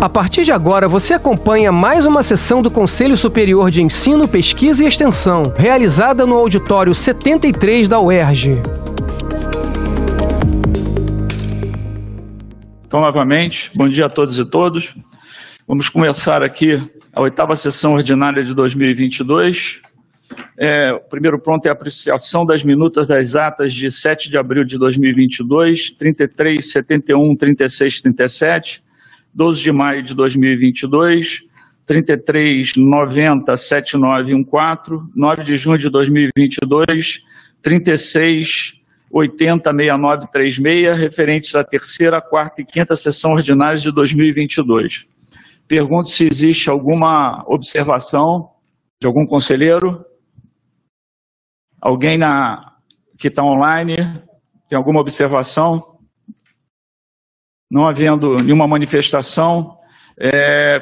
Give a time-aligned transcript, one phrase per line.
[0.00, 4.84] A partir de agora, você acompanha mais uma sessão do Conselho Superior de Ensino, Pesquisa
[4.84, 8.62] e Extensão, realizada no auditório 73 da UERJ.
[12.86, 14.94] Então, novamente, bom dia a todos e todos.
[15.66, 16.80] Vamos começar aqui
[17.12, 19.82] a oitava sessão ordinária de 2022.
[20.56, 24.62] É, o primeiro ponto é a apreciação das minutas das atas de 7 de abril
[24.62, 28.87] de 2022, 33, 71, 36, 37,
[29.38, 31.44] 12 de maio de 2022,
[31.86, 37.22] 33 90 7914, 9 de junho de 2022,
[37.62, 38.74] 36
[39.12, 45.06] 80 6936, referentes à terceira, quarta e quinta sessão ordinárias de 2022.
[45.68, 48.50] Pergunto se existe alguma observação
[49.00, 50.04] de algum conselheiro?
[51.80, 52.72] Alguém na,
[53.16, 54.20] que está online
[54.68, 55.97] tem alguma observação?
[57.70, 59.76] Não havendo nenhuma manifestação
[60.18, 60.78] é,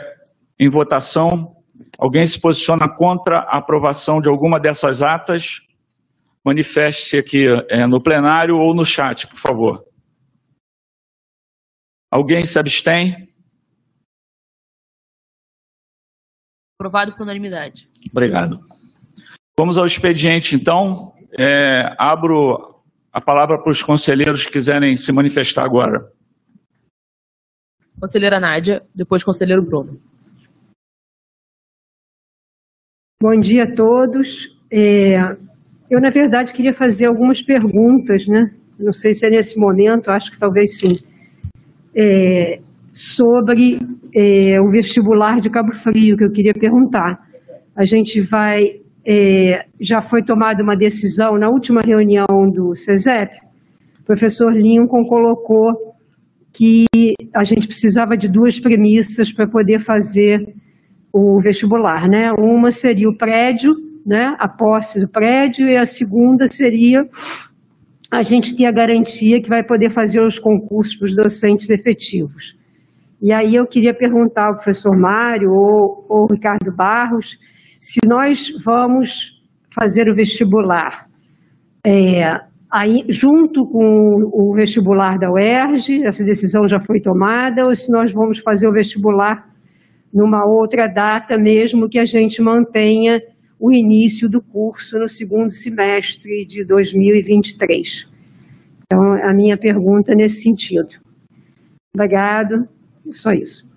[0.59, 1.57] em votação,
[1.99, 5.61] alguém se posiciona contra a aprovação de alguma dessas atas?
[6.45, 9.85] Manifeste-se aqui é, no plenário ou no chat, por favor.
[12.11, 13.29] Alguém se abstém?
[16.79, 17.91] Aprovado por unanimidade.
[18.11, 18.61] Obrigado.
[19.59, 21.13] Vamos ao expediente, então.
[21.39, 22.83] É, abro
[23.13, 26.13] a palavra para os conselheiros que quiserem se manifestar agora.
[27.99, 29.99] Conselheira Nádia, depois conselheiro Bruno.
[33.21, 34.55] Bom dia a todos.
[34.71, 35.17] É,
[35.91, 38.51] eu, na verdade, queria fazer algumas perguntas, né?
[38.79, 40.99] Não sei se é nesse momento, acho que talvez sim.
[41.97, 42.59] É,
[42.93, 43.79] sobre
[44.15, 47.19] é, o vestibular de Cabo Frio, que eu queria perguntar.
[47.75, 48.81] A gente vai.
[49.07, 53.39] É, já foi tomada uma decisão na última reunião do CESEP.
[54.01, 55.86] O professor Lincoln colocou
[56.57, 56.87] que
[57.35, 60.55] a gente precisava de duas premissas para poder fazer
[61.13, 62.33] o vestibular, né?
[62.33, 63.75] Uma seria o prédio,
[64.07, 64.35] né?
[64.39, 67.07] A posse do prédio e a segunda seria
[68.11, 72.57] a gente ter a garantia que vai poder fazer os concursos para os docentes efetivos.
[73.21, 77.39] E aí eu queria perguntar ao professor Mário ou ao Ricardo Barros
[77.79, 79.43] se nós vamos
[79.75, 81.07] fazer o vestibular
[81.85, 82.41] é,
[82.77, 88.13] aí, junto com o vestibular da UERJ, essa decisão já foi tomada, ou se nós
[88.13, 89.49] vamos fazer o vestibular
[90.13, 93.21] numa outra data mesmo que a gente mantenha
[93.59, 98.11] o início do curso no segundo semestre de 2023.
[98.85, 100.89] Então, a minha pergunta nesse sentido.
[101.95, 102.69] Obrigado,
[103.13, 103.71] só isso.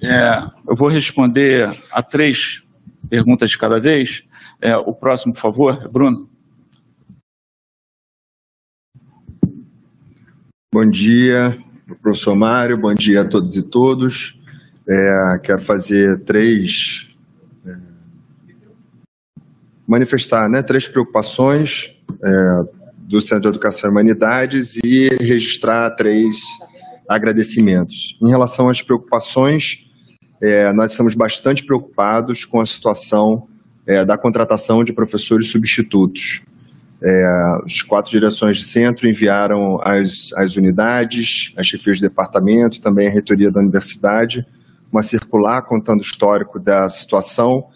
[0.00, 2.62] É, eu vou responder a três
[3.08, 4.24] perguntas de cada vez.
[4.60, 6.28] É, o próximo, por favor, Bruno.
[10.72, 11.58] Bom dia,
[12.02, 14.38] professor Mário, bom dia a todos e todos.
[14.86, 17.08] É, quero fazer três.
[17.66, 17.76] É,
[19.86, 26.38] manifestar né, três preocupações é, do Centro de Educação e Humanidades e registrar três
[27.08, 28.18] agradecimentos.
[28.20, 29.87] Em relação às preocupações,
[30.42, 33.48] é, nós estamos bastante preocupados com a situação
[33.86, 36.42] é, da contratação de professores substitutos.
[37.02, 37.24] É,
[37.64, 43.50] as quatro direções de centro enviaram às, unidades, às chefias de departamento, também à reitoria
[43.50, 44.44] da universidade,
[44.92, 47.66] uma circular contando o histórico da situação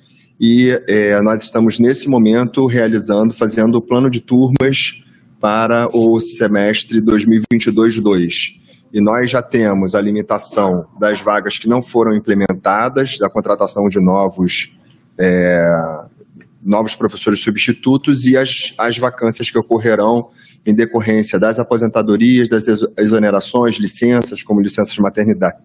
[0.44, 5.00] e é, nós estamos nesse momento realizando, fazendo o plano de turmas
[5.38, 8.60] para o semestre 2022-2.
[8.92, 14.00] E nós já temos a limitação das vagas que não foram implementadas, da contratação de
[14.00, 14.78] novos
[15.19, 16.04] é,
[16.62, 20.31] novos professores substitutos e as, as vacâncias que ocorrerão
[20.64, 22.66] em decorrência das aposentadorias, das
[22.97, 25.58] exonerações, licenças, como licenças de maternidade,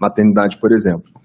[0.00, 1.10] maternidade por exemplo.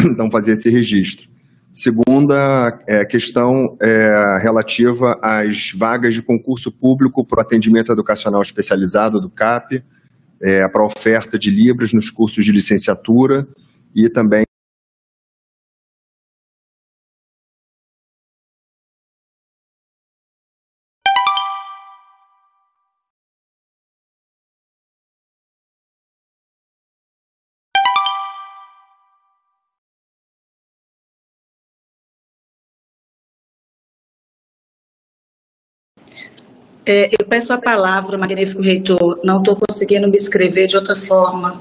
[0.00, 1.28] Então, fazer esse registro.
[1.72, 9.20] Segunda é, questão é, relativa às vagas de concurso público para o atendimento educacional especializado
[9.20, 9.84] do CAP,
[10.44, 13.48] é, para oferta de Libras nos cursos de licenciatura
[13.94, 14.44] e também
[36.86, 39.20] É, eu peço a palavra, magnífico reitor.
[39.24, 41.52] Não estou conseguindo me escrever de outra forma.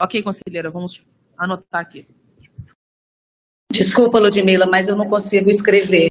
[0.00, 1.04] Ok, conselheira, vamos
[1.36, 2.06] anotar aqui.
[3.72, 6.08] Desculpa, Ludmila, mas eu não consigo escrever.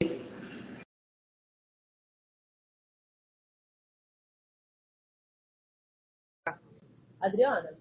[7.22, 7.78] Adriana.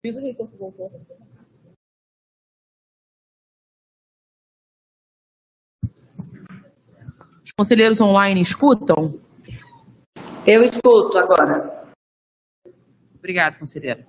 [0.00, 0.92] Fiz o reitor que voltou.
[7.44, 9.20] Os conselheiros online escutam?
[10.46, 11.84] Eu escuto agora.
[13.18, 14.06] Obrigada, conselheira.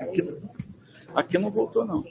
[0.00, 0.22] Aqui,
[1.14, 2.02] aqui não voltou, não.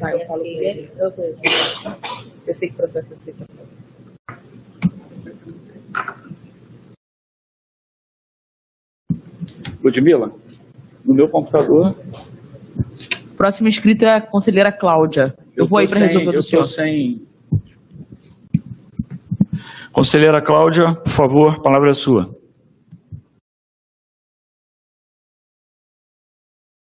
[0.00, 0.90] Eu falo com ele.
[0.96, 1.12] Eu,
[2.46, 3.46] eu sei que processo é escrito.
[9.82, 10.32] Ludmila,
[11.04, 11.96] no meu computador.
[13.36, 15.34] Próximo inscrito é a conselheira Cláudia.
[15.56, 16.62] Eu, vou tô aí para resolver Eu do senhor.
[16.62, 17.26] estou sem.
[19.92, 22.34] Conselheira Cláudia, por favor, a palavra é sua.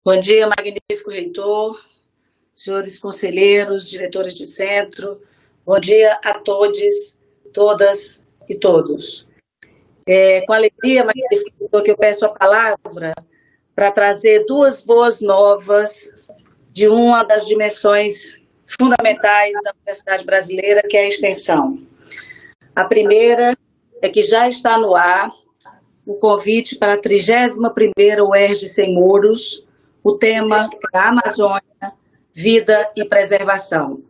[0.03, 1.79] Bom dia, magnífico reitor,
[2.53, 5.21] senhores conselheiros, diretores de centro.
[5.65, 7.17] Bom dia a todos,
[7.53, 9.27] todas e todos.
[10.07, 13.13] É com alegria, magnífico reitor, que eu peço a palavra
[13.75, 16.11] para trazer duas boas novas
[16.71, 21.79] de uma das dimensões fundamentais da Universidade Brasileira, que é a extensão.
[22.75, 23.55] A primeira
[24.01, 25.29] é que já está no ar
[26.05, 29.65] o convite para a 31ª UERJ Sem Muros,
[30.03, 31.93] o tema é a Amazônia,
[32.33, 34.01] Vida e Preservação.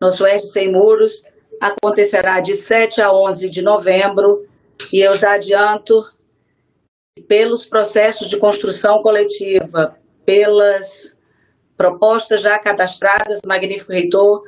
[0.00, 1.22] Nosso Oeste Sem Muros
[1.60, 4.46] acontecerá de 7 a 11 de novembro
[4.92, 6.04] e eu já adianto,
[7.28, 11.16] pelos processos de construção coletiva, pelas
[11.76, 14.42] propostas já cadastradas, magnífico reitor,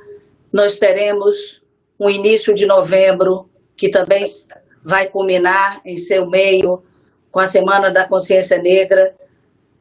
[0.52, 1.62] nós teremos
[1.98, 4.24] um início de novembro que também
[4.82, 6.82] vai culminar em seu meio
[7.30, 9.14] com a Semana da Consciência Negra,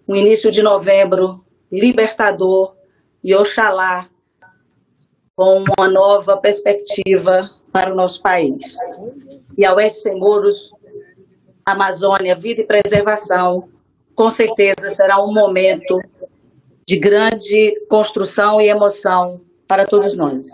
[0.07, 2.75] um início de novembro libertador
[3.23, 4.09] e oxalá
[5.35, 8.77] com uma nova perspectiva para o nosso país.
[9.57, 10.71] E a Oeste Sem Muros,
[11.65, 13.69] Amazônia, Vida e Preservação,
[14.13, 15.99] com certeza será um momento
[16.87, 20.47] de grande construção e emoção para todos nós.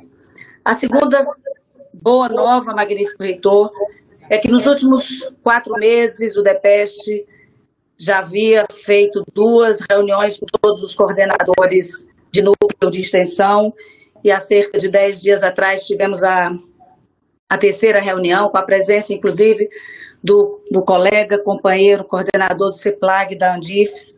[0.63, 1.25] A segunda
[1.93, 3.71] boa nova, magnífico reitor,
[4.29, 7.25] é que nos últimos quatro meses o DEPEST
[7.99, 13.73] já havia feito duas reuniões com todos os coordenadores de núcleo de extensão
[14.23, 16.51] e há cerca de dez dias atrás tivemos a,
[17.51, 19.67] a terceira reunião com a presença, inclusive,
[20.23, 24.17] do, do colega, companheiro, coordenador do CEPLAG da Andifes,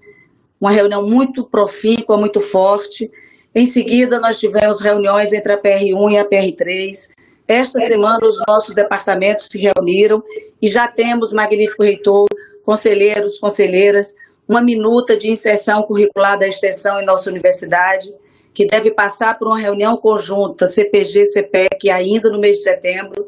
[0.61, 3.09] uma reunião muito profícua, muito forte.
[3.55, 7.09] Em seguida, nós tivemos reuniões entre a PR1 e a PR3.
[7.47, 10.21] Esta semana, os nossos departamentos se reuniram
[10.61, 12.27] e já temos, magnífico reitor,
[12.63, 14.13] conselheiros, conselheiras,
[14.47, 18.13] uma minuta de inserção curricular da extensão em nossa universidade,
[18.53, 23.27] que deve passar por uma reunião conjunta CPG-CPEC ainda no mês de setembro,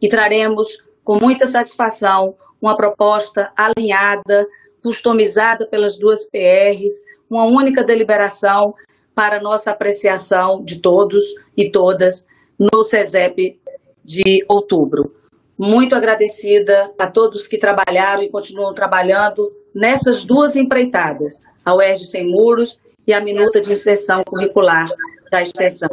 [0.00, 4.46] e traremos com muita satisfação uma proposta alinhada,
[4.82, 8.74] customizada pelas duas PRs, uma única deliberação
[9.14, 11.24] para nossa apreciação de todos
[11.56, 12.26] e todas
[12.58, 13.58] no CESEP
[14.04, 15.14] de outubro.
[15.58, 22.26] Muito agradecida a todos que trabalharam e continuam trabalhando nessas duas empreitadas, a UERJ Sem
[22.26, 24.88] Muros e a Minuta de Inserção Curricular
[25.30, 25.88] da Extensão.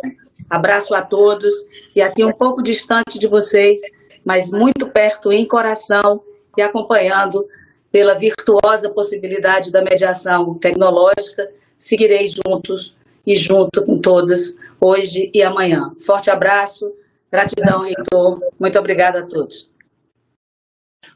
[0.50, 1.54] Abraço a todos
[1.96, 3.82] e aqui um pouco distante de vocês,
[4.24, 6.22] mas muito perto em coração
[6.58, 7.46] e acompanhando
[7.92, 12.96] pela virtuosa possibilidade da mediação tecnológica, seguirei juntos
[13.26, 15.92] e junto com todas, hoje e amanhã.
[16.00, 16.94] Forte abraço,
[17.32, 18.40] gratidão, reitor.
[18.60, 19.70] Muito obrigada a todos.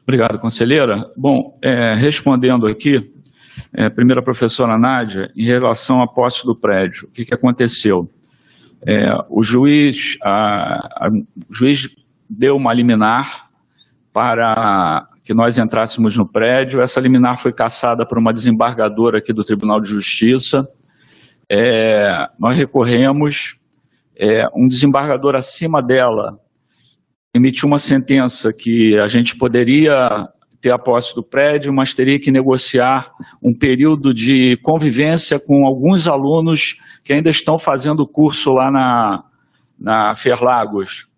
[0.02, 1.10] Obrigado, conselheira.
[1.16, 3.12] Bom, é, respondendo aqui,
[3.74, 3.88] é,
[4.22, 8.08] professora Nádia, em relação à posse do prédio, o que, que aconteceu?
[8.86, 11.88] É, o juiz, a, a, o juiz
[12.28, 13.48] deu uma liminar
[14.12, 16.80] para que nós entrássemos no prédio.
[16.80, 20.66] Essa liminar foi cassada por uma desembargadora aqui do Tribunal de Justiça.
[21.48, 23.56] É, nós recorremos,
[24.16, 26.38] é, um desembargador acima dela
[27.34, 30.28] emitiu uma sentença que a gente poderia
[30.62, 33.10] ter a posse do prédio, mas teria que negociar
[33.42, 39.24] um período de convivência com alguns alunos que ainda estão fazendo curso lá na,
[39.76, 41.08] na Ferlagos.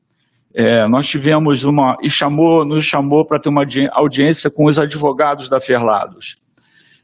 [0.54, 5.46] É, nós tivemos uma, e chamou, nos chamou para ter uma audiência com os advogados
[5.46, 6.38] da Ferlagos.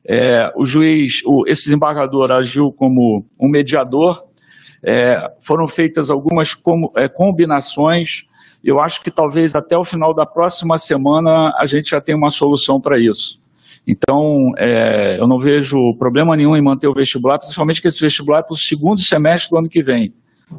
[0.09, 4.25] É, o juiz, o, esse desembargador agiu como um mediador,
[4.83, 8.25] é, foram feitas algumas com, é, combinações,
[8.63, 12.31] eu acho que talvez até o final da próxima semana a gente já tenha uma
[12.31, 13.41] solução para isso.
[13.87, 18.41] Então, é, eu não vejo problema nenhum em manter o vestibular, principalmente que esse vestibular
[18.41, 20.13] é para o segundo semestre do ano que vem.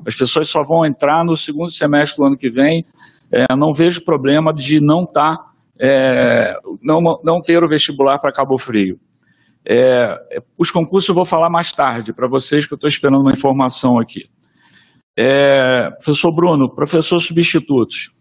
[0.05, 2.85] As pessoas só vão entrar no segundo semestre do ano que vem.
[3.31, 5.45] É, não vejo problema de não estar, tá,
[5.79, 8.99] é, não, não ter o vestibular para Cabo Frio.
[9.67, 10.17] É,
[10.57, 13.99] os concursos eu vou falar mais tarde para vocês, que eu estou esperando uma informação
[13.99, 14.25] aqui.
[15.17, 18.11] É, professor Bruno, professor substitutos,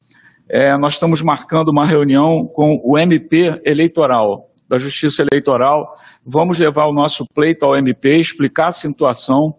[0.48, 5.94] é, nós estamos marcando uma reunião com o MP eleitoral, da Justiça Eleitoral.
[6.24, 9.54] Vamos levar o nosso pleito ao MP, explicar a situação.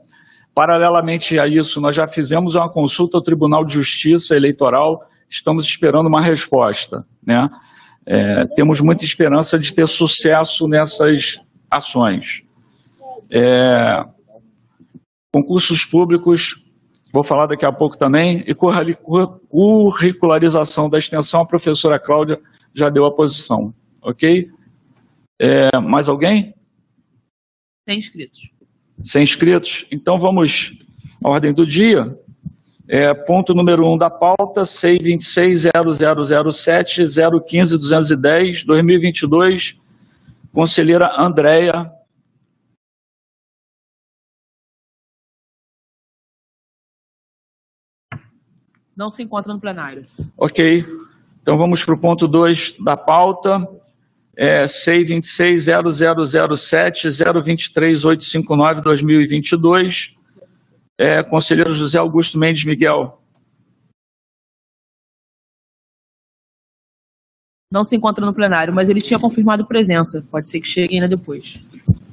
[0.54, 6.08] Paralelamente a isso, nós já fizemos uma consulta ao Tribunal de Justiça Eleitoral, estamos esperando
[6.08, 7.06] uma resposta.
[7.26, 7.48] Né?
[8.06, 12.44] É, temos muita esperança de ter sucesso nessas ações.
[13.32, 14.04] É,
[15.34, 16.56] concursos públicos,
[17.12, 18.56] vou falar daqui a pouco também, e
[19.50, 22.40] curricularização da extensão, a professora Cláudia
[22.74, 24.50] já deu a posição, ok?
[25.40, 26.54] É, mais alguém?
[27.88, 28.50] Sem inscritos.
[29.04, 29.86] Sem inscritos?
[29.92, 30.78] Então vamos
[31.24, 32.18] à ordem do dia.
[32.88, 37.06] É, ponto número 1 um da pauta, C 260007
[37.48, 39.80] 015 210 2022
[40.54, 41.90] Conselheira Andréia.
[48.96, 50.06] Não se encontra no plenário.
[50.38, 50.86] Ok.
[51.42, 53.68] Então vamos para o ponto 2 da pauta.
[54.36, 60.16] É, C 26007 023859 2022.
[60.98, 63.22] É, conselheiro José Augusto Mendes Miguel.
[67.72, 70.28] não se encontra no plenário, mas ele tinha confirmado presença.
[70.30, 71.58] Pode ser que chegue ainda depois.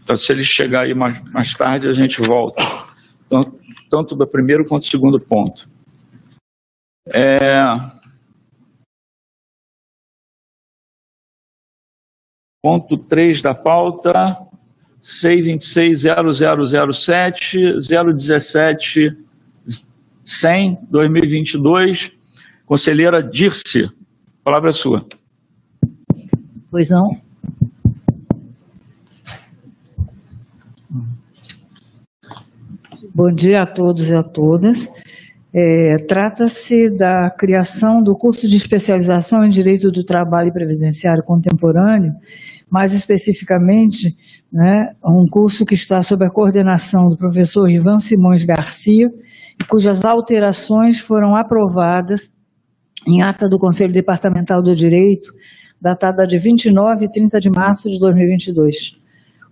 [0.04, 2.62] Então, se ele chegar aí mais, mais tarde, a gente volta.
[3.28, 3.58] Tanto,
[3.90, 5.68] tanto do primeiro quanto do segundo ponto.
[7.12, 7.38] É...
[12.62, 14.36] Ponto 3 da pauta,
[15.02, 19.16] C260007, 017
[20.24, 22.12] 100, 2022.
[22.66, 23.90] Conselheira Dirce, a
[24.44, 25.06] palavra é sua.
[26.70, 27.08] Pois não?
[33.14, 34.90] Bom dia a todos e a todas.
[35.60, 42.12] É, Trata-se da criação do curso de especialização em Direito do Trabalho e Previdenciário Contemporâneo,
[42.70, 44.16] mais especificamente,
[44.52, 49.10] né, um curso que está sob a coordenação do professor Ivan Simões Garcia,
[49.68, 52.30] cujas alterações foram aprovadas
[53.04, 55.32] em ata do Conselho Departamental do Direito
[55.80, 59.00] datada de 29 e 30 de março de 2022.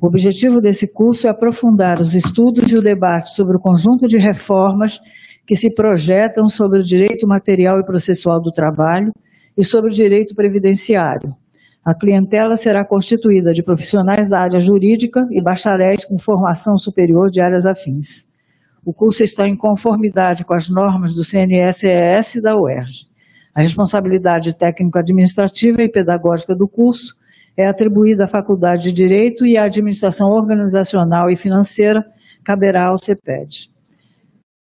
[0.00, 4.18] O objetivo desse curso é aprofundar os estudos e o debate sobre o conjunto de
[4.18, 5.00] reformas
[5.46, 9.12] que se projetam sobre o direito material e processual do trabalho
[9.56, 11.30] e sobre o direito previdenciário.
[11.84, 17.40] A clientela será constituída de profissionais da área jurídica e bacharéis com formação superior de
[17.40, 18.26] áreas afins.
[18.84, 23.06] O curso está em conformidade com as normas do CNSES e da UERJ.
[23.54, 27.14] A responsabilidade técnico-administrativa e pedagógica do curso
[27.56, 32.04] é atribuída à Faculdade de Direito e à Administração Organizacional e Financeira
[32.44, 33.75] caberá ao CEPED.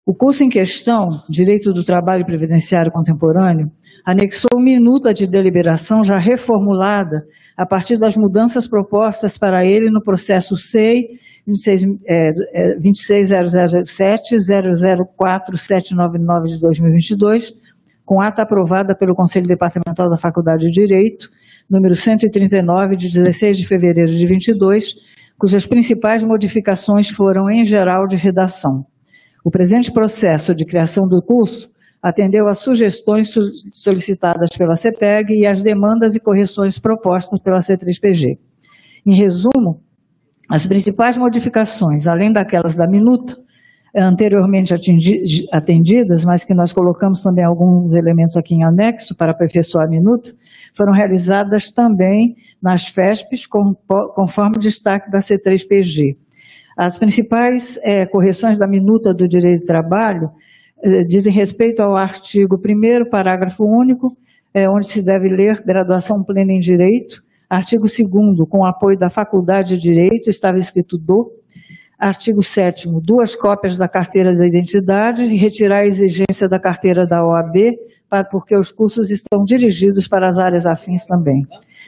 [0.08, 3.70] O curso em questão, Direito do Trabalho Previdenciário Contemporâneo,
[4.06, 7.26] anexou minuta de deliberação já reformulada
[7.58, 11.10] a partir das mudanças propostas para ele no processo SEI
[11.46, 14.38] 26007
[15.14, 15.58] 004
[16.48, 17.52] de 2022,
[18.06, 21.28] com ata aprovada pelo Conselho Departamental da Faculdade de Direito,
[21.70, 24.94] número 139, de 16 de fevereiro de 22,
[25.38, 28.86] cujas principais modificações foram, em geral, de redação.
[29.48, 31.70] O presente processo de criação do curso
[32.04, 33.34] atendeu às sugestões
[33.72, 38.38] solicitadas pela CEPEG e às demandas e correções propostas pela C3PG.
[39.06, 39.80] Em resumo,
[40.50, 43.38] as principais modificações, além daquelas da minuta,
[43.96, 44.74] anteriormente
[45.54, 50.30] atendidas, mas que nós colocamos também alguns elementos aqui em anexo para aperfeiçoar a minuta,
[50.75, 56.18] foram realizadas também nas FESPs, conforme o destaque da C3PG.
[56.77, 60.29] As principais é, correções da minuta do direito de trabalho
[60.84, 64.15] é, dizem respeito ao artigo 1 parágrafo único,
[64.53, 69.75] é, onde se deve ler graduação plena em direito, artigo 2 com apoio da faculdade
[69.75, 71.31] de direito, estava escrito do,
[71.98, 77.25] Artigo 7 duas cópias da carteira da identidade e retirar a exigência da carteira da
[77.25, 77.75] OAB,
[78.29, 81.41] porque os cursos estão dirigidos para as áreas afins também.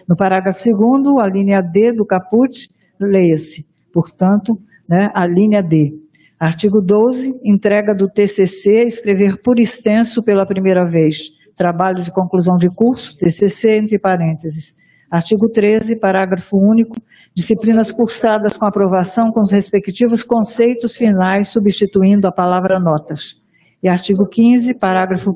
[0.07, 2.67] No parágrafo 2 a linha D do caput,
[2.99, 4.57] leia-se, portanto,
[4.89, 5.93] né, a linha D.
[6.39, 12.67] Artigo 12, entrega do TCC, escrever por extenso pela primeira vez, trabalho de conclusão de
[12.75, 14.75] curso, TCC, entre parênteses,
[15.09, 16.95] Artigo 13, parágrafo único.
[17.35, 23.41] Disciplinas cursadas com aprovação com os respectivos conceitos finais, substituindo a palavra notas.
[23.81, 25.33] E artigo 15, parágrafo 1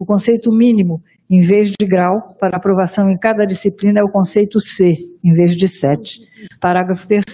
[0.00, 1.00] o conceito mínimo,
[1.32, 4.92] em vez de grau, para aprovação em cada disciplina é o conceito C,
[5.24, 6.18] em vez de 7.
[6.60, 7.24] Parágrafo 3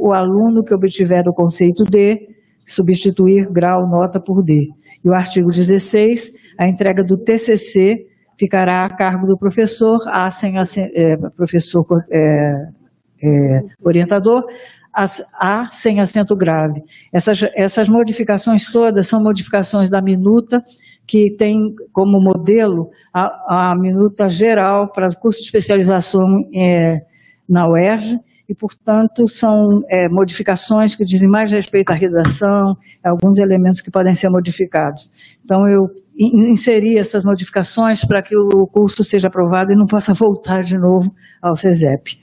[0.00, 2.28] o aluno que obtiver o conceito D,
[2.64, 4.68] substituir grau, nota por D.
[5.04, 8.06] E o artigo 16, a entrega do TCC
[8.38, 12.18] ficará a cargo do professor, a sem, é, professor é,
[13.24, 14.44] é, orientador,
[14.94, 16.80] a sem acento grave.
[17.12, 20.62] Essas, essas modificações todas são modificações da minuta,
[21.08, 26.98] que tem como modelo a, a minuta geral para curso de especialização é,
[27.48, 32.74] na UERJ, e, portanto, são é, modificações que dizem mais respeito à redação,
[33.04, 35.10] alguns elementos que podem ser modificados.
[35.44, 35.86] Então, eu
[36.18, 41.12] inseri essas modificações para que o curso seja aprovado e não possa voltar de novo
[41.42, 42.20] ao CESEP.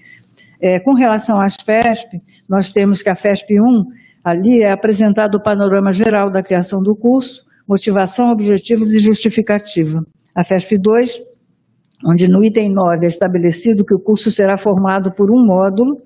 [0.60, 3.84] É, com relação às FESP, nós temos que a FESP 1,
[4.24, 10.02] ali é apresentado o panorama geral da criação do curso, motivação, objetivos e justificativa.
[10.36, 11.20] A FESP 2,
[12.06, 16.02] onde no item 9 é estabelecido que o curso será formado por um módulo,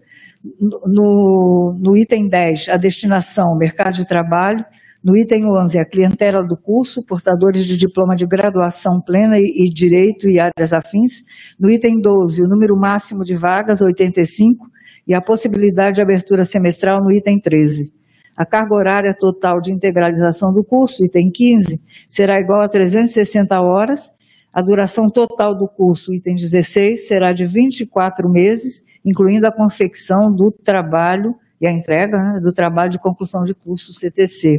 [0.86, 4.64] no, no item 10, a destinação, mercado de trabalho.
[5.04, 9.74] No item 11, a clientela do curso, portadores de diploma de graduação plena e, e
[9.74, 11.24] direito e áreas afins.
[11.58, 14.68] No item 12, o número máximo de vagas, 85,
[15.08, 17.99] e a possibilidade de abertura semestral no item 13.
[18.40, 24.12] A carga horária total de integralização do curso, item 15, será igual a 360 horas.
[24.54, 30.52] A duração total do curso, item 16, será de 24 meses incluindo a confecção do
[30.52, 34.58] trabalho e a entrega né, do trabalho de conclusão de curso CTC.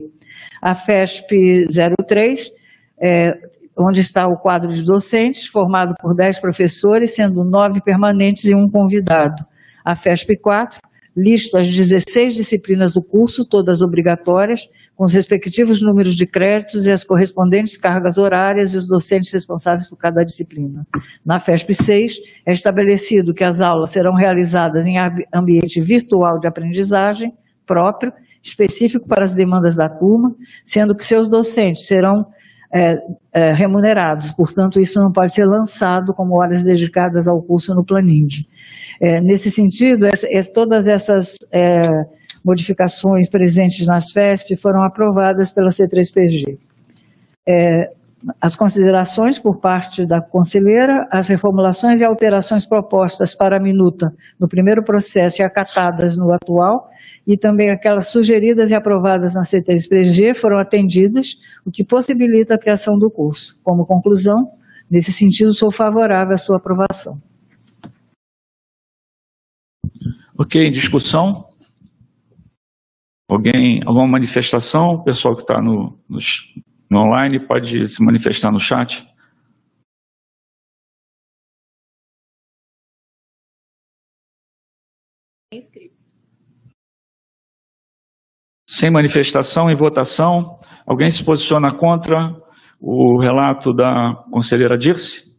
[0.60, 1.66] A FESP
[2.06, 2.50] 03,
[3.00, 3.32] é,
[3.78, 8.68] onde está o quadro de docentes, formado por 10 professores, sendo 9 permanentes e um
[8.70, 9.42] convidado.
[9.82, 10.78] A FESP 4,
[11.20, 16.92] lista as 16 disciplinas do curso, todas obrigatórias, com os respectivos números de créditos e
[16.92, 20.86] as correspondentes cargas horárias e os docentes responsáveis por cada disciplina.
[21.24, 24.96] Na FESP 6, é estabelecido que as aulas serão realizadas em
[25.34, 27.32] ambiente virtual de aprendizagem
[27.66, 32.26] próprio, específico para as demandas da turma, sendo que seus docentes serão
[32.72, 32.94] é,
[33.32, 38.46] é, remunerados, portanto, isso não pode ser lançado como horas dedicadas ao curso no Planinde.
[39.00, 41.88] É, nesse sentido, essa, todas essas é,
[42.44, 46.58] modificações presentes nas FESP foram aprovadas pela C3PG.
[47.48, 47.90] É,
[48.40, 54.46] as considerações por parte da conselheira, as reformulações e alterações propostas para a minuta no
[54.46, 56.90] primeiro processo e acatadas no atual,
[57.26, 62.98] e também aquelas sugeridas e aprovadas na C3PG foram atendidas, o que possibilita a criação
[62.98, 63.58] do curso.
[63.62, 64.50] Como conclusão,
[64.90, 67.18] nesse sentido, sou favorável à sua aprovação.
[70.42, 71.46] Ok, discussão?
[73.28, 74.94] Alguém, alguma manifestação?
[74.94, 76.18] O pessoal que está no, no,
[76.90, 79.06] no online pode se manifestar no chat.
[85.52, 86.22] Inscritos.
[88.66, 92.16] Sem manifestação e votação, alguém se posiciona contra
[92.80, 95.29] o relato da conselheira Dirce?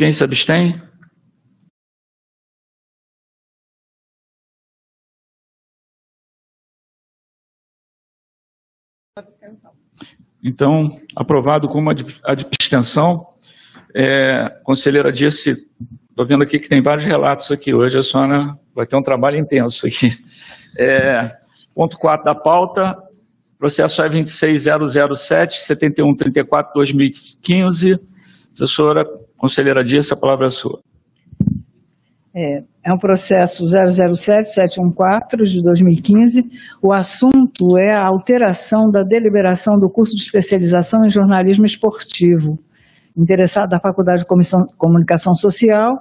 [0.00, 0.80] Alguém se abstém?
[10.42, 11.92] Então, aprovado com uma
[12.24, 13.26] abstenção.
[13.94, 15.50] É, conselheira disse,
[16.08, 17.74] estou vendo aqui que tem vários relatos aqui.
[17.74, 20.08] Hoje a senhora vai ter um trabalho intenso aqui.
[20.78, 21.36] É,
[21.74, 22.96] ponto 4 da pauta,
[23.58, 27.98] processo é 26007, 7134, 2015.
[28.54, 29.04] Professora
[29.40, 30.80] Conselheira Dias, a palavra é sua.
[32.34, 36.44] É, é um processo 007-714 de 2015.
[36.82, 42.58] O assunto é a alteração da deliberação do curso de especialização em jornalismo esportivo,
[43.16, 45.96] interessado da Faculdade de Comissão, Comunicação Social,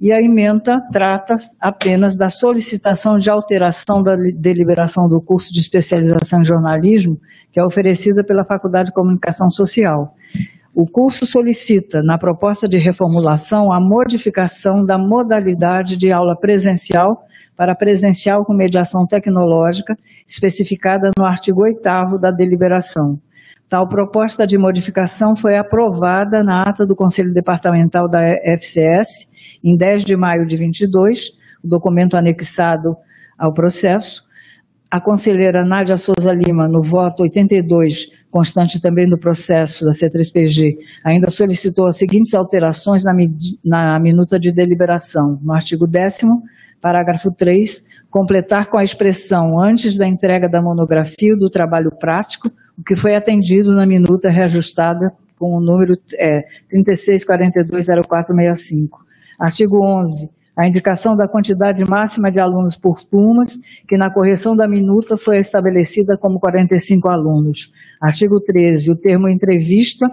[0.00, 6.40] e a emenda trata apenas da solicitação de alteração da deliberação do curso de especialização
[6.40, 10.14] em jornalismo, que é oferecida pela Faculdade de Comunicação Social.
[10.74, 17.24] O curso solicita, na proposta de reformulação, a modificação da modalidade de aula presencial
[17.56, 21.80] para presencial com mediação tecnológica, especificada no artigo 8
[22.20, 23.20] da deliberação.
[23.68, 29.32] Tal proposta de modificação foi aprovada na ata do Conselho Departamental da FCS,
[29.62, 31.30] em 10 de maio de 22,
[31.62, 32.96] o documento anexado
[33.38, 34.23] ao processo,
[34.94, 41.28] A conselheira Nádia Souza Lima, no voto 82, constante também no processo da C3PG, ainda
[41.32, 43.12] solicitou as seguintes alterações na,
[43.64, 45.36] na minuta de deliberação.
[45.42, 46.20] No artigo 10
[46.80, 52.84] parágrafo 3, completar com a expressão antes da entrega da monografia do trabalho prático, o
[52.84, 58.90] que foi atendido na minuta reajustada com o número é, 36420465.
[59.40, 60.43] Artigo 11.
[60.56, 65.38] A indicação da quantidade máxima de alunos por turmas, que na correção da minuta foi
[65.38, 67.72] estabelecida como 45 alunos.
[68.00, 68.92] Artigo 13.
[68.92, 70.08] O termo entrevista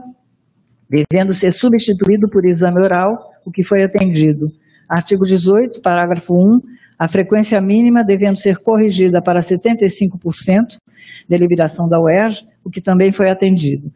[0.91, 4.51] devendo ser substituído por exame oral, o que foi atendido.
[4.89, 6.59] Artigo 18, parágrafo 1.
[6.99, 10.77] A frequência mínima devendo ser corrigida para 75%,
[11.29, 13.91] deliberação da UERJ, o que também foi atendido.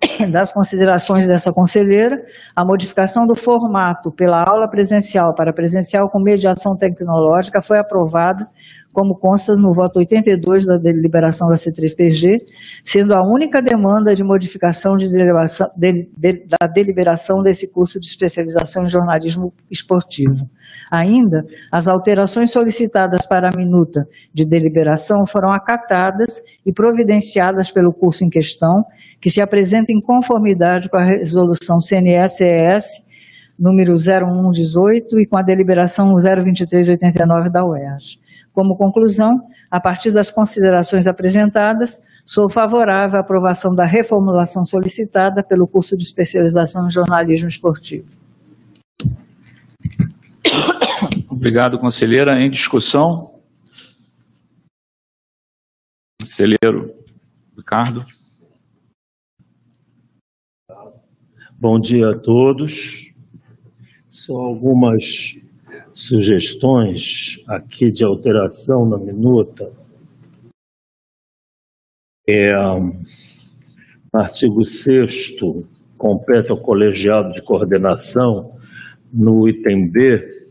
[0.32, 2.16] das considerações dessa conselheira,
[2.56, 8.46] a modificação do formato pela aula presencial para presencial com mediação tecnológica foi aprovada,
[8.92, 12.38] como consta no voto 82 da deliberação da C3PG,
[12.82, 18.06] sendo a única demanda de modificação de deliberação, de, de, da deliberação desse curso de
[18.06, 20.48] especialização em jornalismo esportivo.
[20.90, 28.24] Ainda, as alterações solicitadas para a minuta de deliberação foram acatadas e providenciadas pelo curso
[28.24, 28.84] em questão,
[29.20, 33.10] que se apresenta em conformidade com a resolução CNS-ES
[33.58, 38.18] número 0118 e com a deliberação 02389 da UERJ.
[38.52, 45.68] Como conclusão, a partir das considerações apresentadas, sou favorável à aprovação da reformulação solicitada pelo
[45.68, 48.08] curso de especialização em jornalismo esportivo.
[51.30, 52.40] Obrigado, conselheira.
[52.40, 53.30] Em discussão?
[56.20, 56.94] Conselheiro
[57.56, 58.04] Ricardo.
[61.60, 63.12] Bom dia a todos.
[64.08, 65.34] São algumas
[65.92, 69.70] sugestões aqui de alteração na minuta.
[72.26, 72.54] É,
[74.10, 75.36] artigo 6
[75.98, 78.56] compete ao colegiado de coordenação,
[79.12, 80.48] no item B,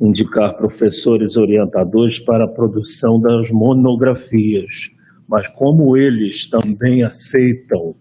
[0.00, 4.90] indicar professores orientadores para a produção das monografias.
[5.28, 7.94] Mas como eles também aceitam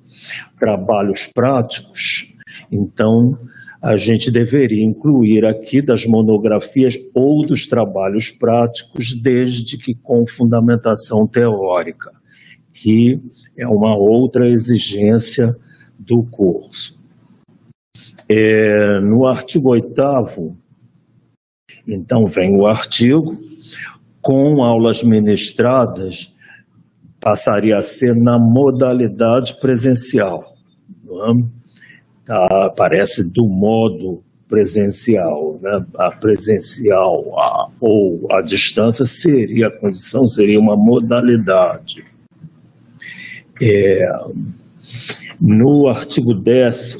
[0.57, 2.26] trabalhos práticos,
[2.71, 3.37] então,
[3.81, 11.27] a gente deveria incluir aqui das monografias ou dos trabalhos práticos, desde que com fundamentação
[11.27, 12.11] teórica,
[12.73, 13.19] que
[13.57, 15.53] é uma outra exigência
[15.97, 16.97] do curso.
[18.29, 20.57] É, no artigo 8
[21.87, 23.37] então vem o artigo,
[24.21, 26.35] com aulas ministradas,
[27.21, 30.53] passaria a ser na modalidade presencial.
[32.29, 35.85] Aparece do modo presencial, né?
[35.97, 42.05] A presencial a, ou a distância seria a condição, seria uma modalidade.
[43.61, 44.07] É,
[45.39, 46.97] no artigo 10,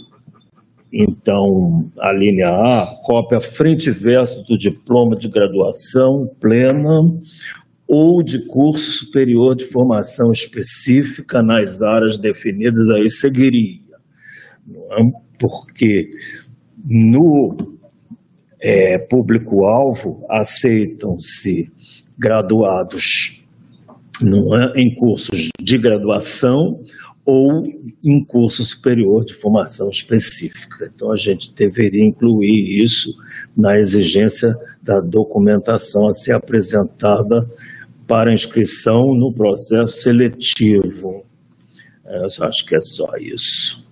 [0.92, 7.02] então, a linha A, cópia frente e verso do diploma de graduação plena
[7.88, 13.87] ou de curso superior de formação específica nas áreas definidas, aí seguiria
[15.40, 16.10] porque
[16.86, 17.78] no
[18.60, 21.72] é, público-alvo aceitam-se
[22.18, 23.46] graduados
[24.22, 26.82] é, em cursos de graduação
[27.26, 27.62] ou
[28.04, 30.90] em curso superior de formação específica.
[30.96, 33.14] Então, a gente deveria incluir isso
[33.56, 34.50] na exigência
[34.82, 37.46] da documentação a ser apresentada
[38.08, 41.26] para inscrição no processo seletivo.
[42.06, 43.87] É, eu acho que é só isso.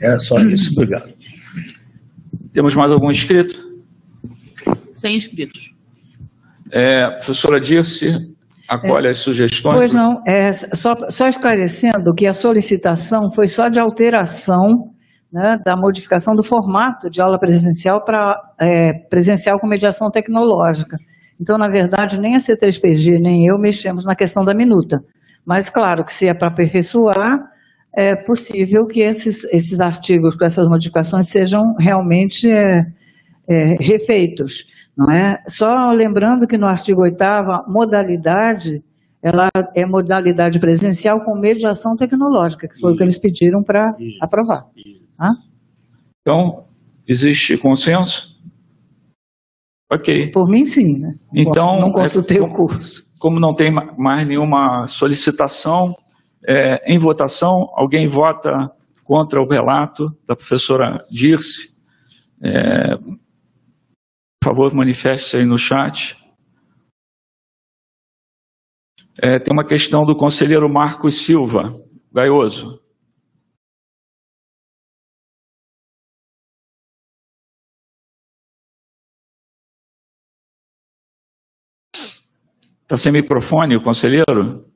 [0.00, 0.72] É só isso.
[0.80, 1.12] Obrigado.
[2.52, 3.54] Temos mais algum inscrito?
[4.92, 5.74] Sem inscritos.
[6.72, 8.08] É, professora Dirce,
[8.68, 9.74] acolhe é, as sugestões?
[9.74, 14.90] Pois não, é, só, só esclarecendo que a solicitação foi só de alteração
[15.32, 20.96] né, da modificação do formato de aula presencial para é, presencial com mediação tecnológica.
[21.40, 24.98] Então, na verdade, nem a C3PG, nem eu mexemos na questão da minuta.
[25.46, 27.38] Mas, claro, que se é para aperfeiçoar,
[27.94, 32.86] é possível que esses, esses artigos com essas modificações sejam realmente é,
[33.48, 35.42] é, refeitos, não é?
[35.48, 37.16] Só lembrando que no artigo 8
[37.68, 38.82] modalidade,
[39.22, 43.92] ela é modalidade presencial com mediação tecnológica, que foi isso, o que eles pediram para
[44.20, 44.64] aprovar.
[46.20, 46.64] Então,
[47.06, 48.38] existe consenso?
[49.92, 50.30] Ok.
[50.30, 50.98] Por mim, sim.
[50.98, 51.14] Né?
[51.34, 53.02] Então, não consultei é, o curso.
[53.18, 55.94] Como não tem mais nenhuma solicitação,
[56.46, 58.70] é, em votação, alguém vota
[59.04, 61.80] contra o relato da professora Dirce?
[62.42, 62.96] É,
[64.42, 66.16] por favor, manifeste aí no chat.
[69.22, 71.74] É, tem uma questão do conselheiro Marcos Silva,
[72.12, 72.80] Gaioso.
[82.82, 84.69] Está sem microfone conselheiro?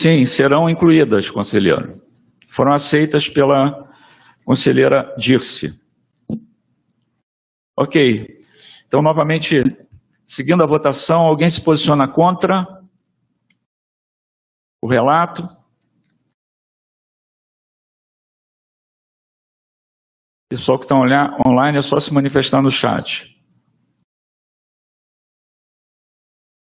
[0.00, 2.00] Sim, serão incluídas, conselheiro.
[2.46, 3.92] Foram aceitas pela
[4.46, 5.72] conselheira Dirce.
[7.76, 8.24] Ok.
[8.86, 9.56] Então, novamente,
[10.24, 12.64] seguindo a votação, alguém se posiciona contra
[14.80, 15.42] o relato?
[20.48, 23.36] Pessoal que está online é só se manifestar no chat.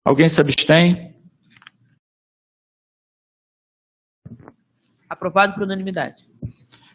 [0.04, 1.09] Alguém se abstém?
[5.10, 6.24] Aprovado por unanimidade.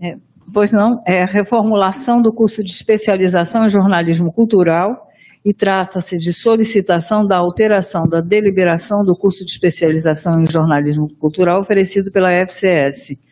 [0.00, 0.14] É,
[0.54, 5.06] pois não, é a reformulação do curso de especialização em jornalismo cultural
[5.44, 11.60] e trata-se de solicitação da alteração da deliberação do curso de especialização em jornalismo cultural
[11.60, 13.27] oferecido pela FCS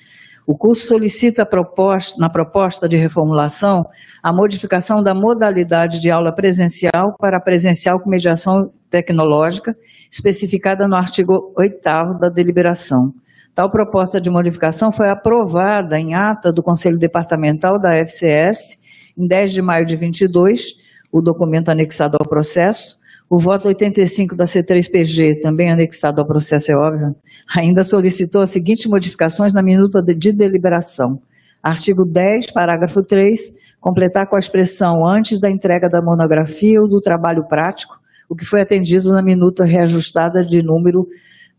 [0.47, 3.83] o curso solicita proposta, na proposta de reformulação
[4.23, 9.75] a modificação da modalidade de aula presencial para presencial com mediação tecnológica,
[10.11, 11.81] especificada no artigo 8
[12.21, 13.13] da deliberação.
[13.55, 18.79] Tal proposta de modificação foi aprovada em ata do Conselho Departamental da FCS
[19.17, 20.75] em 10 de maio de 22,
[21.11, 22.99] o documento anexado ao processo,
[23.29, 27.15] o voto 85 da C3PG, também anexado ao processo, é óbvio,
[27.57, 31.19] ainda solicitou as seguintes modificações na minuta de deliberação.
[31.63, 37.01] Artigo 10, parágrafo 3, completar com a expressão antes da entrega da monografia ou do
[37.01, 41.09] trabalho prático, o que foi atendido na minuta reajustada de número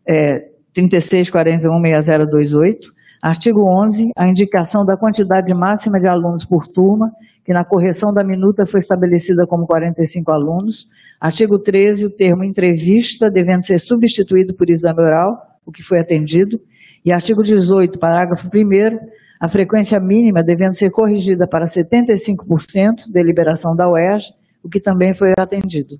[0.08, 2.96] é, 36416028.
[3.22, 7.12] Artigo 11, a indicação da quantidade máxima de alunos por turma,
[7.48, 10.86] que na correção da minuta foi estabelecida como 45 alunos.
[11.18, 15.32] Artigo 13, o termo entrevista devendo ser substituído por exame oral,
[15.66, 16.60] o que foi atendido.
[17.06, 18.98] E artigo 18, parágrafo 1
[19.40, 25.32] a frequência mínima devendo ser corrigida para 75% deliberação da UERJ, o que também foi
[25.40, 25.96] atendido.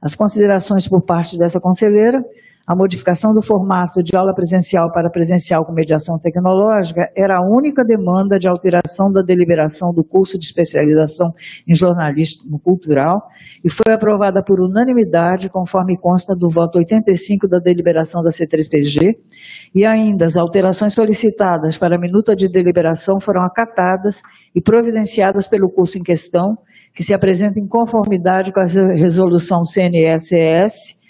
[0.00, 2.22] As considerações por parte dessa conselheira
[2.66, 7.84] a modificação do formato de aula presencial para presencial com mediação tecnológica era a única
[7.84, 11.28] demanda de alteração da deliberação do curso de especialização
[11.68, 13.28] em jornalismo cultural
[13.62, 19.14] e foi aprovada por unanimidade, conforme consta do voto 85 da deliberação da C3PG,
[19.74, 24.22] e ainda as alterações solicitadas para a minuta de deliberação foram acatadas
[24.54, 26.56] e providenciadas pelo curso em questão,
[26.94, 31.03] que se apresenta em conformidade com a resolução CNSS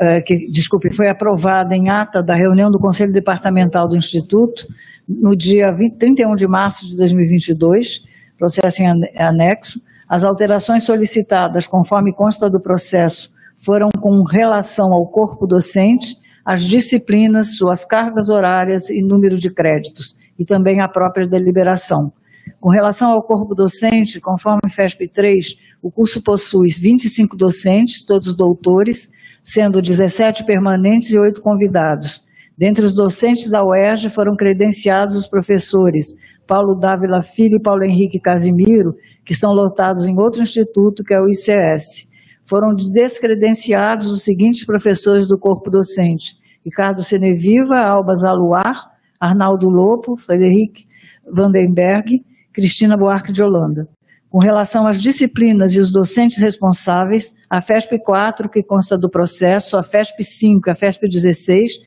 [0.00, 4.66] é, que, desculpe, foi aprovada em ata da reunião do Conselho Departamental do Instituto
[5.08, 8.02] no dia 20, 31 de março de 2022,
[8.36, 9.80] processo em anexo.
[10.08, 17.56] As alterações solicitadas, conforme consta do processo, foram com relação ao corpo docente, as disciplinas,
[17.56, 22.12] suas cargas horárias e número de créditos, e também a própria deliberação.
[22.60, 29.10] Com relação ao corpo docente, conforme FESP 3, o curso possui 25 docentes, todos doutores,
[29.42, 32.24] sendo 17 permanentes e 8 convidados.
[32.58, 38.20] Dentre os docentes da UERJ foram credenciados os professores Paulo Dávila Filho e Paulo Henrique
[38.20, 42.08] Casimiro, que são lotados em outro instituto, que é o ICS.
[42.44, 50.86] Foram descredenciados os seguintes professores do corpo docente: Ricardo Seneviva, Alba Zaluar, Arnaldo Lopo, Frederic
[51.30, 53.88] Vandenberg, Cristina Buarque de Holanda.
[54.36, 59.78] Com relação às disciplinas e os docentes responsáveis, a FESP 4, que consta do processo,
[59.78, 61.78] a FESP 5 e a FESP 16,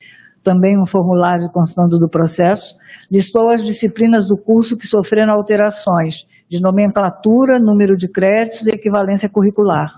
[0.44, 2.74] também um formulário constando do processo,
[3.12, 9.30] listou as disciplinas do curso que sofreram alterações de nomenclatura, número de créditos e equivalência
[9.30, 9.92] curricular.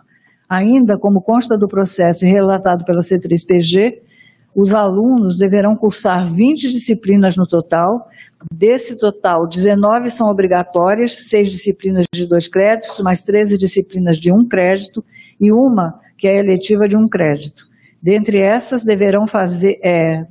[0.50, 4.11] Ainda, como consta do processo e relatado pela C3PG,
[4.56, 8.08] os alunos deverão cursar 20 disciplinas no total.
[8.52, 14.48] Desse total, 19 são obrigatórias, seis disciplinas de dois créditos, mais 13 disciplinas de um
[14.48, 15.04] crédito
[15.40, 17.66] e uma que é eletiva de um crédito.
[18.02, 20.24] Dentre essas, deverão fazer, é,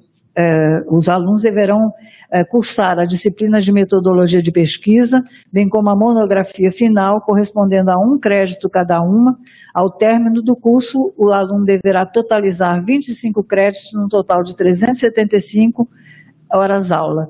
[0.88, 1.92] os alunos deverão
[2.30, 5.20] é, cursar a disciplina de metodologia de pesquisa,
[5.52, 9.36] bem como a monografia final, correspondendo a um crédito cada uma.
[9.74, 15.88] Ao término do curso, o aluno deverá totalizar 25 créditos, no total de 375
[16.52, 17.28] horas-aula.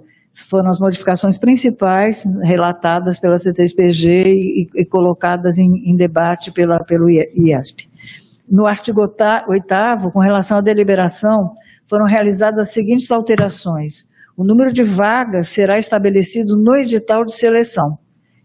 [0.49, 7.11] Foram as modificações principais relatadas pela C3PG e, e colocadas em, em, debate pela, pelo
[7.11, 7.89] IESP.
[8.49, 11.53] No artigo 8 com relação à deliberação,
[11.91, 14.09] foram realizadas as seguintes alterações.
[14.37, 17.99] O número de vagas será estabelecido no edital de seleção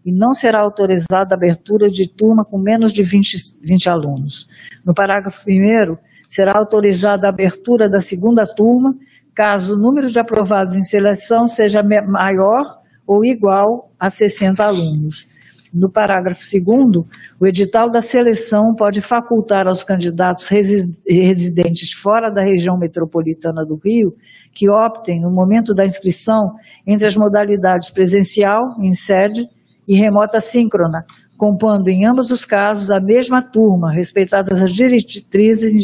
[0.04, 4.48] e não será autorizada a abertura de turma com menos de 20, 20 alunos.
[4.84, 5.96] No parágrafo 1
[6.28, 8.94] será autorizada a abertura da segunda turma,
[9.32, 15.28] caso o número de aprovados em seleção seja maior ou igual a 60 alunos.
[15.76, 17.06] No parágrafo 2
[17.38, 24.16] o edital da seleção pode facultar aos candidatos residentes fora da região metropolitana do Rio
[24.54, 26.54] que optem, no momento da inscrição,
[26.86, 29.46] entre as modalidades presencial, em sede,
[29.86, 31.04] e remota síncrona,
[31.36, 35.74] compondo em ambos os casos a mesma turma, respeitadas as diretrizes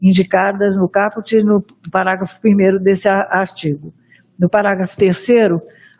[0.00, 1.60] indicadas no caput e no
[1.90, 3.92] parágrafo 1 desse artigo.
[4.38, 5.16] No parágrafo 3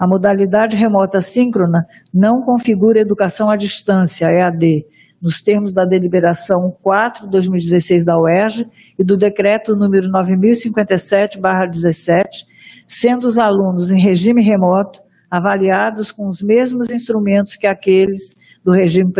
[0.02, 4.84] a modalidade remota síncrona não configura educação à distância, EAD,
[5.22, 8.66] nos termos da deliberação 4/2016 da UERJ
[8.98, 12.48] e do decreto número 9057/17,
[12.84, 14.98] sendo os alunos em regime remoto
[15.30, 18.34] avaliados com os mesmos instrumentos que aqueles
[18.64, 19.12] do regime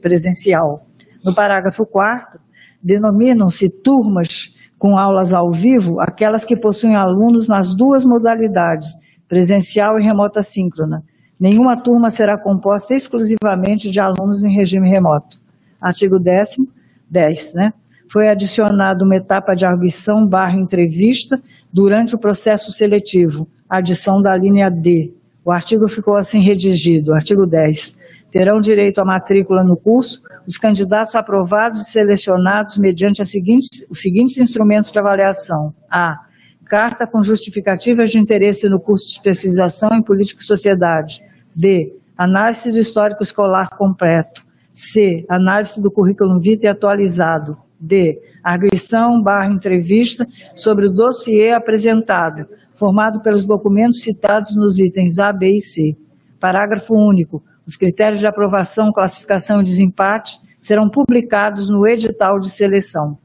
[0.00, 0.86] presencial.
[1.22, 2.40] No parágrafo 4
[2.82, 9.01] denominam-se turmas com aulas ao vivo aquelas que possuem alunos nas duas modalidades
[9.32, 11.02] presencial e remota síncrona.
[11.40, 15.38] Nenhuma turma será composta exclusivamente de alunos em regime remoto.
[15.80, 16.56] Artigo 10
[17.08, 17.72] 10, né?
[18.10, 21.40] Foi adicionada uma etapa de arguição barra entrevista
[21.72, 25.14] durante o processo seletivo, adição da linha D.
[25.42, 27.96] O artigo ficou assim redigido, artigo 10.
[28.30, 34.92] Terão direito à matrícula no curso os candidatos aprovados e selecionados mediante os seguintes instrumentos
[34.92, 35.72] de avaliação.
[35.90, 36.18] A
[36.72, 41.22] carta com justificativas de interesse no curso de especialização em política e sociedade.
[41.54, 41.94] B.
[42.16, 44.42] Análise do histórico escolar completo.
[44.72, 45.22] C.
[45.28, 47.58] Análise do currículo vitae atualizado.
[47.78, 48.18] D.
[48.42, 55.56] Agressão barra entrevista sobre o dossiê apresentado, formado pelos documentos citados nos itens A, B
[55.56, 55.94] e C.
[56.40, 57.42] Parágrafo único.
[57.66, 63.18] Os critérios de aprovação, classificação e desempate serão publicados no edital de seleção.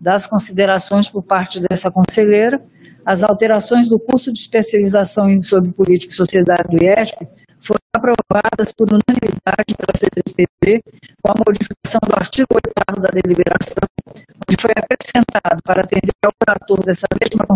[0.00, 2.60] Das considerações por parte dessa conselheira,
[3.08, 7.26] as alterações do curso de especialização em sobre política e sociedade do IESP
[7.58, 10.82] foram aprovadas por unanimidade pela C3PP
[11.22, 16.84] com a modificação do artigo 8 da deliberação, onde foi acrescentado para atender ao relator
[16.84, 17.46] dessa mesma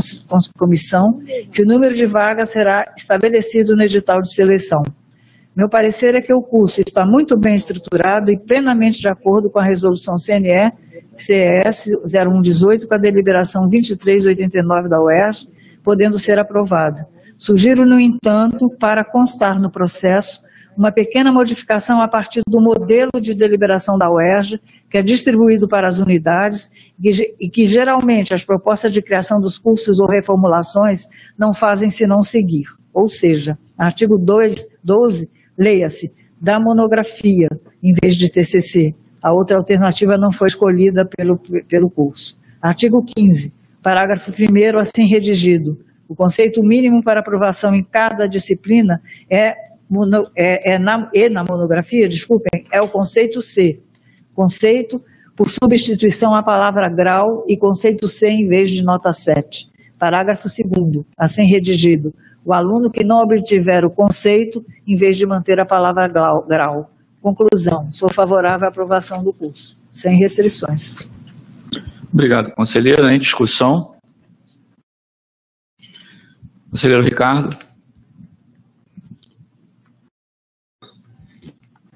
[0.57, 1.21] comissão
[1.53, 4.83] que o número de vagas será estabelecido no edital de seleção.
[5.55, 9.59] Meu parecer é que o curso está muito bem estruturado e plenamente de acordo com
[9.59, 10.73] a resolução CNE
[11.17, 15.49] CES 0118 com a deliberação 2389 da UERJ,
[15.83, 17.07] podendo ser aprovada.
[17.37, 20.41] Sugiro, no entanto, para constar no processo,
[20.77, 25.89] uma pequena modificação a partir do modelo de deliberação da UERJ, que é distribuído para
[25.89, 26.71] as unidades
[27.41, 31.07] e que geralmente as propostas de criação dos cursos ou reformulações
[31.39, 32.65] não fazem senão seguir.
[32.93, 37.49] Ou seja, artigo 2, 12, leia-se, da monografia,
[37.83, 42.37] em vez de TCC, a outra alternativa não foi escolhida pelo, pelo curso.
[42.61, 43.53] Artigo 15,
[43.83, 45.79] parágrafo 1 assim redigido.
[46.09, 49.01] O conceito mínimo para aprovação em cada disciplina
[49.31, 49.55] é,
[50.37, 53.81] é, é na, e na monografia, desculpem, é o conceito C.
[54.35, 55.03] Conceito,
[55.37, 59.71] por substituição à palavra grau e conceito C em vez de nota 7.
[59.99, 62.13] Parágrafo 2 assim redigido.
[62.45, 66.91] O aluno que não obtiver o conceito, em vez de manter a palavra grau.
[67.23, 67.91] Conclusão.
[67.93, 70.97] Sou favorável à aprovação do curso, sem restrições.
[72.13, 73.15] Obrigado, conselheira.
[73.15, 73.95] Em discussão.
[76.69, 77.57] Conselheiro Ricardo.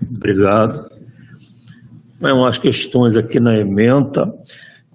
[0.00, 0.88] Obrigado.
[2.20, 4.32] Bom, as questões aqui na emenda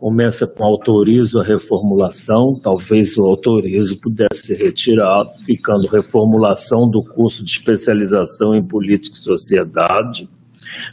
[0.02, 7.46] começa com autorizo a reformulação, talvez o autorizo pudesse ser retirado, ficando reformulação do curso
[7.46, 10.28] de especialização em política e sociedade.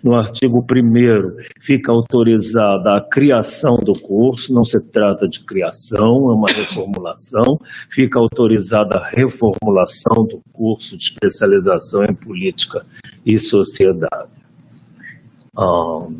[0.04, 6.34] No artigo 1 fica autorizada a criação do curso, não se trata de criação, é
[6.34, 7.58] uma reformulação.
[7.90, 12.84] Fica autorizada a reformulação do curso de especialização em política
[13.24, 14.28] e sociedade.
[15.56, 16.14] Um,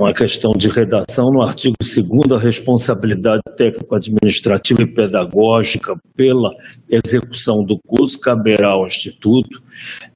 [0.00, 6.50] uma questão de redação no artigo 2 a responsabilidade técnico-administrativa e pedagógica pela
[6.88, 9.62] execução do curso caberá ao Instituto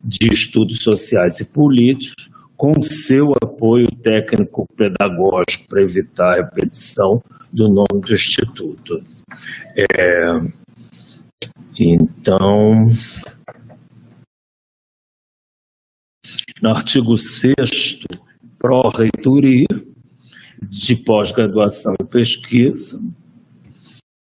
[0.02, 7.22] de Estudos Sociais e Políticos, com seu apoio técnico-pedagógico para evitar a repetição
[7.52, 9.02] do nome do Instituto.
[9.76, 10.38] É,
[11.78, 12.82] então,
[16.62, 18.00] no artigo 6
[18.58, 19.66] pró-reitoria
[20.70, 23.00] de pós-graduação e pesquisa,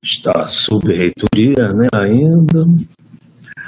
[0.03, 2.65] está sub-reitoria né, ainda,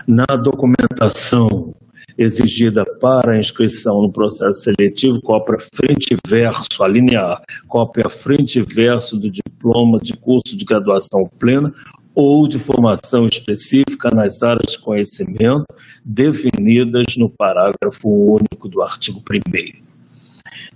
[0.08, 1.74] na documentação
[2.18, 9.18] exigida para inscrição no processo seletivo, cópia frente e verso, alinear, cópia frente e verso
[9.20, 11.74] do diploma de curso de graduação plena
[12.14, 15.66] ou de formação específica nas áreas de conhecimento
[16.04, 19.91] definidas no parágrafo único do artigo 1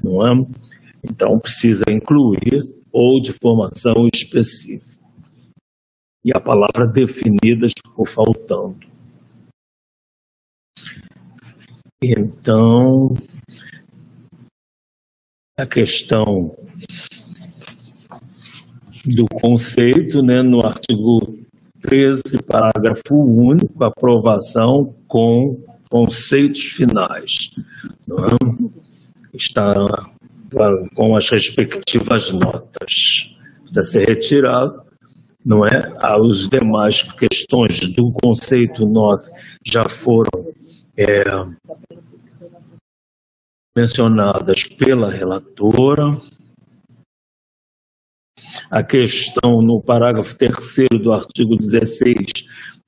[0.03, 0.45] não é?
[1.03, 4.95] Então precisa incluir ou de formação específica.
[6.23, 8.79] E a palavra definidas ficou faltando.
[12.01, 13.15] Então,
[15.57, 16.55] a questão
[19.05, 21.37] do conceito, né, no artigo
[21.81, 27.51] 13, parágrafo único, aprovação com conceitos finais.
[28.07, 28.85] Não é?
[29.37, 29.73] Está
[30.93, 33.35] com as respectivas notas.
[33.61, 34.83] Precisa ser retirado,
[35.45, 35.79] não é?
[35.97, 39.29] As demais questões do conceito nosso
[39.65, 40.53] já foram
[40.97, 41.23] é,
[43.75, 46.17] mencionadas pela relatora.
[48.71, 52.47] A questão no parágrafo terceiro do artigo 16,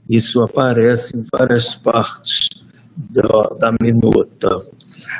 [0.09, 2.47] isso aparece em várias partes
[2.95, 3.21] da,
[3.59, 4.49] da minuta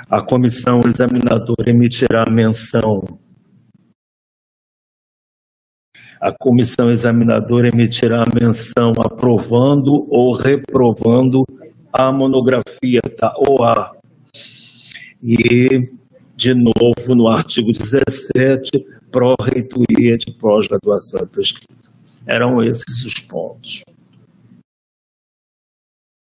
[0.10, 3.04] a comissão examinadora emitirá menção.
[6.20, 11.44] A comissão examinadora emitirá menção aprovando ou reprovando
[11.94, 13.96] a monografia da OA.
[15.22, 15.90] E,
[16.36, 18.70] de novo, no artigo 17,
[19.12, 21.92] pró-reitoria de pós-graduação e pesquisa.
[22.26, 23.84] Eram esses os pontos.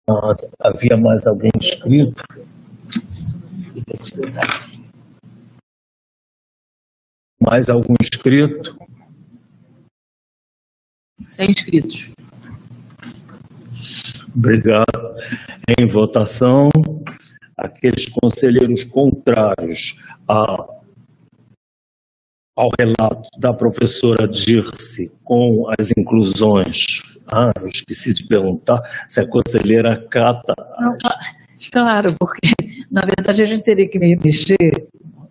[0.09, 2.23] Ah, havia mais alguém inscrito?
[7.41, 8.77] Mais algum inscrito?
[11.27, 12.11] Sem inscritos.
[14.35, 15.17] Obrigado.
[15.79, 16.69] Em votação,
[17.57, 19.95] aqueles conselheiros contrários
[20.29, 20.57] a,
[22.57, 27.03] ao relato da professora Dirce com as inclusões.
[27.27, 30.55] Ah, eu esqueci de perguntar se a conselheira Cata.
[30.79, 30.97] Não,
[31.73, 32.53] Claro, porque
[32.91, 34.57] na verdade a gente teria que mexer,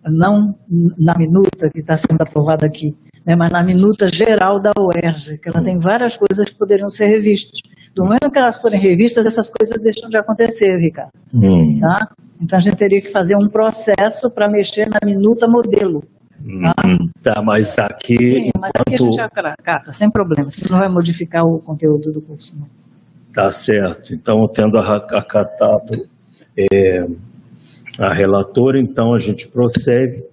[0.05, 0.55] não
[0.97, 2.95] na minuta que está sendo aprovada aqui,
[3.25, 7.07] né, mas na minuta geral da UERJ, que ela tem várias coisas que poderiam ser
[7.07, 7.59] revistas.
[7.95, 11.11] Do momento que elas forem revistas, essas coisas deixam de acontecer, Ricardo.
[11.33, 11.79] Hum.
[11.79, 12.07] Tá?
[12.41, 16.01] Então a gente teria que fazer um processo para mexer na minuta modelo.
[16.01, 16.73] Tá?
[16.85, 18.17] Hum, tá, mas aqui.
[18.17, 20.51] Sim, mas aqui a gente acata, sem problema.
[20.51, 22.55] Você não vai modificar o conteúdo do curso.
[22.59, 22.67] Não.
[23.33, 24.13] Tá certo.
[24.13, 26.07] Então, tendo acatado
[26.57, 27.07] é,
[27.97, 30.23] a relatora, então a gente prossegue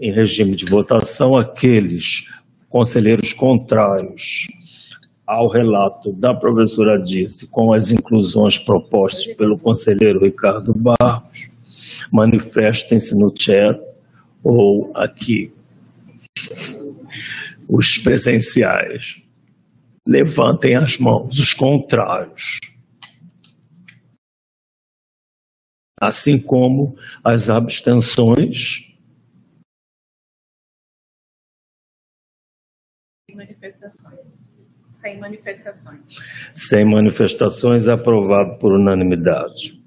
[0.00, 2.26] em regime de votação aqueles
[2.68, 4.46] conselheiros contrários
[5.26, 11.48] ao relato da professora Dirce com as inclusões propostas pelo conselheiro Ricardo Barros,
[12.10, 13.80] manifestem-se no chat
[14.42, 15.52] ou aqui.
[17.68, 19.22] Os presenciais,
[20.06, 22.58] levantem as mãos, os contrários.
[26.00, 28.88] Assim como as abstenções.
[33.34, 34.42] Manifestações.
[34.92, 36.00] Sem manifestações.
[36.54, 39.80] Sem manifestações, aprovado por unanimidade.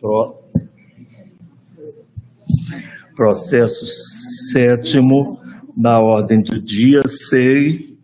[0.00, 0.48] Pro...
[3.16, 3.84] Processo
[4.52, 5.40] sétimo,
[5.78, 7.96] na ordem do dia, SEI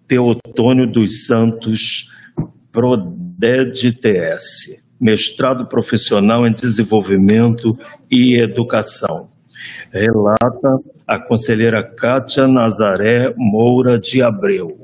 [0.06, 2.12] Teotônio dos Santos,
[2.72, 7.78] PRODED-TS, Mestrado Profissional em Desenvolvimento
[8.10, 9.30] e Educação.
[9.92, 14.80] Relata a conselheira Kátia Nazaré Moura de Abreu.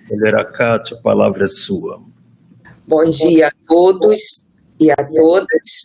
[0.00, 2.00] Conselheira Kátia, a palavra é sua.
[2.86, 4.44] Bom dia a todos
[4.80, 5.84] e a todas.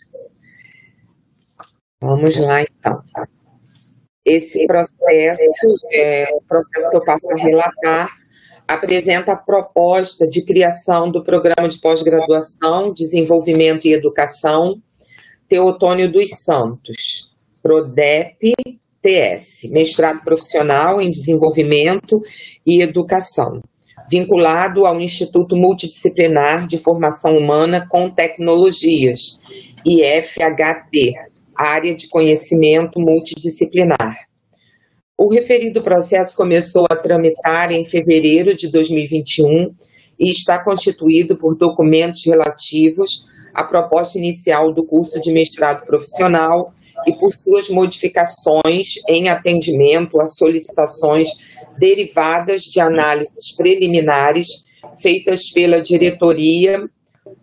[2.00, 3.02] Vamos lá, então.
[4.24, 8.08] Esse processo, é, o processo que eu passo a relatar,
[8.74, 14.80] apresenta a proposta de criação do Programa de Pós-Graduação, Desenvolvimento e Educação
[15.48, 18.50] Teotônio dos Santos, PRODEP-TS,
[19.70, 22.22] Mestrado Profissional em Desenvolvimento
[22.66, 23.60] e Educação
[24.10, 29.40] vinculado ao Instituto Multidisciplinar de Formação Humana com Tecnologias,
[29.86, 31.14] IFHT,
[31.56, 34.31] Área de Conhecimento Multidisciplinar.
[35.22, 39.72] O referido processo começou a tramitar em fevereiro de 2021
[40.18, 46.74] e está constituído por documentos relativos à proposta inicial do curso de mestrado profissional
[47.06, 51.28] e por suas modificações em atendimento a solicitações
[51.78, 54.64] derivadas de análises preliminares
[55.00, 56.84] feitas pela diretoria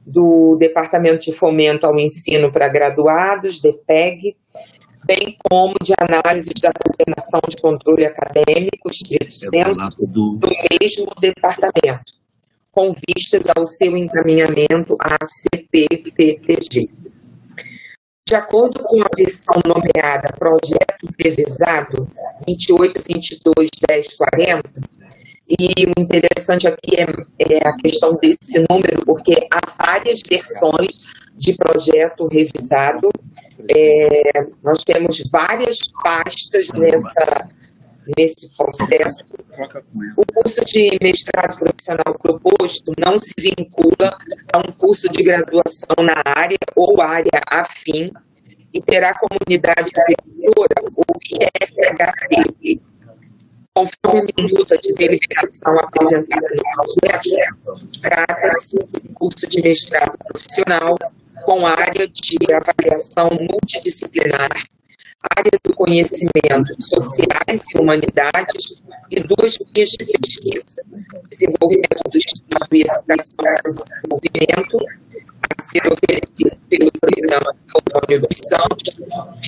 [0.06, 4.36] do Departamento de Fomento ao Ensino para Graduados, DEPEG,
[5.10, 12.14] bem como de análises da Coordenação de Controle Acadêmico, estrito senso, do mesmo departamento,
[12.72, 16.92] com vistas ao seu encaminhamento à CPPPG.
[18.28, 22.08] De acordo com a versão nomeada Projeto Revisado
[22.48, 24.62] 2822-1040,
[25.50, 27.08] e o interessante aqui é,
[27.40, 31.08] é, a questão desse número, porque há várias versões
[31.40, 33.10] de projeto revisado.
[33.70, 37.48] É, nós temos várias pastas nessa,
[38.18, 39.20] nesse processo.
[40.18, 44.18] O curso de mestrado profissional proposto não se vincula
[44.54, 48.12] a um curso de graduação na área ou área afim
[48.74, 52.82] e terá comunidade executora, ou IFHT.
[53.74, 60.98] Conforme minuta de deliberação apresentada no projeto, trata-se de curso de mestrado profissional
[61.44, 64.50] com área de avaliação multidisciplinar
[65.38, 68.82] área do conhecimento sociais e humanidades
[69.12, 70.76] e duas linhas de pesquisa,
[71.30, 72.86] desenvolvimento do Estado e
[73.18, 74.78] desenvolvimento,
[75.42, 78.96] a ser oferecido pelo programa Antônio dos Santos,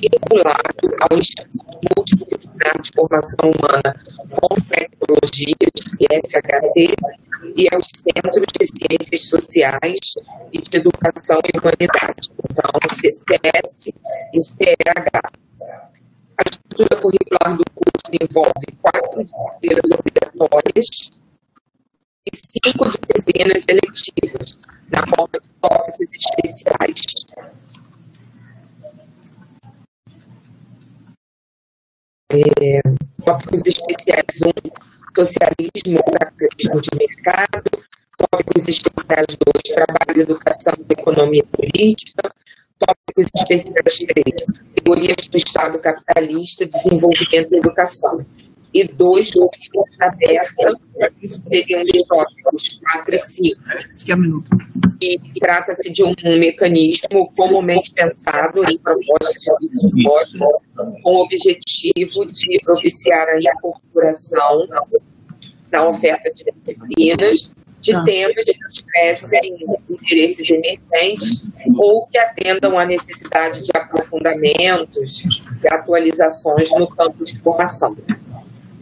[0.02, 3.96] vinculado ao Instituto Multidisciplinar de Formação Humana
[4.30, 5.72] com Tecnologias,
[6.02, 6.96] FHT,
[7.44, 10.16] e aos Centros de Ciências Sociais
[10.52, 13.92] e de Educação e Humanidade, então CCS
[14.34, 15.32] e CEH.
[16.38, 21.12] A estrutura curricular do curso envolve quatro disciplinas obrigatórias
[22.26, 24.58] e cinco disciplinas eletivas,
[24.90, 27.02] na forma de tópicos especiais.
[32.34, 32.82] É,
[33.26, 37.64] tópicos especiais 1, um, socialismo capitalismo de mercado,
[38.18, 42.34] tópicos especiais 2, trabalho, educação e economia política,
[42.80, 44.26] tópicos especiais 3,
[44.76, 48.26] categorias do Estado capitalista, desenvolvimento e educação.
[48.74, 49.30] E dois,
[50.00, 50.80] aberta,
[51.52, 53.62] seriam os tópicos 4 e 5.
[55.02, 60.38] E trata-se de um mecanismo comumente pensado em proposta de suporte
[61.02, 64.68] com o objetivo de propiciar a incorporação
[65.72, 68.04] na oferta de disciplinas de tá.
[68.04, 69.58] temas que expressem
[69.90, 71.48] interesses emergentes
[71.78, 75.26] ou que atendam à necessidade de aprofundamentos
[75.64, 77.98] e atualizações no campo de formação.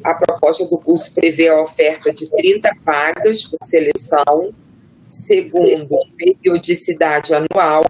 [0.03, 4.53] A proposta do curso prevê a oferta de 30 vagas por seleção,
[5.09, 7.83] segundo periodicidade anual,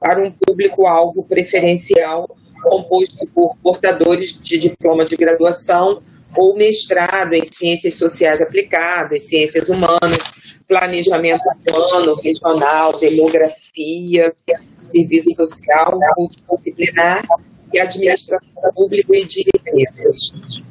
[0.00, 2.26] para um público-alvo preferencial
[2.62, 6.02] composto por portadores de diploma de graduação
[6.36, 11.42] ou mestrado em ciências sociais aplicadas, ciências humanas, planejamento
[11.72, 14.34] urbano, regional, demografia,
[14.90, 15.98] serviço social,
[16.48, 17.26] multidisciplinar
[17.72, 20.62] e administração pública e de empresas.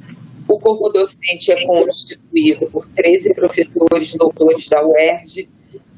[0.47, 5.49] O corpo docente é constituído por 13 professores doutores da UERJ,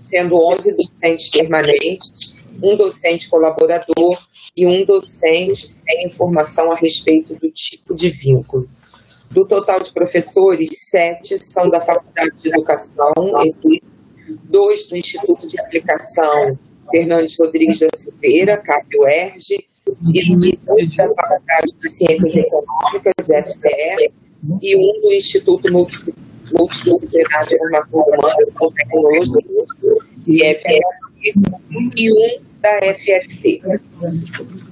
[0.02, 4.20] sendo 11 docentes permanentes, um docente colaborador
[4.56, 8.68] e um docente sem informação a respeito do tipo de vínculo.
[9.30, 13.14] Do total de professores, sete são da Faculdade de Educação,
[14.44, 16.58] dois do Instituto de Aplicação
[16.90, 19.66] Fernandes Rodrigues da Silveira, CAP-UERJ,
[20.14, 24.12] e dois da Faculdade de Ciências Econômicas, FCE,
[24.62, 26.31] e um do Instituto Multidisciplinar
[26.68, 29.44] de Formação Humana e Tecnologia,
[30.28, 30.80] IFF,
[31.24, 33.62] e um da FFP.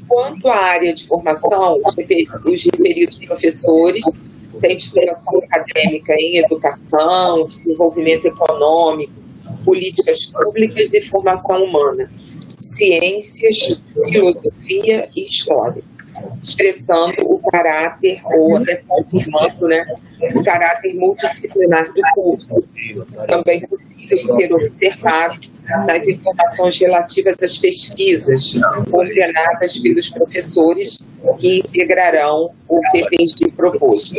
[0.08, 4.04] Quanto à área de formação, os referidos professores
[4.62, 9.14] têm titulação acadêmica em educação, desenvolvimento econômico,
[9.64, 12.12] políticas públicas e formação humana,
[12.58, 15.84] ciências, filosofia e história
[16.42, 19.86] expressando o caráter, ou até confirmando né,
[20.36, 22.64] o caráter multidisciplinar do curso.
[23.28, 25.40] Também possível ser observado
[25.88, 28.54] nas informações relativas às pesquisas
[28.90, 30.98] coordenadas pelos professores
[31.38, 34.16] que integrarão o PPG proposto.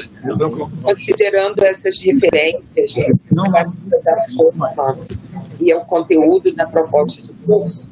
[0.82, 4.98] Considerando essas referências relativas à forma
[5.60, 7.90] e ao conteúdo da proposta do curso,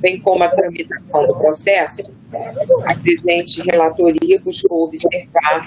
[0.00, 2.15] bem como a tramitação do processo,
[2.86, 5.64] a presente relatoria buscou observar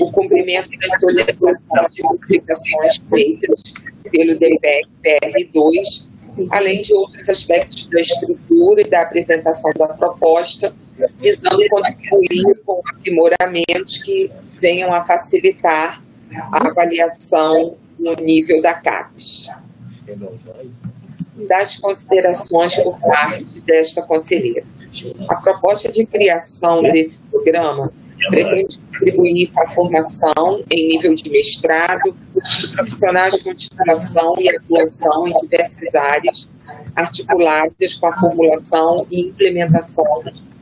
[0.00, 3.62] o cumprimento das solicitações de modificações feitas
[4.10, 6.08] pelo DPR PR2,
[6.52, 10.74] além de outros aspectos da estrutura e da apresentação da proposta,
[11.18, 16.02] visando contribuir com aprimoramentos que venham a facilitar
[16.52, 19.50] a avaliação no nível da CAPES
[21.48, 24.64] das considerações por parte desta conselheira.
[25.28, 27.92] A proposta de criação desse programa
[28.28, 32.16] pretende contribuir para a formação em nível de mestrado
[32.60, 36.50] de profissionais de titulação e atuação em diversas áreas,
[36.94, 40.04] articuladas com a formulação e implementação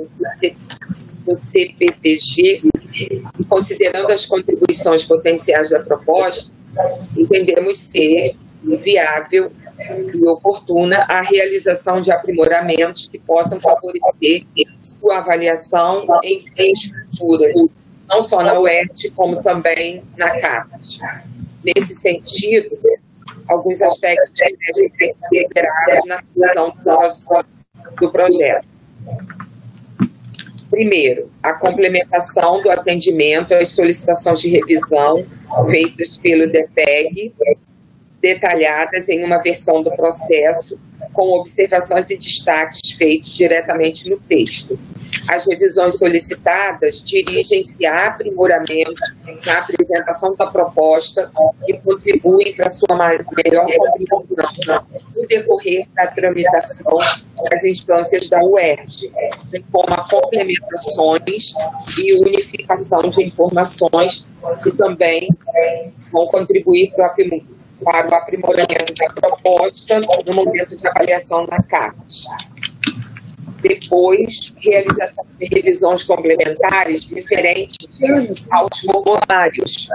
[1.27, 2.63] no CPPG,
[3.39, 6.53] e considerando as contribuições potenciais da proposta,
[7.17, 9.51] entendemos ser viável
[10.13, 14.45] e oportuna a realização de aprimoramentos que possam favorecer
[14.83, 17.55] sua avaliação em três futuras,
[18.09, 20.99] não só na UERT, como também na CAPES.
[21.65, 22.79] Nesse sentido,
[23.49, 27.45] alguns aspectos devem ser integrados na função
[28.01, 28.67] do projeto.
[30.71, 35.27] Primeiro, a complementação do atendimento às solicitações de revisão
[35.71, 37.35] feitas pelo DPEG,
[38.21, 40.79] detalhadas em uma versão do processo,
[41.13, 44.79] com observações e destaques feitos diretamente no texto.
[45.29, 49.01] As revisões solicitadas dirigem-se a aprimoramento
[49.45, 51.31] na apresentação da proposta
[51.65, 53.67] que contribuem para sua melhor
[54.09, 56.99] compreensão no decorrer da tramitação
[57.51, 59.13] das instâncias da UERJ,
[59.51, 61.53] bem como a complementações
[61.99, 64.27] e unificação de informações
[64.63, 65.29] que também
[66.13, 67.15] vão contribuir para
[68.09, 72.27] o aprimoramento da proposta no momento de avaliação da CAT
[73.63, 77.77] depois realização de revisões complementares referentes
[78.51, 79.89] aos formulários.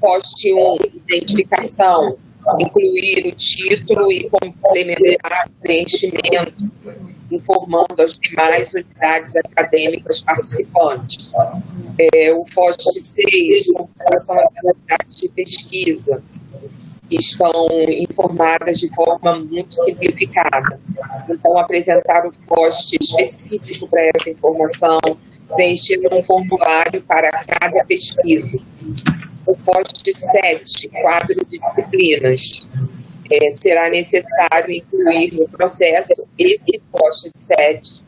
[0.00, 2.16] Poste 1, identificação,
[2.60, 6.70] incluir o título e complementar o preenchimento,
[7.30, 11.32] informando as demais unidades acadêmicas participantes.
[12.14, 16.22] É, o FOST 6, com relação às unidades de pesquisa,
[17.10, 20.80] estão informadas de forma muito simplificada.
[21.28, 25.00] Então, apresentar o post específico para essa informação,
[25.54, 28.62] preencher um formulário para cada pesquisa.
[29.46, 32.68] O post 7, quadro de disciplinas.
[33.30, 38.02] É, será necessário incluir no processo esse post 7,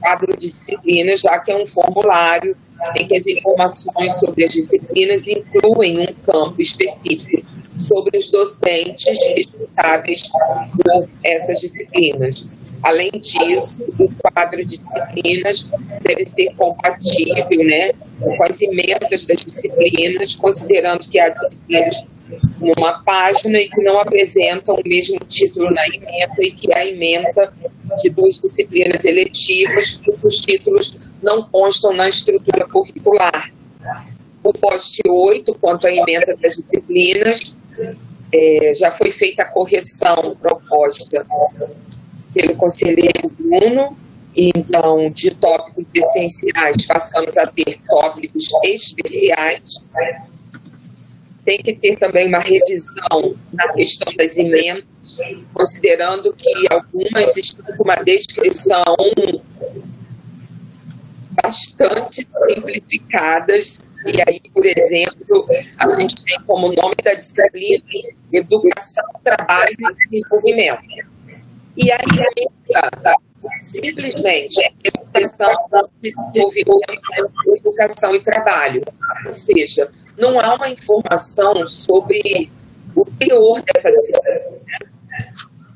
[0.00, 2.54] quadro de disciplinas, já que é um formulário
[2.94, 7.46] em que as informações sobre as disciplinas incluem um campo específico
[7.78, 12.48] sobre os docentes responsáveis por essas disciplinas.
[12.82, 15.70] Além disso, o quadro de disciplinas
[16.02, 22.06] deve ser compatível né, com as emendas das disciplinas, considerando que há disciplinas
[22.60, 27.52] numa página e que não apresentam o mesmo título na emenda e que a emenda
[28.02, 33.52] de duas disciplinas eletivas, os títulos não constam na estrutura curricular.
[34.42, 37.56] O post 8, quanto à emenda das disciplinas,
[38.32, 41.24] é, já foi feita a correção proposta
[42.34, 43.96] pelo conselheiro Bruno,
[44.36, 49.82] então, de tópicos essenciais, passamos a ter tópicos especiais.
[51.42, 54.84] Tem que ter também uma revisão na questão das emendas,
[55.54, 58.84] considerando que algumas estão com uma descrição
[61.42, 63.78] bastante simplificadas.
[64.04, 65.46] E aí, por exemplo,
[65.78, 67.84] a gente tem como nome da disciplina
[68.32, 71.06] Educação, Trabalho e Desenvolvimento
[71.76, 71.98] e aí
[72.38, 73.16] entra
[73.58, 75.54] simplesmente educação,
[76.00, 76.80] desenvolvimento,
[77.54, 78.82] educação e trabalho.
[79.26, 82.50] Ou seja, não há uma informação sobre
[82.94, 84.40] o teor dessa disciplina.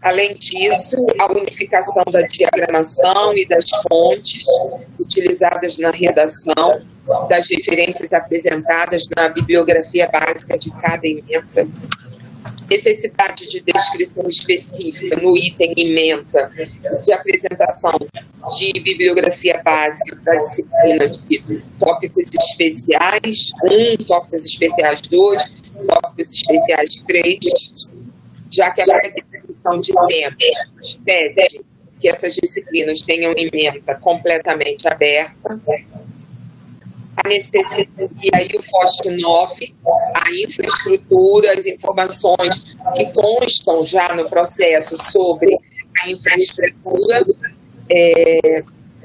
[0.03, 4.44] Além disso, a unificação da diagramação e das fontes
[4.98, 6.82] utilizadas na redação,
[7.28, 11.68] das referências apresentadas na bibliografia básica de cada emenda,
[12.70, 16.51] necessidade de descrição específica no item ementa
[17.03, 17.98] de apresentação
[18.57, 25.44] de bibliografia básica da disciplina de tópicos especiais, um, tópicos especiais dois,
[25.86, 27.90] tópicos especiais três,
[28.51, 28.84] já que a
[29.61, 31.61] descrição de temas pede
[32.00, 35.61] que essas disciplinas tenham ementa completamente aberta,
[37.22, 39.74] a necessidade, e aí o FOST 9,
[40.14, 45.54] a infraestrutura, as informações que constam já no processo sobre
[46.02, 47.22] a infraestrutura
[47.90, 48.62] é,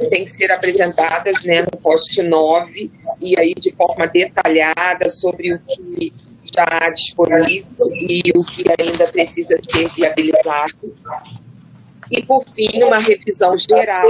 [0.10, 5.60] tem que ser apresentadas né, no FOST 9 e aí de forma detalhada sobre o
[5.60, 6.14] que
[6.58, 10.96] há disponível e o que ainda precisa ser viabilizado.
[12.12, 14.08] E, por fim, uma revisão geral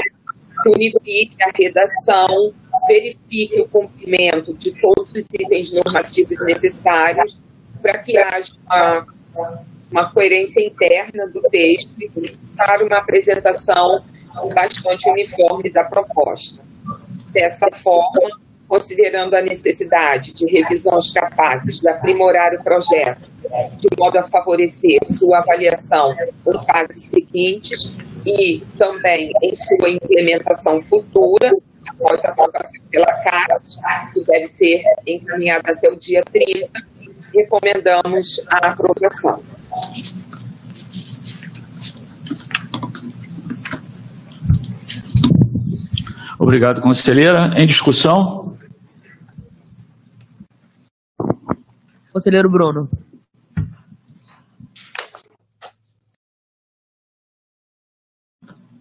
[0.63, 2.53] que unifique a redação,
[2.87, 7.39] verifique o cumprimento de todos os itens normativos necessários
[7.81, 9.07] para que haja uma,
[9.91, 14.03] uma coerência interna do texto e para uma apresentação
[14.53, 16.63] bastante uniforme da proposta.
[17.31, 23.29] Dessa forma, considerando a necessidade de revisões capazes de aprimorar o projeto,
[23.77, 26.15] de modo a favorecer sua avaliação
[26.47, 27.95] em fases seguintes
[28.25, 31.55] e também em sua implementação futura,
[31.87, 33.79] após a aprovação pela CAT,
[34.13, 36.67] que deve ser encaminhada até o dia 30,
[37.33, 39.43] recomendamos a aprovação.
[46.37, 47.51] Obrigado, conselheira.
[47.55, 48.44] Em discussão?
[52.15, 52.89] Conselheiro Bruno.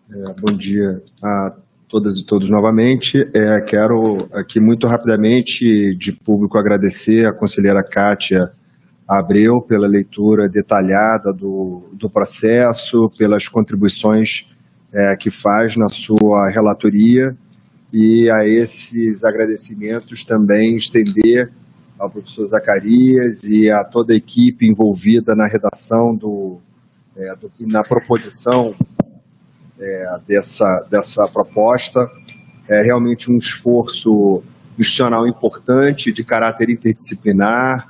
[0.08, 1.56] É, bom dia a
[1.88, 3.28] todas e todos novamente.
[3.34, 8.52] É, quero aqui muito rapidamente de público agradecer a conselheira Kátia
[9.08, 14.48] Abreu pela leitura detalhada do, do processo, pelas contribuições
[14.92, 17.36] é, que faz na sua relatoria
[17.92, 21.50] e a esses agradecimentos também estender
[21.98, 26.58] ao professor Zacarias e a toda a equipe envolvida na redação do,
[27.16, 28.74] é, do na proposição
[29.78, 32.08] é, dessa, dessa proposta.
[32.68, 34.42] É realmente um esforço
[34.78, 37.88] institucional importante, de caráter interdisciplinar,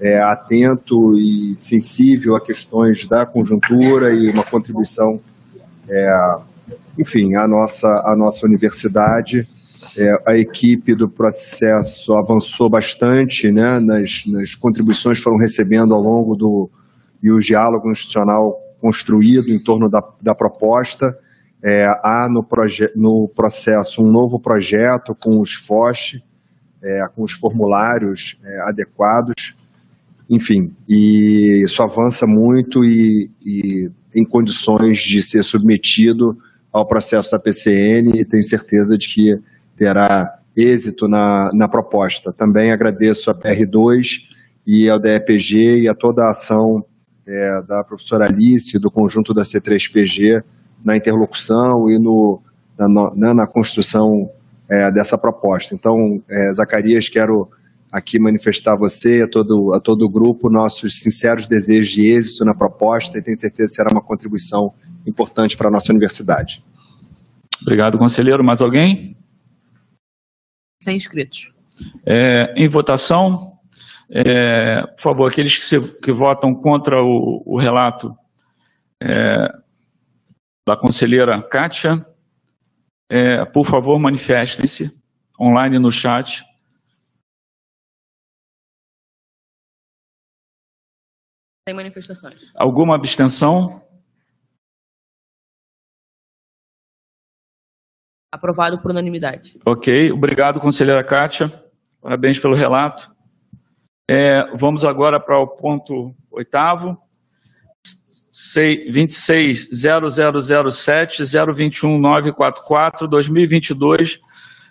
[0.00, 5.20] é, atento e sensível a questões da conjuntura e uma contribuição,
[5.88, 6.36] é,
[6.98, 9.48] enfim, à nossa, à nossa universidade.
[9.96, 16.34] É, a equipe do processo avançou bastante né, nas, nas contribuições foram recebendo ao longo
[16.34, 16.70] do
[17.22, 21.16] e o diálogo institucional construído em torno da, da proposta.
[21.62, 22.46] É, há no,
[22.94, 26.22] no, processo um novo projeto com os FOSH,
[26.82, 29.56] é, com os formulários é, adequados,
[30.28, 36.38] enfim, e isso avança muito e, e em condições de ser submetido
[36.72, 39.38] ao processo da PCN e tenho certeza de que
[39.76, 42.32] terá êxito na, na proposta.
[42.32, 44.22] Também agradeço a PR2
[44.66, 46.84] e ao DEPG e a toda a ação
[47.26, 50.42] é, da professora Alice, do conjunto da C3PG,
[50.84, 52.40] na interlocução e no,
[52.78, 54.30] na, né, na construção
[54.68, 55.74] é, dessa proposta.
[55.74, 57.48] Então, é, Zacarias, quero
[57.90, 62.44] aqui manifestar a você, a todo, a todo o grupo, nossos sinceros desejos de êxito
[62.44, 64.72] na proposta e tenho certeza que será uma contribuição
[65.06, 66.62] importante para a nossa universidade.
[67.62, 68.44] Obrigado, conselheiro.
[68.44, 69.15] Mais alguém?
[70.86, 71.52] Sem inscritos.
[72.06, 73.58] É, em votação,
[74.08, 78.14] é, por favor, aqueles que, se, que votam contra o, o relato
[79.02, 79.48] é,
[80.64, 82.06] da conselheira Kátia,
[83.10, 84.96] é, por favor, manifestem-se
[85.40, 86.44] online no chat.
[91.68, 92.38] Sem manifestações.
[92.54, 93.84] Alguma abstenção?
[98.36, 99.58] Aprovado por unanimidade.
[99.64, 101.50] Ok, obrigado, conselheira Kátia.
[102.02, 103.10] Parabéns pelo relato.
[104.08, 106.96] É, vamos agora para o ponto oitavo.
[111.72, 114.20] 26.0007.021.944, 2022.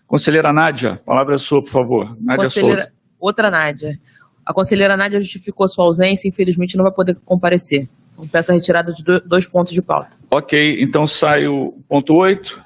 [0.08, 2.16] Conselheira Nádia, palavra é sua, por favor.
[2.22, 2.92] Nádia Souza.
[3.20, 3.98] outra Nádia.
[4.46, 7.90] A conselheira Nádia justificou sua ausência e infelizmente não vai poder comparecer.
[8.14, 10.12] Então, peço a retirada de do- dois pontos de pauta.
[10.30, 12.64] Ok, então sai o ponto 8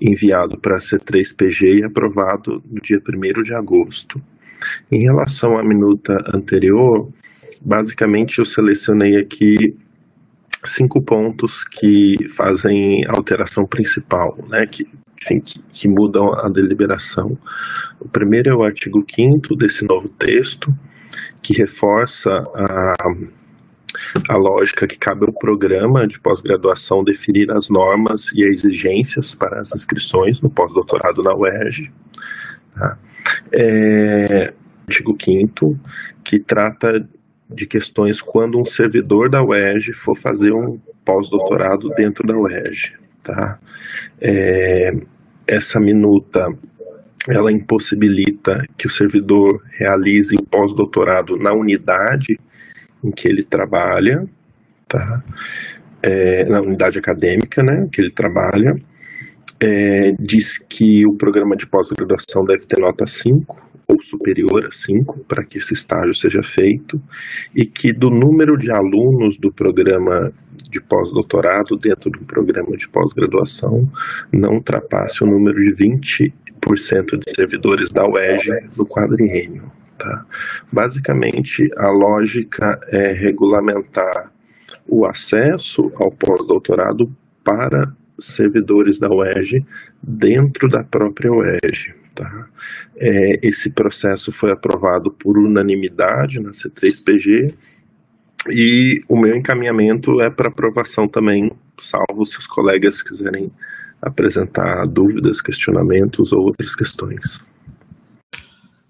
[0.00, 4.20] enviado para a C3PG e aprovado no dia 1 de agosto.
[4.90, 7.08] Em relação à minuta anterior,
[7.60, 9.76] basicamente eu selecionei aqui
[10.64, 14.86] cinco pontos que fazem a alteração principal, né, que,
[15.22, 17.36] enfim, que, que mudam a deliberação.
[17.98, 20.72] O primeiro é o artigo 5 desse novo texto,
[21.42, 22.94] que reforça a
[24.28, 29.74] a lógica que cabe ao programa de pós-graduação definir as normas e exigências para as
[29.74, 31.90] inscrições no pós-doutorado na UERJ.
[32.74, 32.98] Tá?
[33.52, 34.52] É,
[34.86, 35.78] artigo 5
[36.24, 37.06] que trata
[37.48, 42.94] de questões quando um servidor da UERJ for fazer um pós-doutorado dentro da UERJ.
[43.22, 43.58] Tá?
[44.20, 44.90] É,
[45.46, 46.46] essa minuta
[47.28, 52.38] ela impossibilita que o servidor realize o pós-doutorado na unidade
[53.04, 54.24] em que ele trabalha,
[54.88, 55.22] tá?
[56.02, 58.74] É, na unidade acadêmica, né, que ele trabalha,
[59.62, 65.20] é, diz que o programa de pós-graduação deve ter nota 5 ou superior a 5
[65.20, 67.00] para que esse estágio seja feito
[67.54, 70.32] e que do número de alunos do programa
[70.70, 73.88] de pós-doutorado dentro do programa de pós-graduação
[74.32, 76.32] não ultrapasse o número de 20%
[77.18, 79.64] de servidores da UERJ no quadriênio.
[79.98, 80.24] Tá?
[80.72, 84.32] Basicamente, a lógica é regulamentar
[84.86, 87.10] o acesso ao pós-doutorado
[87.44, 89.64] para servidores da UERJ
[90.02, 91.94] dentro da própria UERJ.
[92.14, 92.48] Tá?
[92.96, 97.54] É, esse processo foi aprovado por unanimidade na C3PG
[98.48, 103.50] e o meu encaminhamento é para aprovação também, salvo se os colegas quiserem
[104.00, 107.44] apresentar dúvidas, questionamentos ou outras questões.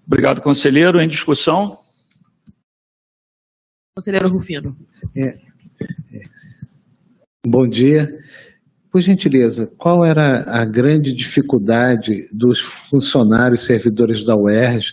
[0.07, 1.01] Obrigado, conselheiro.
[1.01, 1.77] Em discussão?
[3.95, 4.75] Conselheiro Rufino.
[5.15, 6.21] É, é.
[7.45, 8.09] Bom dia.
[8.91, 14.91] Por gentileza, qual era a grande dificuldade dos funcionários servidores da UERJ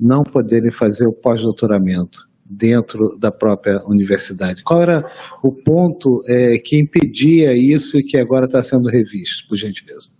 [0.00, 4.62] não poderem fazer o pós-doutoramento dentro da própria universidade?
[4.62, 5.04] Qual era
[5.42, 10.10] o ponto é, que impedia isso e que agora está sendo revisto, por gentileza?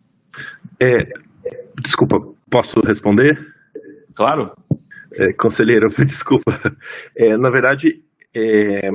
[0.79, 1.09] É,
[1.83, 2.20] desculpa,
[2.51, 3.39] posso responder?
[4.14, 4.53] Claro.
[5.14, 6.61] É, conselheiro, desculpa.
[7.16, 8.03] É, na verdade,
[8.35, 8.91] é,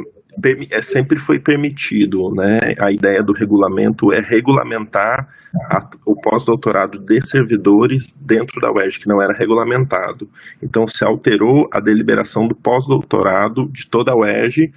[0.72, 2.60] é, sempre foi permitido, né?
[2.80, 5.28] A ideia do regulamento é regulamentar
[5.70, 10.30] a, o pós-doutorado de servidores dentro da UERJ, que não era regulamentado.
[10.62, 14.72] Então, se alterou a deliberação do pós-doutorado de toda a UERJ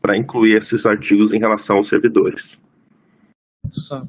[0.00, 2.58] para incluir esses artigos em relação aos servidores.
[3.68, 4.02] Só.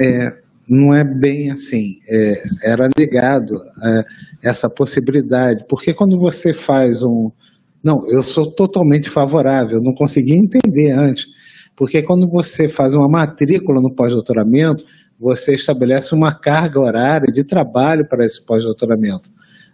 [0.00, 2.00] É, não é bem assim.
[2.08, 4.04] É, era negado é,
[4.42, 7.30] essa possibilidade, porque quando você faz um
[7.82, 11.26] Não, eu sou totalmente favorável, não consegui entender antes.
[11.74, 14.84] Porque quando você faz uma matrícula no pós-doutoramento,
[15.18, 19.28] você estabelece uma carga horária de trabalho para esse pós-doutoramento,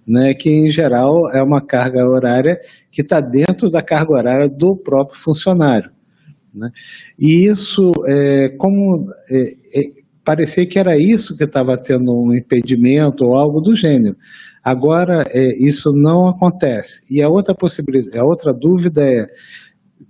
[0.07, 4.77] né, que em geral é uma carga horária que está dentro da carga horária do
[4.77, 5.91] próprio funcionário.
[6.55, 6.71] Né?
[7.19, 9.83] E isso, é, como é, é,
[10.25, 14.17] parecia que era isso que estava tendo um impedimento ou algo do gênero.
[14.67, 17.07] Agora, é, isso não acontece.
[17.09, 19.29] E a outra possibilidade, a outra dúvida é,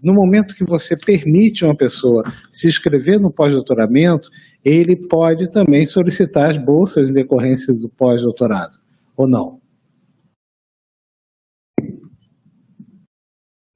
[0.02, 4.30] no momento que você permite uma pessoa se inscrever no pós-doutoramento,
[4.64, 8.78] ele pode também solicitar as bolsas em decorrência do pós-doutorado,
[9.14, 9.60] ou não?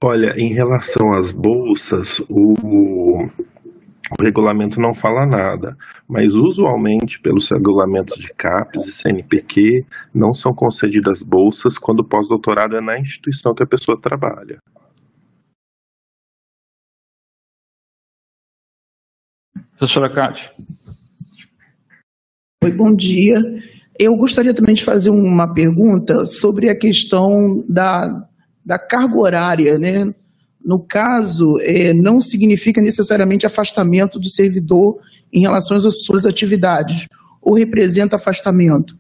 [0.03, 3.29] Olha, em relação às bolsas, o,
[4.19, 5.77] o regulamento não fala nada,
[6.09, 12.77] mas usualmente, pelos regulamentos de CAPES e CNPq, não são concedidas bolsas quando o pós-doutorado
[12.77, 14.59] é na instituição que a pessoa trabalha.
[19.77, 20.51] Professora Cátia.
[22.63, 23.37] Oi, bom dia.
[23.99, 28.29] Eu gostaria também de fazer uma pergunta sobre a questão da,
[28.65, 30.13] da carga horária, né?
[30.65, 35.01] No caso, é, não significa necessariamente afastamento do servidor
[35.33, 37.07] em relação às suas atividades,
[37.41, 38.99] ou representa afastamento?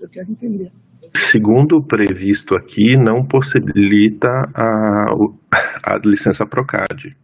[0.00, 0.72] Eu quero entender.
[1.14, 5.06] Segundo o previsto aqui, não possibilita a,
[5.82, 7.16] a licença PROCAD.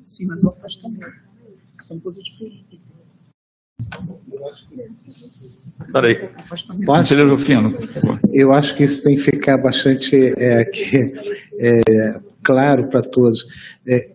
[0.00, 1.24] Sim, mas o afastamento.
[1.82, 2.83] São coisas diferentes.
[5.92, 6.28] Peraí.
[6.84, 7.72] Conselheiro Rufino.
[8.32, 10.96] Eu acho que isso tem que ficar bastante é, que,
[11.58, 13.44] é, claro para todos.
[13.86, 14.10] É,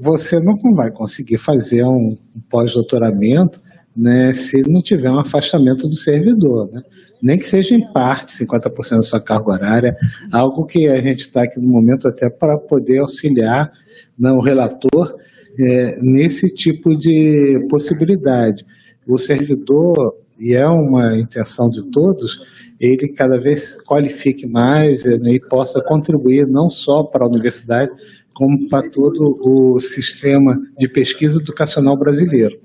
[0.00, 2.16] você não vai conseguir fazer um
[2.50, 3.60] pós-doutoramento
[3.96, 6.70] né, se não tiver um afastamento do servidor.
[6.72, 6.82] Né?
[7.20, 9.96] Nem que seja em parte, 50% da sua carga horária,
[10.32, 13.72] algo que a gente está aqui no momento até para poder auxiliar
[14.16, 15.16] né, o relator
[15.58, 18.64] é, nesse tipo de possibilidade.
[19.08, 25.40] O servidor, e é uma intenção de todos, ele cada vez qualifique mais né, e
[25.40, 27.90] possa contribuir não só para a universidade,
[28.34, 32.56] como para todo o sistema de pesquisa educacional brasileiro.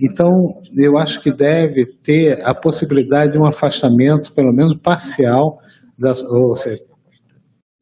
[0.00, 0.30] Então,
[0.76, 5.58] eu acho que deve ter a possibilidade de um afastamento, pelo menos parcial,
[5.98, 6.82] das, ou seja,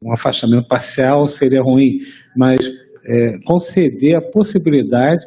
[0.03, 1.99] um afastamento parcial seria ruim,
[2.35, 2.59] mas
[3.05, 5.25] é, conceder a possibilidade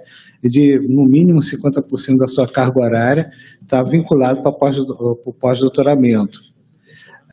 [0.49, 3.33] de, no mínimo, 50% da sua carga horária
[3.63, 6.41] estar tá vinculado para o pós-doutoramento.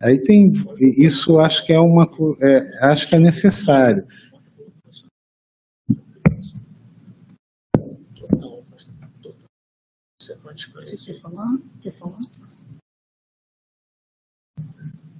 [0.01, 2.09] Aí tem, isso acho que é uma,
[2.41, 4.05] é, acho que é necessário.
[10.75, 11.57] Você quer falar?
[11.81, 12.19] Quer falar?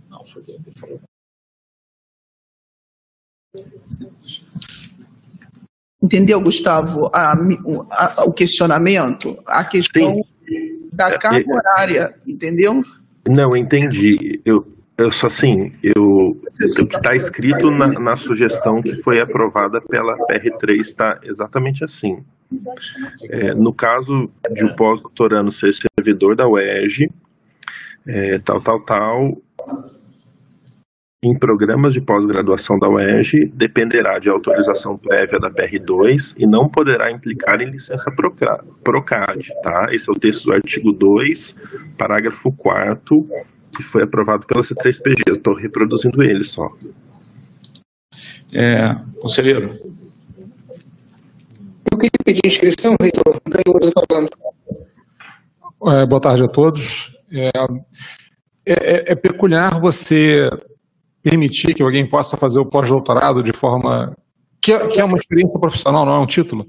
[0.09, 1.01] Não, foi quem falou.
[6.01, 9.37] Entendeu, Gustavo, a, a, o questionamento?
[9.45, 10.89] A questão Sim.
[10.91, 12.83] da é, carga é, horária, entendeu?
[13.27, 14.41] Não, entendi.
[14.43, 14.65] Eu,
[14.97, 20.17] eu só assim, eu, o que está escrito na, na, sugestão que foi aprovada pela
[20.27, 22.23] PR3 está exatamente assim.
[23.29, 27.09] É, no caso de um pós-doutorando ser servidor da UERJ,
[28.07, 29.37] é, tal, tal, tal,
[31.23, 37.11] em programas de pós-graduação da UERJ dependerá de autorização prévia da PR2 e não poderá
[37.11, 38.11] implicar em licença
[38.83, 39.85] PROCAD, tá?
[39.91, 41.55] Esse é o texto do artigo 2,
[41.95, 43.27] parágrafo 4
[43.75, 45.21] que foi aprovado pela C3PG.
[45.27, 46.67] Eu estou reproduzindo ele só.
[48.51, 49.67] É, conselheiro.
[51.91, 53.39] Eu queria pedir inscrição, reitor.
[54.09, 54.29] falando.
[55.87, 57.15] É, boa tarde a todos.
[57.31, 57.49] É,
[58.65, 60.49] é, é peculiar você
[61.21, 64.15] permitir que alguém possa fazer o pós-doutorado de forma.
[64.61, 66.67] Que é, que é, uma experiência profissional, não é um título,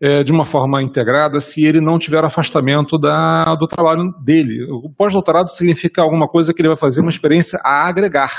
[0.00, 4.64] é, de uma forma integrada, se ele não tiver afastamento da, do trabalho dele.
[4.70, 8.30] O pós-doutorado significa alguma coisa que ele vai fazer uma experiência a agregar,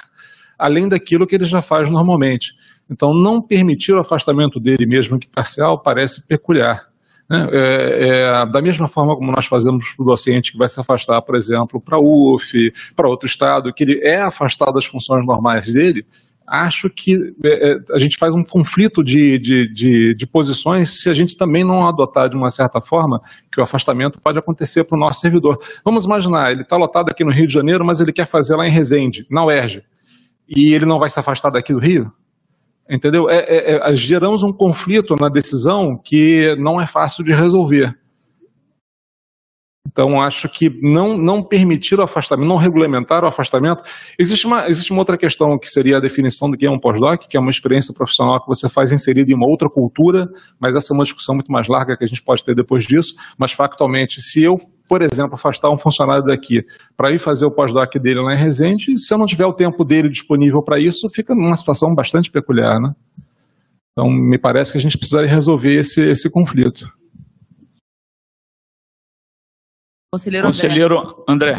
[0.57, 2.53] além daquilo que ele já faz normalmente.
[2.89, 6.92] Então, não permitir o afastamento dele, mesmo que parcial, parece peculiar.
[7.33, 7.47] Né?
[7.51, 11.19] É, é, da mesma forma como nós fazemos para o docente que vai se afastar,
[11.23, 15.73] por exemplo, para a UF, para outro estado, que ele é afastado das funções normais
[15.73, 16.05] dele,
[16.47, 21.09] acho que é, é, a gente faz um conflito de, de, de, de, posições se
[21.09, 23.19] a gente também não adotar de uma certa forma
[23.51, 25.57] que o afastamento pode acontecer para o nosso servidor.
[25.83, 28.67] Vamos imaginar, ele está lotado aqui no Rio de Janeiro, mas ele quer fazer lá
[28.67, 29.81] em Resende, na UERJ,
[30.47, 32.11] e ele não vai se afastar daqui do Rio?
[32.89, 33.29] Entendeu?
[33.29, 37.95] É, é, é, geramos um conflito na decisão que não é fácil de resolver.
[39.93, 43.83] Então, acho que não, não permitir o afastamento, não regulamentar o afastamento.
[44.17, 47.27] Existe uma, existe uma outra questão que seria a definição do que é um pós-doc,
[47.29, 50.25] que é uma experiência profissional que você faz inserido em uma outra cultura,
[50.59, 53.13] mas essa é uma discussão muito mais larga que a gente pode ter depois disso.
[53.37, 54.57] Mas, factualmente, se eu,
[54.87, 56.65] por exemplo, afastar um funcionário daqui
[56.95, 59.83] para ir fazer o pós-doc dele lá em Resende, se eu não tiver o tempo
[59.83, 62.93] dele disponível para isso, fica numa situação bastante peculiar, né?
[63.91, 66.91] Então, me parece que a gente precisaria resolver esse, esse conflito.
[70.11, 71.57] Conselheiro, Conselheiro André.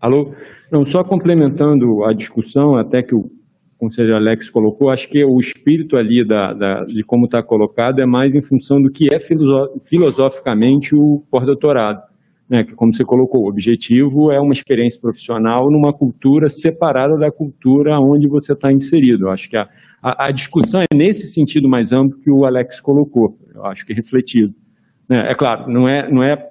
[0.00, 0.34] Alô?
[0.70, 3.37] Não, só complementando a discussão, até que o
[3.78, 8.06] conselheiro Alex colocou, acho que o espírito ali da, da de como está colocado é
[8.06, 12.02] mais em função do que é filosoficamente o pós-doutorado.
[12.48, 17.30] Né, que, como você colocou, o objetivo é uma experiência profissional numa cultura separada da
[17.30, 19.28] cultura onde você está inserido.
[19.28, 19.68] Acho que a,
[20.02, 23.92] a, a, discussão é nesse sentido mais amplo que o Alex colocou, eu acho que
[23.92, 24.54] é refletido.
[25.06, 25.30] Né?
[25.30, 26.42] É claro, não é, não é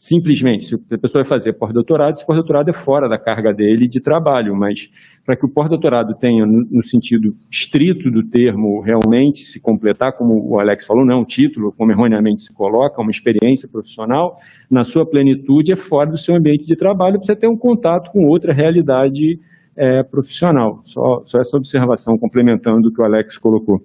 [0.00, 4.00] simplesmente, se a pessoa vai fazer pós-doutorado, esse pós-doutorado é fora da carga dele de
[4.00, 4.88] trabalho, mas
[5.26, 10.58] para que o pós-doutorado tenha, no, sentido estrito do termo, realmente se completar, como o
[10.58, 14.38] Alex falou, não é um título, como erroneamente se coloca, uma experiência profissional,
[14.70, 18.26] na sua plenitude é fora do seu ambiente de trabalho, você ter um contato com
[18.26, 19.38] outra realidade
[19.76, 20.80] é, profissional.
[20.82, 23.82] Só, só essa observação complementando o que o Alex colocou.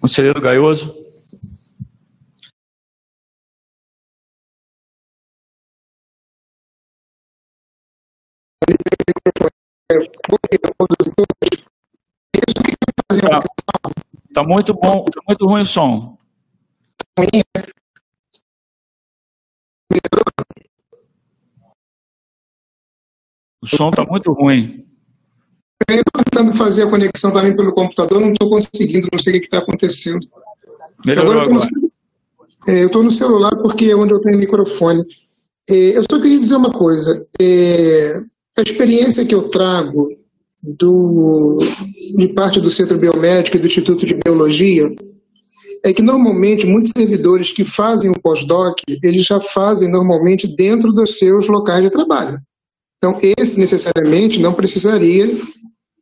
[0.00, 1.05] Conselheiro Gaioso.
[14.36, 16.18] Tá muito bom, tá muito ruim o som.
[23.62, 24.86] O som está muito ruim.
[25.88, 29.40] Eu estou tentando fazer a conexão também pelo computador, não estou conseguindo, não sei o
[29.40, 30.28] que está acontecendo.
[31.04, 31.54] Melhorou agora.
[31.54, 31.68] agora.
[32.66, 35.02] Eu estou no celular porque é onde eu tenho microfone.
[35.70, 37.26] É, eu só queria dizer uma coisa.
[37.40, 38.20] É,
[38.54, 40.10] a experiência que eu trago
[40.62, 41.58] do,
[42.16, 44.90] de parte do Centro Biomédico e do Instituto de Biologia
[45.84, 51.18] é que normalmente muitos servidores que fazem o pós-doc, eles já fazem normalmente dentro dos
[51.18, 52.40] seus locais de trabalho.
[52.98, 55.28] Então, esse necessariamente não precisaria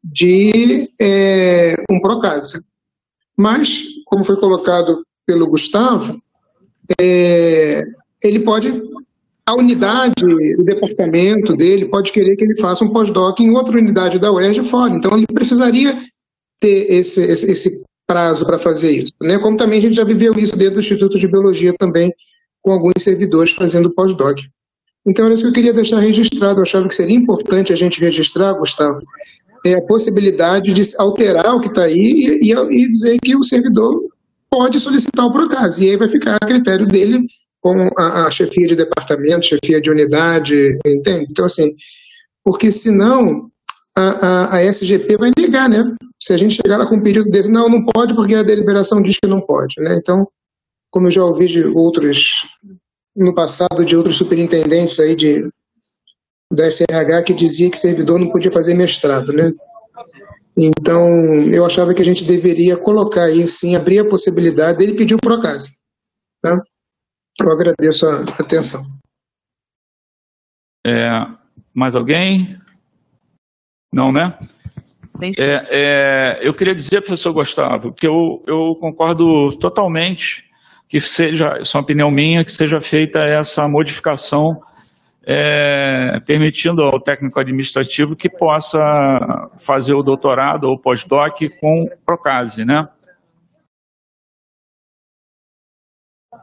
[0.02, 2.60] de é, um Procasa.
[3.36, 6.18] Mas, como foi colocado pelo Gustavo,
[7.00, 7.82] é,
[8.22, 8.72] ele pode,
[9.46, 10.24] a unidade,
[10.58, 14.64] o departamento dele pode querer que ele faça um pós-doc em outra unidade da UERJ
[14.64, 14.94] fora.
[14.94, 16.00] Então, ele precisaria
[16.60, 19.12] ter esse, esse, esse prazo para fazer isso.
[19.20, 19.38] Né?
[19.38, 22.10] Como também a gente já viveu isso dentro do Instituto de Biologia também,
[22.62, 24.38] com alguns servidores fazendo pós-doc.
[25.06, 26.60] Então, era isso que eu queria deixar registrado.
[26.60, 29.00] Eu achava que seria importante a gente registrar, Gustavo,
[29.66, 34.08] é a possibilidade de alterar o que está aí e, e, dizer que o servidor
[34.48, 35.78] pode solicitar o PROCAS.
[35.78, 37.18] E aí vai ficar a critério dele
[37.64, 41.26] com a, a chefia de departamento, chefia de unidade, entende?
[41.30, 41.74] Então, assim,
[42.44, 43.50] porque senão
[43.96, 45.82] a, a, a, SGP vai negar, né?
[46.22, 49.00] Se a gente chegar lá com um período desse, não, não pode porque a deliberação
[49.00, 49.96] diz que não pode, né?
[49.96, 50.28] Então,
[50.90, 52.46] como eu já ouvi de outros
[53.16, 55.48] no passado de outros superintendentes aí de,
[56.52, 59.50] da SRH que dizia que servidor não podia fazer mestrado, né?
[60.54, 61.08] Então,
[61.50, 65.18] eu achava que a gente deveria colocar aí, sim, abrir a possibilidade dele pedir o
[65.18, 65.70] Procase.
[66.42, 66.62] Tá?
[67.40, 68.80] Eu agradeço a atenção.
[70.86, 71.08] É,
[71.74, 72.58] mais alguém?
[73.92, 74.38] Não, né?
[75.40, 80.44] É, é, eu queria dizer, professor Gustavo, que eu, eu concordo totalmente
[80.88, 84.60] que seja, isso é uma opinião minha, que seja feita essa modificação
[85.26, 88.78] é, permitindo ao técnico administrativo que possa
[89.58, 92.86] fazer o doutorado ou pós-doc com Procase, né?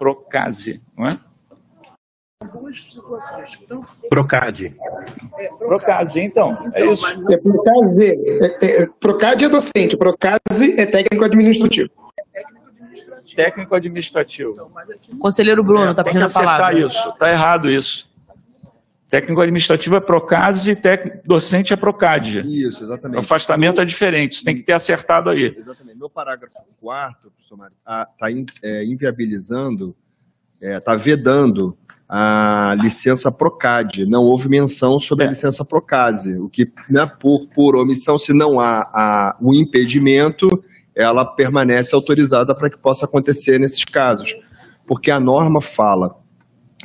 [0.02, 1.12] Procase, não é?
[4.10, 4.76] Procade.
[5.60, 6.72] Procase, então.
[6.74, 7.06] É isso.
[7.32, 8.08] É Procase.
[8.10, 11.92] É, é, Procade é docente, Procase é técnico administrativo
[13.36, 14.72] técnico administrativo.
[15.20, 16.80] Conselheiro Bruno, está é, pedindo a palavra.
[16.80, 18.11] isso, está errado isso.
[19.12, 22.38] Técnico administrativo é Procase, técnico, docente é Procad.
[22.46, 23.18] Isso, exatamente.
[23.18, 25.54] O afastamento é diferente, isso tem que ter acertado aí.
[25.54, 25.98] Exatamente.
[25.98, 28.28] Meu parágrafo 4, professor Mário, está tá
[28.64, 29.94] é, inviabilizando,
[30.62, 31.78] está é, vedando
[32.08, 34.00] a licença Procad.
[34.08, 35.28] Não houve menção sobre é.
[35.28, 40.48] a licença Procase, o que, né, por, por omissão, se não há a, o impedimento,
[40.96, 44.34] ela permanece autorizada para que possa acontecer nesses casos.
[44.88, 46.21] Porque a norma fala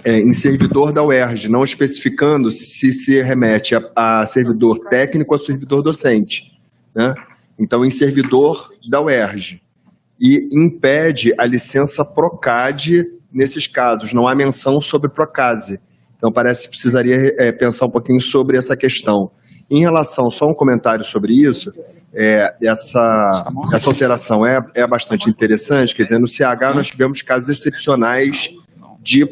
[0.06, 5.38] é, em servidor da UERJ, não especificando se se remete a, a servidor técnico ou
[5.38, 6.54] servidor docente.
[6.94, 7.12] Né?
[7.58, 9.60] então em servidor da UERJ,
[10.20, 15.78] e impede a licença PROCAD nesses casos, não há menção sobre PROCASE.
[16.16, 19.30] Então parece que precisaria é, pensar um pouquinho sobre essa questão.
[19.70, 21.70] Em relação, só um comentário sobre isso,
[22.14, 23.28] é, essa,
[23.74, 28.48] essa alteração é, é bastante interessante, quer dizer, no CH nós tivemos casos excepcionais
[29.06, 29.24] de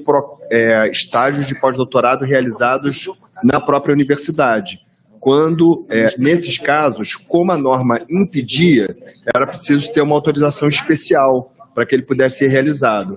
[0.51, 3.11] é, estágios de pós-doutorado realizados
[3.43, 4.79] na própria universidade.
[5.19, 8.97] Quando, é, nesses casos, como a norma impedia,
[9.35, 13.15] era preciso ter uma autorização especial para que ele pudesse ser realizado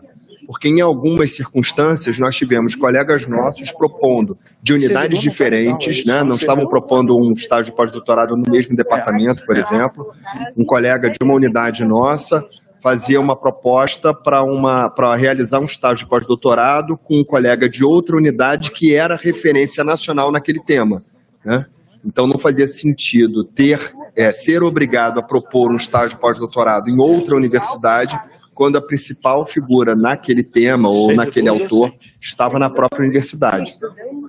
[0.48, 6.24] porque em algumas circunstâncias nós tivemos colegas nossos propondo de unidades diferentes, né?
[6.24, 10.10] não estavam propondo um estágio pós-doutorado no mesmo departamento, por exemplo.
[10.58, 12.42] Um colega de uma unidade nossa
[12.82, 17.84] fazia uma proposta para uma para realizar um estágio de pós-doutorado com um colega de
[17.84, 20.98] outra unidade que era referência nacional naquele tema.
[21.44, 21.66] Né?
[22.06, 23.80] Então não fazia sentido ter
[24.16, 28.18] é, ser obrigado a propor um estágio pós-doutorado em outra universidade
[28.54, 33.76] quando a principal figura naquele tema ou naquele autor estava na própria universidade.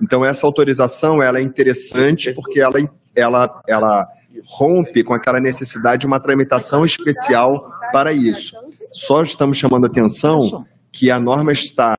[0.03, 2.77] Então essa autorização ela é interessante porque ela,
[3.15, 4.07] ela, ela
[4.45, 8.55] rompe com aquela necessidade de uma tramitação especial para isso.
[8.91, 11.95] Só estamos chamando atenção que a norma está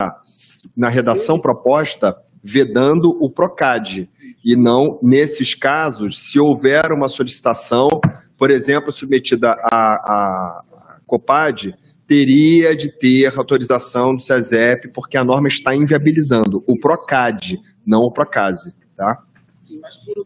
[0.76, 4.08] na redação proposta vedando o PROCAD
[4.44, 7.88] e não, nesses casos, se houver uma solicitação,
[8.36, 10.64] por exemplo, submetida à, à
[11.06, 11.74] COPAD,
[12.06, 18.10] teria de ter autorização do SESEP, porque a norma está inviabilizando o PROCAD, não o
[18.10, 19.22] PROCASE, tá?
[19.58, 20.24] Sim, mas por...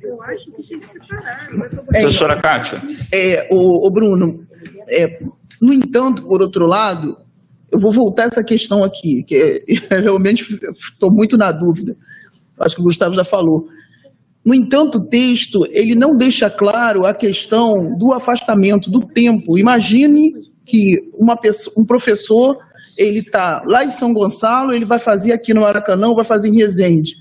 [0.00, 1.48] Eu acho que tem que separar.
[1.92, 2.82] É, Professora Kátia.
[3.12, 4.44] É, o, o Bruno,
[4.92, 5.20] é,
[5.60, 7.16] no entanto, por outro lado,
[7.70, 9.34] eu vou voltar a essa questão aqui, que
[9.90, 11.96] é, realmente estou muito na dúvida.
[12.60, 13.66] Acho que o Gustavo já falou.
[14.44, 19.56] No entanto, o texto ele não deixa claro a questão do afastamento do tempo.
[19.56, 20.32] Imagine
[20.66, 22.58] que uma pessoa, um professor
[22.96, 26.56] ele está lá em São Gonçalo, ele vai fazer aqui no Maracanã, vai fazer em
[26.56, 27.14] Resende.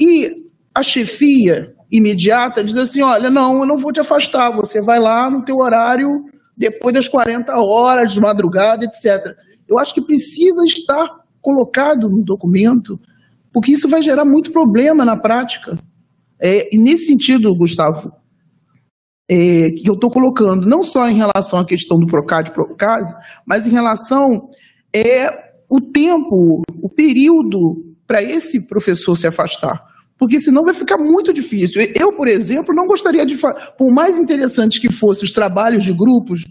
[0.00, 0.28] E
[0.74, 5.30] a chefia imediata diz assim, olha, não, eu não vou te afastar, você vai lá
[5.30, 6.24] no teu horário
[6.56, 9.36] depois das 40 horas, de madrugada, etc.
[9.68, 12.98] Eu acho que precisa estar colocado no documento,
[13.52, 15.78] porque isso vai gerar muito problema na prática.
[16.40, 18.12] É, e nesse sentido, Gustavo,
[19.30, 23.14] é, que eu estou colocando, não só em relação à questão do PROCAD e PROCASE,
[23.46, 24.50] mas em relação
[24.94, 29.91] é, o tempo, o período para esse professor se afastar.
[30.18, 31.82] Porque senão vai ficar muito difícil.
[31.98, 36.44] Eu, por exemplo, não gostaria de, por mais interessantes que fossem os trabalhos de grupos,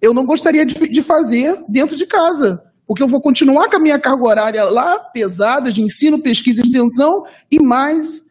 [0.00, 3.80] eu não gostaria de, de fazer dentro de casa porque eu vou continuar com a
[3.80, 8.22] minha carga horária lá pesada de ensino, pesquisa e extensão e mais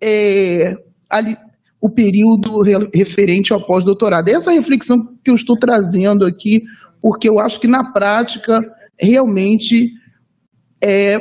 [0.00, 0.72] é,
[1.10, 1.36] ali,
[1.80, 2.62] o período
[2.94, 4.28] referente ao pós-doutorado.
[4.28, 6.62] Essa reflexão que eu estou trazendo aqui,
[7.02, 8.60] porque eu acho que na prática,
[8.96, 9.90] realmente,
[10.80, 11.18] é,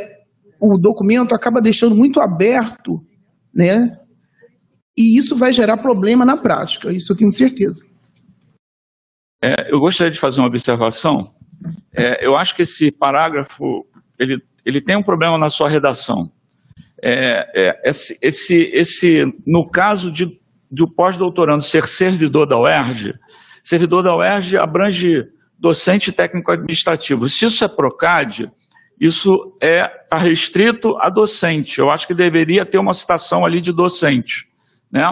[0.63, 2.95] o documento acaba deixando muito aberto,
[3.53, 3.97] né?
[4.97, 7.83] E isso vai gerar problema na prática, isso eu tenho certeza.
[9.43, 11.33] É, eu gostaria de fazer uma observação.
[11.93, 13.85] É, eu acho que esse parágrafo
[14.17, 16.31] ele, ele tem um problema na sua redação.
[17.01, 20.41] É, é esse, esse, esse, no caso de
[20.73, 23.13] de o pós-doutorando ser servidor da UERJ,
[23.63, 25.23] servidor da UERJ abrange
[25.59, 27.29] docente técnico administrativo.
[27.29, 28.51] Se isso é PROCAD,
[29.03, 31.79] isso é está restrito a docente.
[31.79, 34.47] Eu acho que deveria ter uma citação ali de docente.
[34.89, 35.05] Né?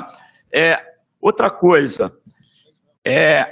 [0.53, 0.77] É,
[1.19, 2.09] outra coisa,
[3.05, 3.43] é,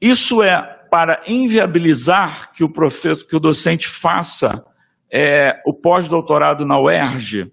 [0.00, 4.64] isso é para inviabilizar que o professor, que o docente faça
[5.12, 7.52] é, o pós-doutorado na UERJ,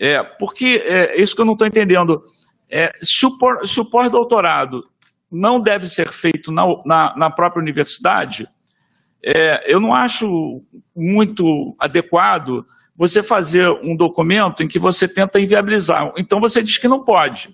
[0.00, 2.20] é, porque é isso que eu não estou entendendo.
[2.68, 4.82] É, se o, pós-doutorado
[5.30, 8.48] não deve ser feito na, na, na própria universidade,
[9.24, 10.62] é, eu não acho
[10.94, 12.66] muito adequado
[12.96, 16.12] você fazer um documento em que você tenta inviabilizar.
[16.16, 17.50] Então você diz que não pode.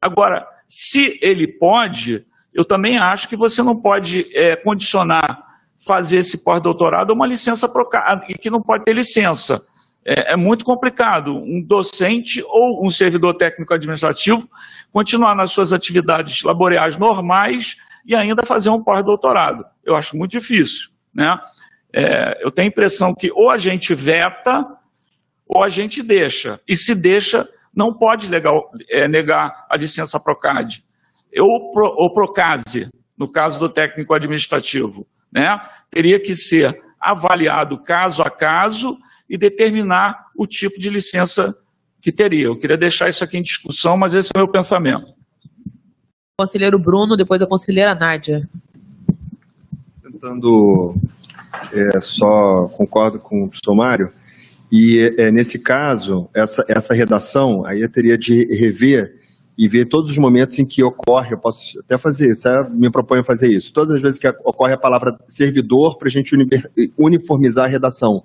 [0.00, 5.50] Agora, se ele pode, eu também acho que você não pode é, condicionar
[5.86, 7.70] fazer esse pós-doutorado a uma licença
[8.28, 9.62] e que não pode ter licença
[10.04, 14.48] é, é, muito complicado um docente ou um servidor técnico administrativo
[14.92, 17.76] continuar nas suas atividades laborais normais
[18.06, 19.64] e ainda fazer um pós-doutorado.
[19.84, 20.90] Eu acho muito difícil.
[21.14, 21.38] Né?
[21.92, 24.64] É, eu tenho a impressão que ou a gente veta
[25.46, 26.60] ou a gente deixa.
[26.66, 30.84] E se deixa, não pode legal, é, negar a licença PROCAD.
[31.38, 35.06] Ou, pro, ou PROCASE, no caso do técnico administrativo.
[35.32, 35.58] Né?
[35.90, 38.96] Teria que ser avaliado caso a caso
[39.28, 41.54] e determinar o tipo de licença
[42.00, 42.46] que teria.
[42.46, 45.06] Eu queria deixar isso aqui em discussão, mas esse é o meu pensamento.
[46.40, 48.48] Conselheiro Bruno, depois a conselheira Nádia.
[50.02, 50.94] Tentando,
[51.70, 54.08] é, só concordo com o professor Mário,
[54.72, 59.18] e é, nesse caso, essa, essa redação, aí eu teria de rever
[59.58, 63.22] e ver todos os momentos em que ocorre, eu posso até fazer isso, me proponho
[63.22, 66.34] fazer isso, todas as vezes que ocorre a palavra servidor para a gente
[66.96, 68.22] uniformizar a redação.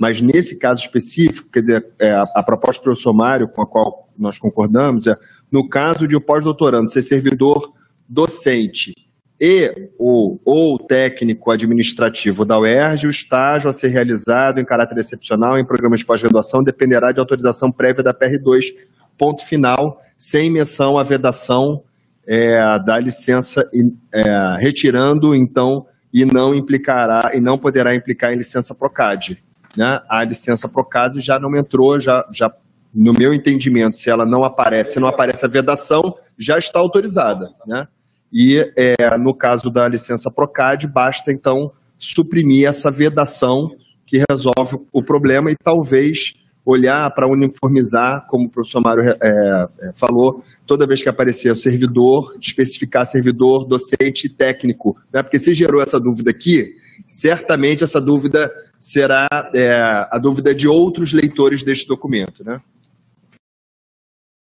[0.00, 3.66] Mas nesse caso específico, quer dizer, é, a, a, proposta do professor Mário, com a
[3.66, 5.14] qual nós concordamos, é
[5.50, 7.72] no caso de o pós-doutorando ser servidor
[8.08, 8.92] docente
[9.40, 15.58] e ou, ou técnico administrativo da UERJ, o estágio a ser realizado em caráter excepcional
[15.58, 18.74] em programas de pós-graduação dependerá de autorização prévia da PR2,
[19.16, 21.84] ponto final, sem menção à vedação
[22.26, 23.68] é, da licença,
[24.12, 29.38] é, retirando, então, e não implicará, e não poderá implicar em licença PROCAD.
[29.76, 30.00] Né?
[30.08, 32.50] A licença PROCAD já não entrou, já, já
[32.94, 36.02] no meu entendimento, se ela não aparece, se não aparece a vedação,
[36.38, 37.50] já está autorizada.
[37.66, 37.86] Né?
[38.32, 43.70] E é, no caso da licença PROCAD, basta então suprimir essa vedação
[44.06, 46.34] que resolve o problema e talvez
[46.64, 51.56] olhar para uniformizar, como o professor Mário é, é, falou, toda vez que aparecer o
[51.56, 54.94] servidor, especificar servidor, docente e técnico.
[55.12, 55.22] Né?
[55.22, 56.74] Porque se gerou essa dúvida aqui,
[57.06, 62.44] certamente essa dúvida será é, a dúvida de outros leitores deste documento.
[62.44, 62.60] Né?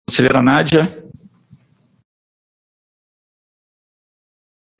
[0.07, 1.03] Conselheira Nádia.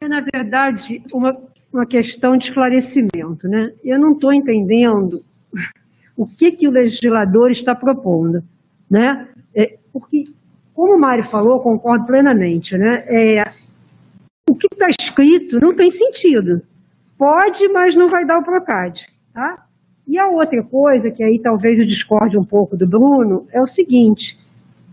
[0.02, 1.36] É, na verdade, uma,
[1.72, 3.48] uma questão de esclarecimento.
[3.48, 3.74] Né?
[3.84, 5.24] Eu não estou entendendo
[6.16, 8.44] o que, que o legislador está propondo.
[8.90, 9.28] Né?
[9.56, 10.26] É, porque,
[10.74, 13.06] como o Mário falou, concordo plenamente, né?
[13.08, 13.44] É,
[14.48, 16.62] o que está escrito não tem sentido.
[17.18, 19.08] Pode, mas não vai dar o PROCAD.
[19.34, 19.66] Tá?
[20.06, 23.68] E a outra coisa, que aí talvez eu discorde um pouco do Bruno, é o
[23.68, 24.38] seguinte,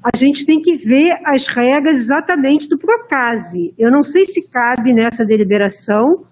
[0.02, 3.74] a gente tem que ver as regras exatamente do PROCASE.
[3.78, 6.24] Eu não sei se cabe nessa deliberação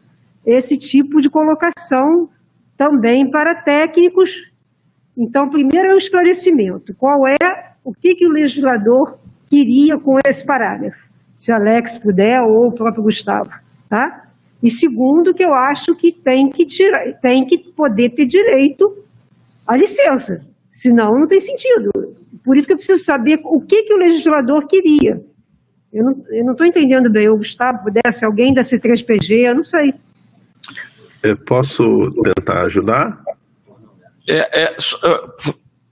[0.47, 2.28] esse tipo de colocação
[2.77, 4.49] também para técnicos
[5.19, 6.95] então, primeiro é o esclarecimento.
[6.95, 7.36] Qual é,
[7.82, 9.19] o que, que o legislador
[9.51, 11.09] queria com esse parágrafo?
[11.36, 13.51] Se Alex puder, ou o próprio Gustavo,
[13.89, 14.28] tá?
[14.62, 19.05] E segundo, que eu acho que tem que, tirar, tem que poder ter direito
[19.66, 21.90] à licença, senão não tem sentido.
[22.45, 25.20] Por isso que eu preciso saber o que, que o legislador queria.
[25.93, 26.05] Eu
[26.45, 27.28] não estou entendendo bem.
[27.28, 29.93] O Gustavo pudesse, alguém da C3PG, eu não sei.
[31.23, 31.82] Eu posso
[32.23, 33.23] tentar ajudar?
[34.28, 34.77] É, é,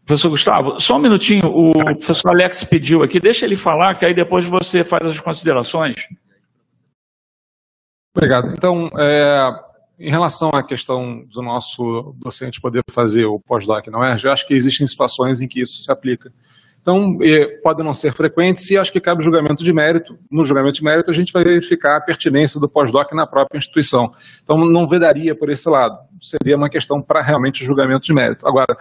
[0.05, 1.47] professor Gustavo, só um minutinho.
[1.47, 5.97] O professor Alex pediu aqui, deixa ele falar, que aí depois você faz as considerações.
[8.15, 8.53] Obrigado.
[8.57, 9.51] Então, é,
[9.98, 14.16] em relação à questão do nosso docente poder fazer o pós-doc não é?
[14.23, 16.31] eu acho que existem situações em que isso se aplica.
[16.86, 17.18] Então,
[17.64, 20.16] pode não ser frequente e acho que cabe julgamento de mérito.
[20.31, 24.12] No julgamento de mérito, a gente vai verificar a pertinência do pós-doc na própria instituição.
[24.40, 25.98] Então, não vedaria por esse lado.
[26.20, 28.47] Seria uma questão para realmente julgamento de mérito.
[28.47, 28.77] Agora,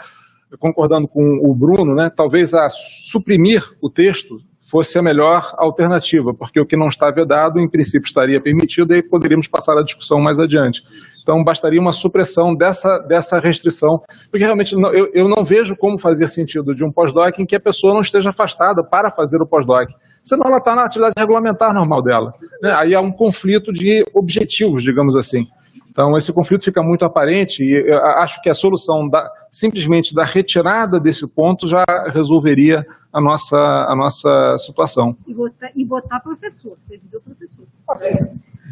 [0.60, 6.60] concordando com o Bruno, né, talvez a suprimir o texto fosse a melhor alternativa, porque
[6.60, 10.40] o que não está vedado, em princípio, estaria permitido e poderíamos passar a discussão mais
[10.40, 10.82] adiante.
[11.22, 16.00] Então, bastaria uma supressão dessa, dessa restrição, porque realmente não, eu, eu não vejo como
[16.00, 19.48] fazer sentido de um pós-doc em que a pessoa não esteja afastada para fazer o
[19.48, 19.90] pós-doc,
[20.24, 22.34] senão ela está na atividade regulamentar normal dela.
[22.62, 22.74] Né?
[22.74, 25.48] Aí há um conflito de objetivos, digamos assim.
[25.96, 30.26] Então, esse conflito fica muito aparente e eu acho que a solução da, simplesmente da
[30.26, 35.16] retirada desse ponto já resolveria a nossa, a nossa situação.
[35.26, 37.66] E botar, e botar professor, servidor professor.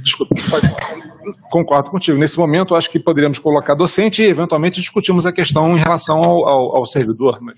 [0.01, 0.69] Desculpa, pode...
[1.49, 2.17] concordo contigo.
[2.17, 6.45] Nesse momento, acho que poderíamos colocar docente e, eventualmente, discutimos a questão em relação ao,
[6.45, 7.39] ao, ao servidor.
[7.39, 7.55] Mas...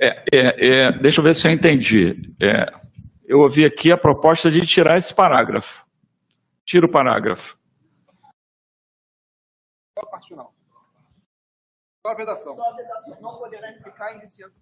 [0.00, 2.32] É, é, é, deixa eu ver se eu entendi.
[2.42, 2.66] É,
[3.28, 5.83] eu ouvi aqui a proposta de tirar esse parágrafo.
[6.64, 7.58] Tira o parágrafo.
[9.94, 10.54] Qual a parte final?
[12.02, 12.56] Qual a vedação?
[13.20, 14.60] Não poderá implicar em licença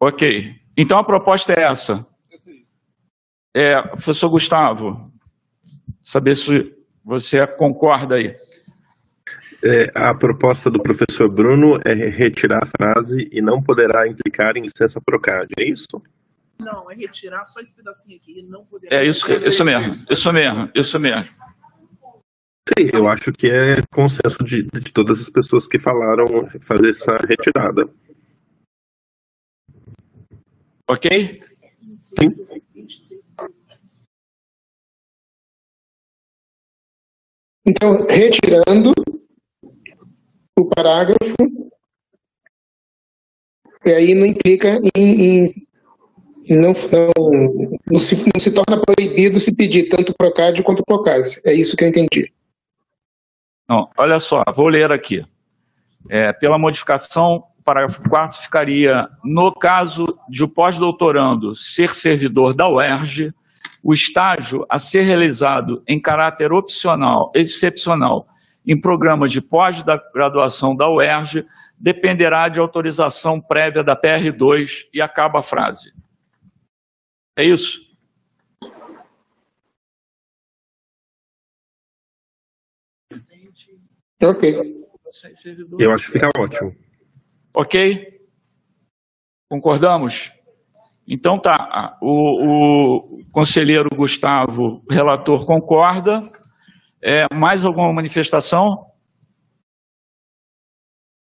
[0.00, 0.54] Ok.
[0.76, 2.06] Então a proposta é essa.
[3.54, 5.12] É, professor Gustavo,
[6.02, 6.74] saber se
[7.04, 8.36] você concorda aí.
[9.64, 14.62] É, a proposta do professor Bruno é retirar a frase e não poderá implicar em
[14.62, 16.02] licença PROCAD, é isso?
[16.62, 18.96] Não, é retirar só esse pedacinho aqui e não poderá.
[18.96, 21.42] É isso, isso mesmo, isso mesmo, isso mesmo.
[22.68, 27.16] Sim, eu acho que é consenso de, de todas as pessoas que falaram fazer essa
[27.16, 27.92] retirada.
[30.88, 31.42] Ok?
[31.96, 32.30] Sim.
[37.66, 38.92] Então, retirando
[40.58, 41.34] o parágrafo,
[43.84, 45.66] e aí não implica em, em
[46.56, 51.40] não, não, não, se, não se torna proibido se pedir tanto Procad quanto Procase.
[51.44, 52.32] É isso que eu entendi.
[53.68, 55.24] Não, olha só, vou ler aqui.
[56.10, 62.68] É, pela modificação, o parágrafo 4 ficaria: no caso de o pós-doutorando ser servidor da
[62.68, 63.32] UERJ,
[63.82, 68.26] o estágio a ser realizado em caráter opcional, excepcional,
[68.66, 71.44] em programa de pós-graduação da UERJ,
[71.78, 75.92] dependerá de autorização prévia da PR2 e acaba a frase.
[77.38, 77.80] É isso?
[84.22, 84.82] Ok.
[85.78, 86.72] Eu acho que fica ótimo.
[87.54, 88.20] Ok?
[89.50, 90.30] Concordamos?
[91.06, 91.98] Então tá.
[92.02, 96.30] O, o conselheiro Gustavo, relator, concorda.
[97.02, 98.86] É, mais alguma manifestação?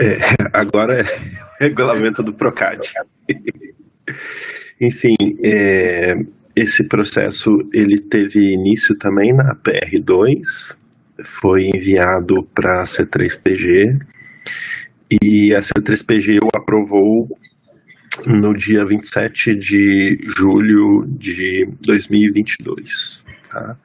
[0.00, 0.16] É,
[0.54, 2.88] agora é o regulamento do PROCAD.
[4.80, 6.14] Enfim, é,
[6.56, 10.74] esse processo ele teve início também na PR2,
[11.22, 14.00] foi enviado para a C3PG
[15.22, 17.28] e a C3PG o aprovou
[18.26, 23.22] no dia 27 de julho de 2022.
[23.50, 23.76] Tá?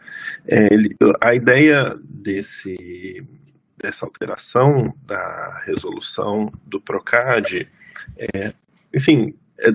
[0.48, 3.22] É, ele, a ideia desse,
[3.86, 7.68] dessa alteração da resolução do PROCAD
[8.18, 8.54] é,
[8.94, 9.70] enfim, é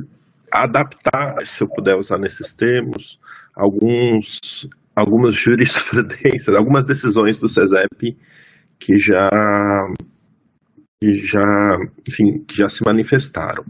[0.50, 3.20] adaptar, se eu puder usar nesses termos,
[3.54, 8.16] alguns, algumas jurisprudências, algumas decisões do CESEP
[8.78, 9.30] que já
[11.02, 13.64] que já, enfim, que já se manifestaram.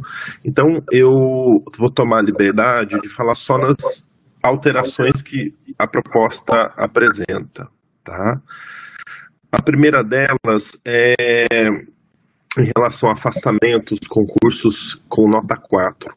[0.44, 4.04] Então, eu vou tomar a liberdade de falar só nas
[4.42, 7.68] alterações que a proposta apresenta,
[8.02, 8.42] tá?
[9.52, 11.44] A primeira delas é
[12.58, 16.12] em relação a afastamentos, concursos com nota 4,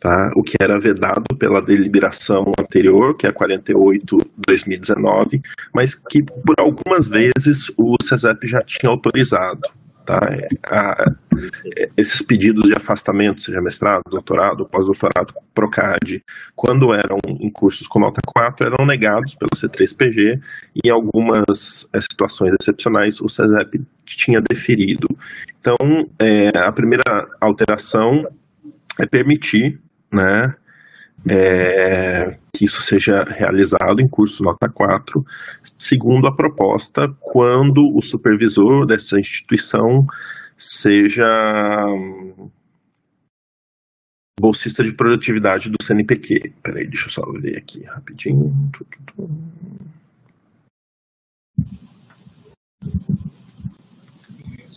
[0.00, 0.32] tá?
[0.36, 5.40] O que era vedado pela deliberação anterior, que é a 48/2019,
[5.74, 9.60] mas que por algumas vezes o CESEP já tinha autorizado,
[10.06, 10.20] Tá?
[10.70, 11.04] A,
[11.96, 16.22] esses pedidos de afastamento, seja mestrado, doutorado, pós-doutorado, PROCAD,
[16.54, 20.40] quando eram em cursos com nota 4, eram negados pelo C3PG
[20.76, 25.08] e em algumas é, situações excepcionais o CESEP tinha deferido.
[25.60, 25.76] Então,
[26.20, 27.02] é, a primeira
[27.40, 28.28] alteração
[29.00, 29.80] é permitir
[30.12, 30.54] né,
[31.28, 35.24] é, que isso seja realizado em curso nota 4,
[35.78, 40.06] segundo a proposta, quando o supervisor dessa instituição
[40.56, 41.26] seja
[41.88, 42.50] hum,
[44.40, 46.52] bolsista de produtividade do CNPq.
[46.62, 48.54] Peraí, deixa eu só ver aqui rapidinho.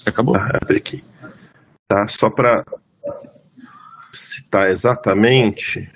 [0.06, 0.36] Acabou?
[0.36, 1.04] Ah, abre aqui.
[1.88, 2.64] Tá, só para
[4.12, 5.90] citar exatamente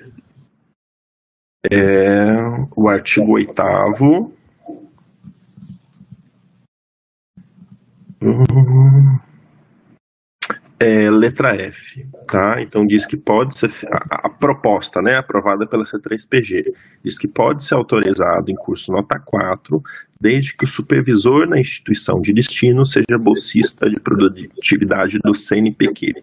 [1.71, 3.61] é o artigo 8
[10.79, 12.61] é, letra F, tá?
[12.61, 16.73] Então diz que pode ser a, a, proposta, né, aprovada pela C3PG,
[17.03, 19.81] diz que pode ser autorizado em curso nota 4,
[20.19, 26.21] desde que o supervisor na instituição de destino seja bolsista de produtividade do CNPq,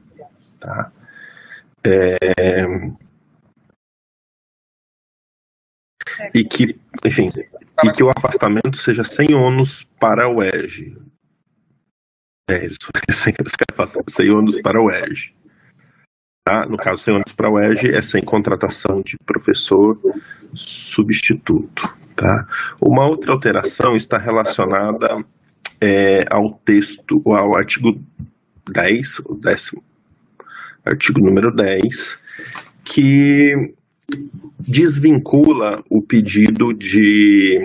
[0.58, 0.90] tá?
[1.82, 2.18] É,
[6.34, 7.30] E que, enfim,
[7.84, 10.96] e que o afastamento seja sem ônus para o ERG.
[12.48, 12.78] É isso,
[13.10, 13.32] sem,
[14.08, 15.34] sem ônus para o ERG.
[16.44, 16.66] Tá?
[16.66, 19.98] No caso, sem ônus para o ERG, é sem contratação de professor
[20.52, 21.88] substituto.
[22.16, 22.46] Tá?
[22.80, 25.24] Uma outra alteração está relacionada
[25.80, 27.98] é, ao texto, ao artigo
[28.70, 29.82] 10, o décimo,
[30.84, 32.18] artigo número 10,
[32.84, 33.74] que
[34.58, 37.58] desvincula o pedido de,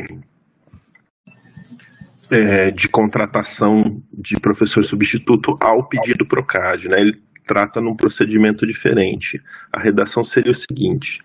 [2.31, 6.89] é, de contratação de professor substituto ao pedido PROCAD.
[6.89, 7.01] Né?
[7.01, 9.41] Ele trata num procedimento diferente.
[9.71, 11.21] A redação seria o seguinte: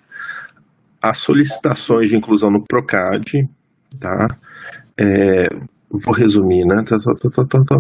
[1.01, 3.48] as solicitações de inclusão no PROCAD,
[3.98, 4.26] tá?
[4.98, 5.48] É,
[5.90, 6.82] vou resumir, né?
[6.86, 7.76] Tá, tá, tá,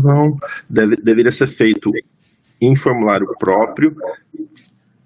[0.68, 1.90] Deve, deveria ser feito
[2.60, 3.94] em formulário próprio,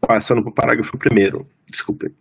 [0.00, 2.12] passando para o parágrafo primeiro, desculpe,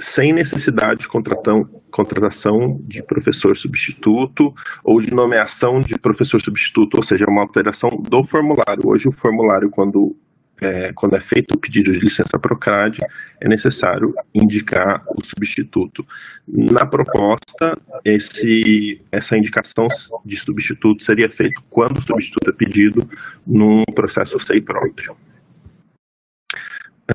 [0.00, 4.54] sem necessidade de contratação de professor substituto
[4.84, 8.86] ou de nomeação de professor substituto, ou seja, uma alteração do formulário.
[8.86, 10.16] Hoje o formulário, quando
[10.60, 12.98] é, quando é feito o pedido de licença PROCAD,
[13.40, 16.04] é necessário indicar o substituto.
[16.46, 19.86] Na proposta, esse, essa indicação
[20.24, 23.08] de substituto seria feita quando o substituto é pedido
[23.46, 25.16] num processo SEI próprio.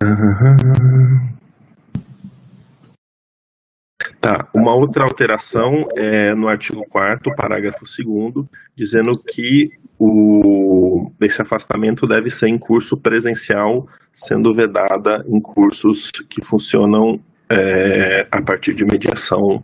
[0.02, 1.34] Uhum.
[4.24, 9.68] Tá, uma outra alteração é no artigo 4 parágrafo 2 dizendo que
[10.00, 17.20] o, esse afastamento deve ser em curso presencial, sendo vedada em cursos que funcionam
[17.52, 19.62] é, a partir de mediação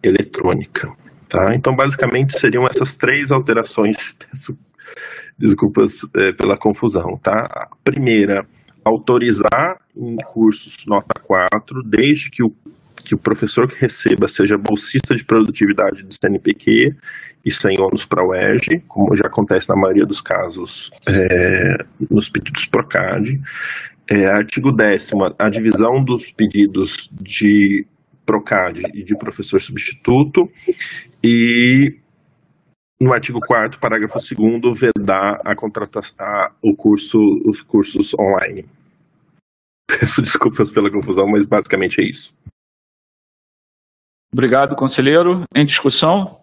[0.00, 0.86] eletrônica.
[1.28, 1.52] Tá?
[1.52, 4.16] Então, basicamente, seriam essas três alterações.
[5.36, 7.18] Desculpas é, pela confusão.
[7.20, 7.32] Tá?
[7.32, 8.46] A primeira,
[8.84, 12.54] autorizar em cursos nota 4, desde que o
[13.02, 16.94] que o professor que receba seja bolsista de produtividade do CNPq
[17.44, 22.28] e sem ônus para o ERG, como já acontece na maioria dos casos é, nos
[22.28, 23.40] pedidos PROCAD.
[24.08, 27.86] É, artigo 10 a divisão dos pedidos de
[28.24, 30.50] PROCAD e de professor substituto
[31.22, 31.96] e
[33.00, 38.64] no artigo 4 parágrafo 2 vedar a contratação, o curso, os cursos online.
[39.88, 42.32] Peço desculpas pela confusão, mas basicamente é isso.
[44.34, 45.44] Obrigado, conselheiro.
[45.54, 46.40] Em discussão?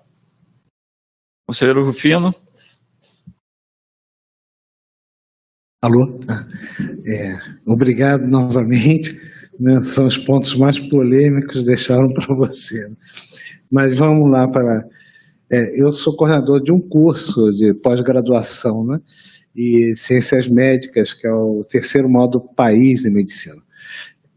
[1.47, 2.31] Conselheiro Rufino.
[5.81, 6.19] Alô?
[7.07, 9.19] É, obrigado novamente.
[9.59, 12.77] Né, são os pontos mais polêmicos deixaram para você.
[13.71, 14.87] Mas vamos lá para.
[15.51, 18.99] É, eu sou coordenador de um curso de pós-graduação, né?
[19.55, 23.61] E ciências médicas, que é o terceiro modo país de medicina.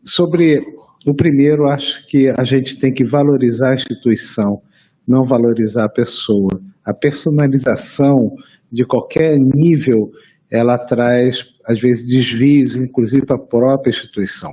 [0.03, 0.65] Sobre
[1.07, 4.61] o primeiro, acho que a gente tem que valorizar a instituição,
[5.07, 6.61] não valorizar a pessoa.
[6.85, 8.35] A personalização
[8.71, 10.11] de qualquer nível,
[10.51, 14.53] ela traz, às vezes, desvios, inclusive para a própria instituição.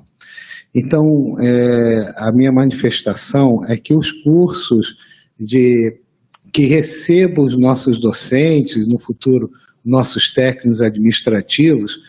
[0.76, 1.02] Então,
[1.40, 4.96] é, a minha manifestação é que os cursos
[5.40, 6.00] de
[6.52, 9.50] que recebam os nossos docentes, no futuro,
[9.86, 12.00] nossos técnicos administrativos,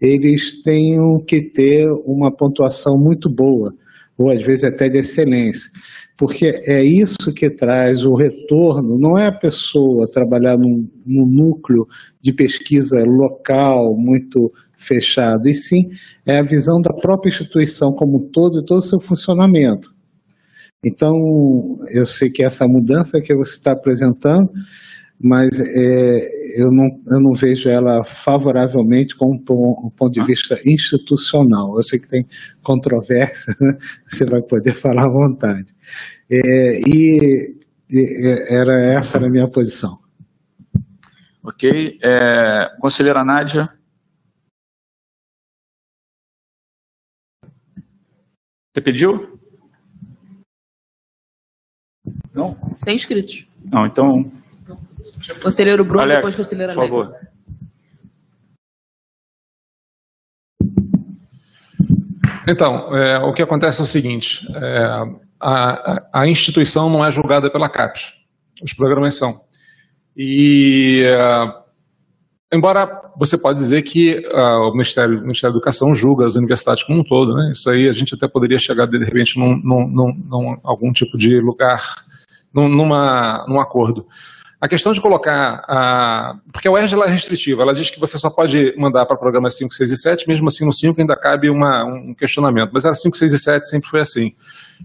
[0.00, 3.74] eles tenham que ter uma pontuação muito boa,
[4.18, 5.70] ou às vezes até de excelência.
[6.16, 11.86] Porque é isso que traz o retorno, não é a pessoa trabalhar num, num núcleo
[12.20, 15.90] de pesquisa local muito fechado, e sim
[16.26, 19.92] é a visão da própria instituição como um todo e todo o seu funcionamento.
[20.84, 21.12] Então,
[21.90, 24.50] eu sei que essa mudança que você está apresentando
[25.20, 31.76] mas é, eu, não, eu não vejo ela favoravelmente com um, ponto de vista institucional.
[31.76, 32.26] Eu sei que tem
[32.62, 33.76] controvérsia, né?
[34.06, 35.74] você vai poder falar à vontade.
[36.30, 37.56] É, e,
[37.90, 39.98] e era essa a minha posição.
[41.42, 41.98] Ok.
[42.00, 43.68] É, conselheira Nádia.
[48.72, 49.40] Você pediu?
[52.32, 52.56] Não?
[52.76, 53.48] Sem inscritos.
[53.64, 54.30] Não, então
[55.42, 57.12] Conselheiro Bruno, Alex, depois conselheiro por Alex.
[57.12, 57.28] favor.
[62.48, 65.02] Então, é, o que acontece é o seguinte: é,
[65.40, 68.14] a, a, instituição não é julgada pela CAPES,
[68.62, 69.42] os programas são.
[70.16, 71.54] E, é,
[72.56, 76.84] embora você pode dizer que uh, o, Ministério, o Ministério da Educação julga as universidades
[76.84, 77.50] como um todo, né?
[77.52, 81.18] isso aí a gente até poderia chegar, de repente, num, num, num, num algum tipo
[81.18, 81.82] de lugar,
[82.54, 84.06] num, numa, num acordo.
[84.60, 86.36] A questão de colocar a.
[86.52, 89.72] Porque a UERJ é restritiva, ela diz que você só pode mandar para programas 5,
[89.72, 92.70] 6 e 7, mesmo assim no 5 ainda cabe uma, um questionamento.
[92.72, 94.34] Mas era 5, 6 e 7 sempre foi assim.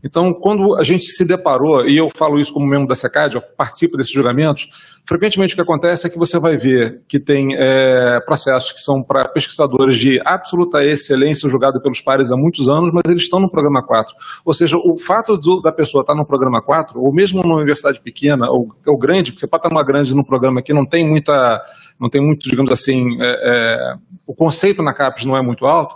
[0.03, 3.41] Então, quando a gente se deparou, e eu falo isso como membro da SECAD, eu
[3.41, 4.67] participo desses julgamentos,
[5.05, 9.03] frequentemente o que acontece é que você vai ver que tem é, processos que são
[9.03, 13.49] para pesquisadores de absoluta excelência julgados pelos pares há muitos anos, mas eles estão no
[13.49, 14.15] programa 4.
[14.45, 17.99] Ou seja, o fato do, da pessoa estar no programa 4, ou mesmo numa universidade
[17.99, 21.07] pequena, ou, ou grande, que você pode estar numa grande no programa que não tem
[21.07, 21.61] muita,
[21.99, 23.95] não tem muito, digamos assim, é, é,
[24.25, 25.95] o conceito na CAPES não é muito alto,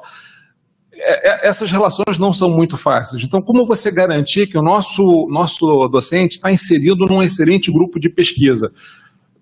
[1.41, 3.23] essas relações não são muito fáceis.
[3.23, 8.09] Então, como você garantir que o nosso, nosso docente está inserido num excelente grupo de
[8.09, 8.71] pesquisa?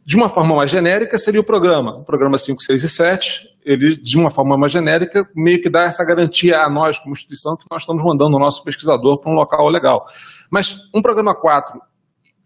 [0.06, 1.98] De uma forma mais genérica, seria o programa.
[1.98, 5.84] O programa 5, 6 e 7, ele, de uma forma mais genérica, meio que dá
[5.84, 9.36] essa garantia a nós, como instituição, que nós estamos mandando o nosso pesquisador para um
[9.36, 10.06] local legal.
[10.52, 11.80] Mas um programa 4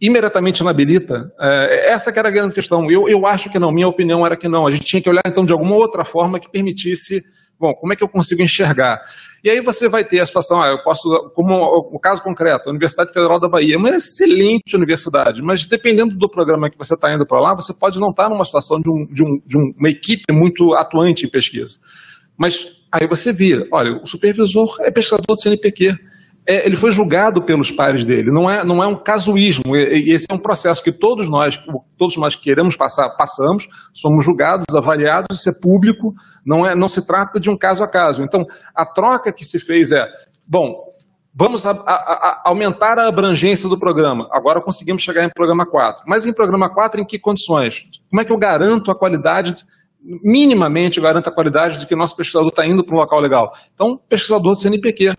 [0.01, 2.89] imediatamente inabilita, é, essa era a grande questão.
[2.89, 4.65] Eu, eu acho que não, minha opinião era que não.
[4.65, 7.21] A gente tinha que olhar, então, de alguma outra forma que permitisse
[7.59, 9.01] Bom, como é que eu consigo enxergar?
[9.43, 12.71] E aí você vai ter a situação, ah, eu posso, como o caso concreto, a
[12.71, 17.13] Universidade Federal da Bahia é uma excelente universidade, mas dependendo do programa que você está
[17.13, 19.57] indo para lá, você pode não estar tá numa situação de, um, de, um, de
[19.57, 21.77] uma equipe muito atuante em pesquisa.
[22.37, 25.97] Mas aí você vira, olha, o supervisor é pesquisador do CNPq,
[26.49, 30.25] é, ele foi julgado pelos pares dele, não é, não é um casuísmo, e, esse
[30.27, 31.61] é um processo que todos nós,
[31.95, 36.11] todos nós queremos passar, passamos, somos julgados, avaliados, isso é público,
[36.43, 38.23] não, é, não se trata de um caso a caso.
[38.23, 40.07] Então, a troca que se fez é,
[40.47, 40.73] bom,
[41.35, 46.03] vamos a, a, a aumentar a abrangência do programa, agora conseguimos chegar em programa 4,
[46.07, 47.83] mas em programa 4 em que condições?
[48.09, 49.63] Como é que eu garanto a qualidade
[50.01, 53.51] minimamente garanta a qualidade de que nosso pesquisador está indo para um local legal.
[53.73, 55.13] Então, pesquisador do CNPq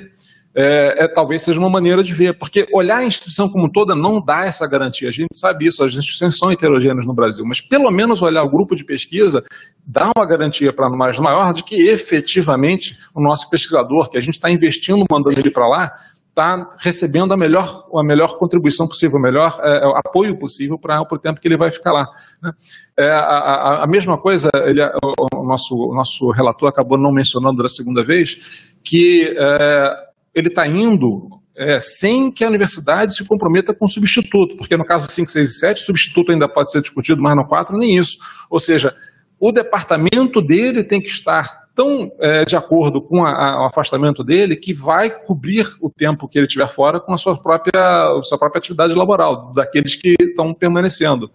[0.55, 4.21] é, é, talvez seja uma maneira de ver, porque olhar a instituição como toda não
[4.21, 5.09] dá essa garantia.
[5.09, 8.51] A gente sabe isso, as instituições são heterogêneas no Brasil, mas pelo menos olhar o
[8.51, 9.45] grupo de pesquisa
[9.87, 14.35] dá uma garantia para nós maior de que efetivamente o nosso pesquisador, que a gente
[14.35, 15.93] está investindo, mandando ele para lá,
[16.31, 21.01] está recebendo a melhor, a melhor contribuição possível, o melhor é, o apoio possível para
[21.03, 22.09] o tempo que ele vai ficar lá.
[22.43, 22.53] Né?
[22.97, 27.13] É, a, a, a, mesma coisa, ele, o, o, nosso, o nosso relator acabou não
[27.13, 33.27] mencionando da segunda vez, que é, ele está indo é, sem que a universidade se
[33.27, 36.71] comprometa com o substituto, porque no caso 5, 6 e 7, o substituto ainda pode
[36.71, 38.19] ser discutido, mas no 4 nem isso.
[38.49, 38.95] Ou seja,
[39.39, 44.23] o departamento dele tem que estar tão é, de acordo com a, a, o afastamento
[44.23, 48.39] dele que vai cobrir o tempo que ele estiver fora com a sua própria, sua
[48.39, 51.31] própria atividade laboral, daqueles que estão permanecendo.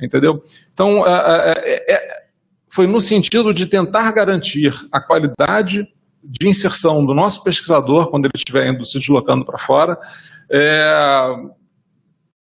[0.00, 0.42] Entendeu?
[0.72, 2.24] Então, é, é, é,
[2.68, 5.86] foi no sentido de tentar garantir a qualidade
[6.24, 9.98] de inserção do nosso pesquisador, quando ele estiver indo se deslocando para fora,
[10.50, 11.34] é,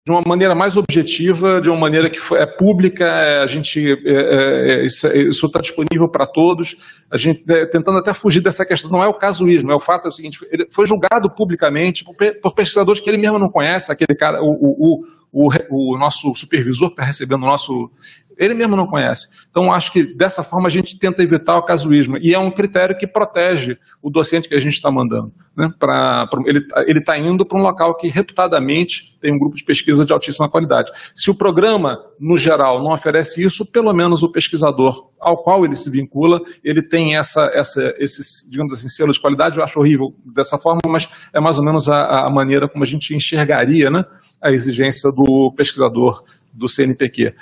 [0.08, 4.10] de uma maneira mais objetiva, de uma maneira que é pública, é, a gente é,
[4.10, 6.76] é, é isso está disponível para todos,
[7.10, 10.08] a gente tentando até fugir dessa questão, não é o casuísmo, é o fato é
[10.08, 14.16] o seguinte, ele foi julgado publicamente por, por pesquisadores que ele mesmo não conhece, aquele
[14.16, 17.90] cara, o, o, o, o nosso supervisor que está recebendo o nosso
[18.38, 19.26] ele mesmo não conhece.
[19.50, 22.16] Então, acho que dessa forma a gente tenta evitar o casuísmo.
[22.18, 25.32] E é um critério que protege o docente que a gente está mandando.
[25.56, 25.72] Né?
[25.76, 30.06] Pra, pra ele está indo para um local que, reputadamente, tem um grupo de pesquisa
[30.06, 30.92] de altíssima qualidade.
[31.16, 35.74] Se o programa, no geral, não oferece isso, pelo menos o pesquisador ao qual ele
[35.74, 39.58] se vincula, ele tem essa, essa, esse, digamos assim, selo de qualidade.
[39.58, 42.86] Eu acho horrível dessa forma, mas é mais ou menos a, a maneira como a
[42.86, 44.04] gente enxergaria né,
[44.40, 46.22] a exigência do pesquisador
[46.58, 47.34] do CNPq.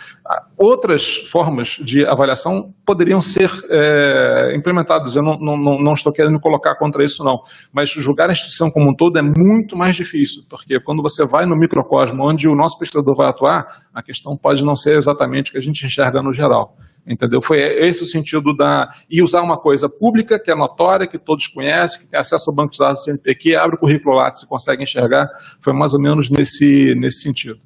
[0.56, 5.16] Outras formas de avaliação poderiam ser é, implementadas.
[5.16, 7.40] Eu não, não, não, estou querendo colocar contra isso, não.
[7.72, 11.47] Mas julgar a instituição como um todo é muito mais difícil, porque quando você vai
[11.47, 15.52] no microcosmo onde o nosso pesquisador vai atuar, a questão pode não ser exatamente o
[15.52, 16.76] que a gente enxerga no geral.
[17.06, 17.40] Entendeu?
[17.40, 18.90] Foi esse o sentido da.
[19.09, 22.56] E usar uma coisa pública, que é notória, que todos conhecem, que tem acesso ao
[22.56, 25.28] banco de dados do CNPq, abre o currículo lá, se consegue enxergar.
[25.60, 27.60] Foi mais ou menos nesse, nesse sentido.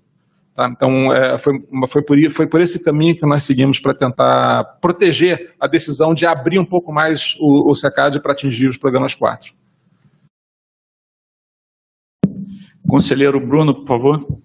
[0.55, 0.69] Tá?
[0.69, 1.55] Então, é, foi,
[1.89, 6.27] foi, por, foi por esse caminho que nós seguimos para tentar proteger a decisão de
[6.27, 9.55] abrir um pouco mais o, o SECAD para atingir os programas 4.
[12.89, 14.41] Conselheiro Bruno, por favor.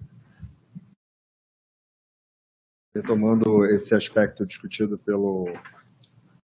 [2.94, 5.52] Retomando esse aspecto discutido pelo,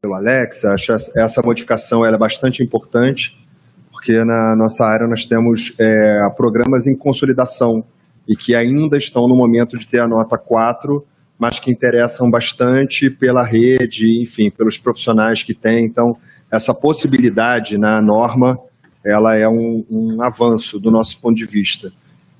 [0.00, 3.36] pelo Alex, acho essa modificação é bastante importante,
[3.90, 7.82] porque na nossa área nós temos é, programas em consolidação
[8.28, 11.04] e que ainda estão no momento de ter a nota 4,
[11.38, 15.84] mas que interessam bastante pela rede, enfim, pelos profissionais que têm.
[15.84, 16.16] Então,
[16.50, 18.58] essa possibilidade na norma,
[19.04, 21.92] ela é um, um avanço do nosso ponto de vista.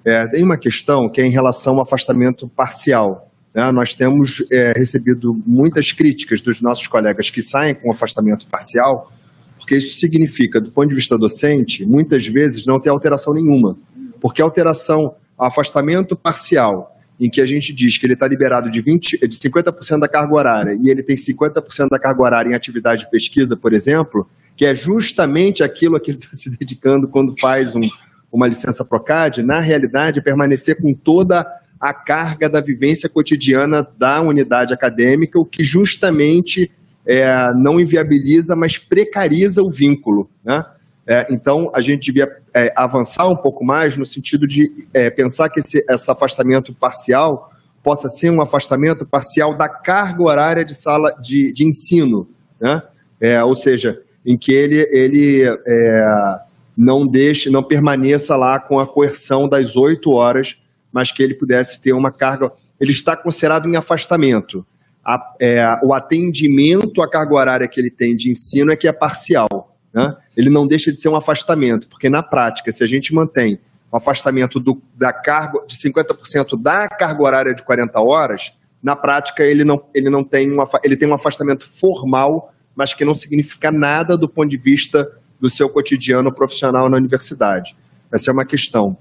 [0.04, 3.28] É, tem uma questão que é em relação ao afastamento parcial.
[3.54, 3.72] Né?
[3.72, 9.10] Nós temos é, recebido muitas críticas dos nossos colegas que saem com afastamento parcial,
[9.56, 13.76] porque isso significa, do ponto de vista docente, muitas vezes não ter alteração nenhuma
[14.20, 18.80] Porque a alteração, afastamento parcial, em que a gente diz que ele está liberado de,
[18.80, 23.04] 20, de 50% da carga horária e ele tem 50% da carga horária em atividade
[23.04, 27.34] de pesquisa, por exemplo, que é justamente aquilo a que ele está se dedicando quando
[27.38, 27.82] faz um,
[28.30, 31.46] uma licença PROCAD, na realidade, permanecer com toda
[31.80, 36.70] a carga da vivência cotidiana da unidade acadêmica, o que justamente
[37.06, 40.30] é, não inviabiliza, mas precariza o vínculo.
[40.44, 40.64] Né?
[41.06, 45.48] É, então, a gente devia é, avançar um pouco mais no sentido de é, pensar
[45.48, 47.52] que esse, esse afastamento parcial
[47.82, 52.28] possa ser um afastamento parcial da carga horária de sala de, de ensino,
[52.60, 52.82] né?
[53.20, 56.38] É, ou seja, em que ele, ele é,
[56.76, 60.58] não deixe, não permaneça lá com a coerção das oito horas,
[60.92, 62.50] mas que ele pudesse ter uma carga.
[62.80, 64.66] Ele está considerado em afastamento.
[65.04, 68.92] A, é, o atendimento à carga horária que ele tem de ensino é que é
[68.92, 69.76] parcial.
[69.94, 70.14] Né?
[70.36, 73.58] Ele não deixa de ser um afastamento, porque na prática, se a gente mantém
[73.90, 78.52] o afastamento do, da carga de 50% da carga horária de 40 horas,
[78.82, 83.06] na prática ele não, ele não tem um, ele tem um afastamento formal mas que
[83.06, 85.10] não significa nada do ponto de vista
[85.40, 87.74] do seu cotidiano profissional na universidade.
[88.12, 88.96] Essa é uma questão.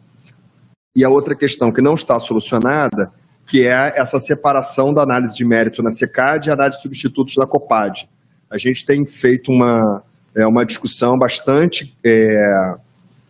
[0.96, 3.12] E a outra questão que não está solucionada,
[3.46, 7.46] que é essa separação da análise de mérito na SECAD e análise de substitutos na
[7.46, 8.10] COPAD.
[8.50, 10.02] A gente tem feito uma,
[10.36, 12.76] é, uma discussão bastante é,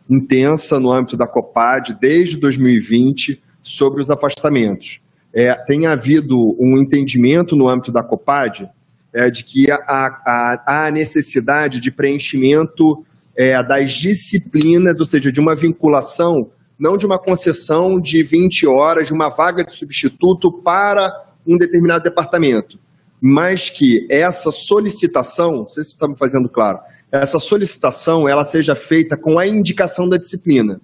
[0.09, 4.99] intensa no âmbito da COPAD desde 2020 sobre os afastamentos.
[5.33, 8.69] É, tem havido um entendimento no âmbito da COPAD
[9.13, 13.05] é, de que há, necessidade de preenchimento
[13.35, 19.07] é, das disciplinas, ou seja, de uma vinculação, não de uma concessão de 20 horas,
[19.07, 21.11] de uma vaga de substituto para
[21.45, 22.79] um determinado departamento,
[23.21, 26.79] mas que essa solicitação, não sei se está me fazendo claro,
[27.21, 30.79] essa solicitação ela seja feita com a indicação da disciplina.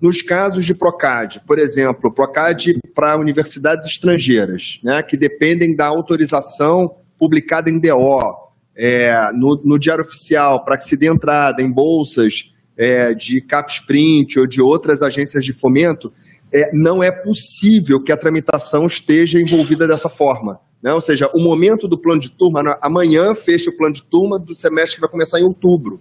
[0.00, 6.94] Nos casos de PROCAD, por exemplo, PROCAD para universidades estrangeiras, né, que dependem da autorização
[7.18, 12.52] publicada em DO, é, no, no, Diário Oficial, para que se dê entrada em bolsas
[12.76, 16.12] é, de Capsprint ou de outras agências de fomento,
[16.52, 20.60] é, não é possível que a tramitação esteja envolvida dessa forma.
[20.82, 20.92] Né?
[20.92, 24.54] Ou seja, o momento do plano de turma, amanhã fecha o plano de turma do
[24.54, 26.00] semestre que vai começar em outubro.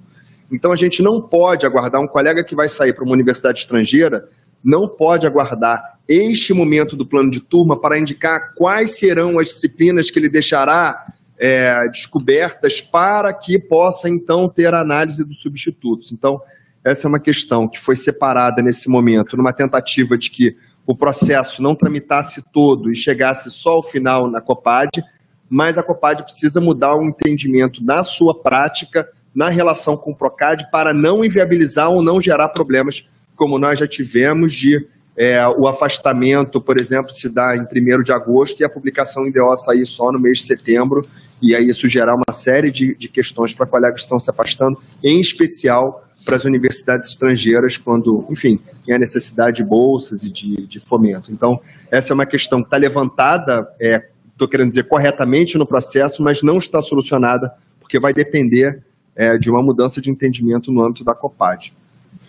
[0.51, 4.27] Então a gente não pode aguardar um colega que vai sair para uma universidade estrangeira,
[4.63, 10.09] não pode aguardar este momento do plano de turma para indicar quais serão as disciplinas
[10.09, 11.05] que ele deixará
[11.37, 16.11] é, descobertas para que possa então ter a análise dos substitutos.
[16.11, 16.41] Então,
[16.83, 20.55] essa é uma questão que foi separada nesse momento, numa tentativa de que
[20.87, 25.03] o processo não tramitasse todo e chegasse só ao final na COPAD,
[25.49, 29.05] mas a COPAD precisa mudar o entendimento na sua prática,
[29.35, 33.05] na relação com o PROCAD, para não inviabilizar ou não gerar problemas,
[33.35, 34.87] como nós já tivemos de
[35.17, 39.31] é, o afastamento, por exemplo, se dá em 1 de agosto e a publicação em
[39.31, 41.05] DO sair só no mês de setembro,
[41.41, 44.77] e aí isso gerar uma série de, de questões para colegas que estão se afastando,
[45.03, 50.67] em especial para as universidades estrangeiras, quando, enfim, tem a necessidade de bolsas e de,
[50.67, 51.31] de fomento.
[51.31, 51.57] Então,
[51.89, 56.43] essa é uma questão que está levantada, estou é, querendo dizer, corretamente no processo, mas
[56.43, 58.83] não está solucionada, porque vai depender
[59.15, 61.73] é, de uma mudança de entendimento no âmbito da COPAD.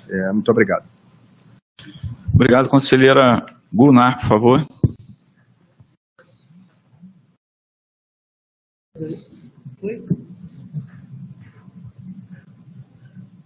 [0.08, 0.84] É, muito obrigado.
[2.32, 4.64] Obrigado, conselheira Gunnar, por favor.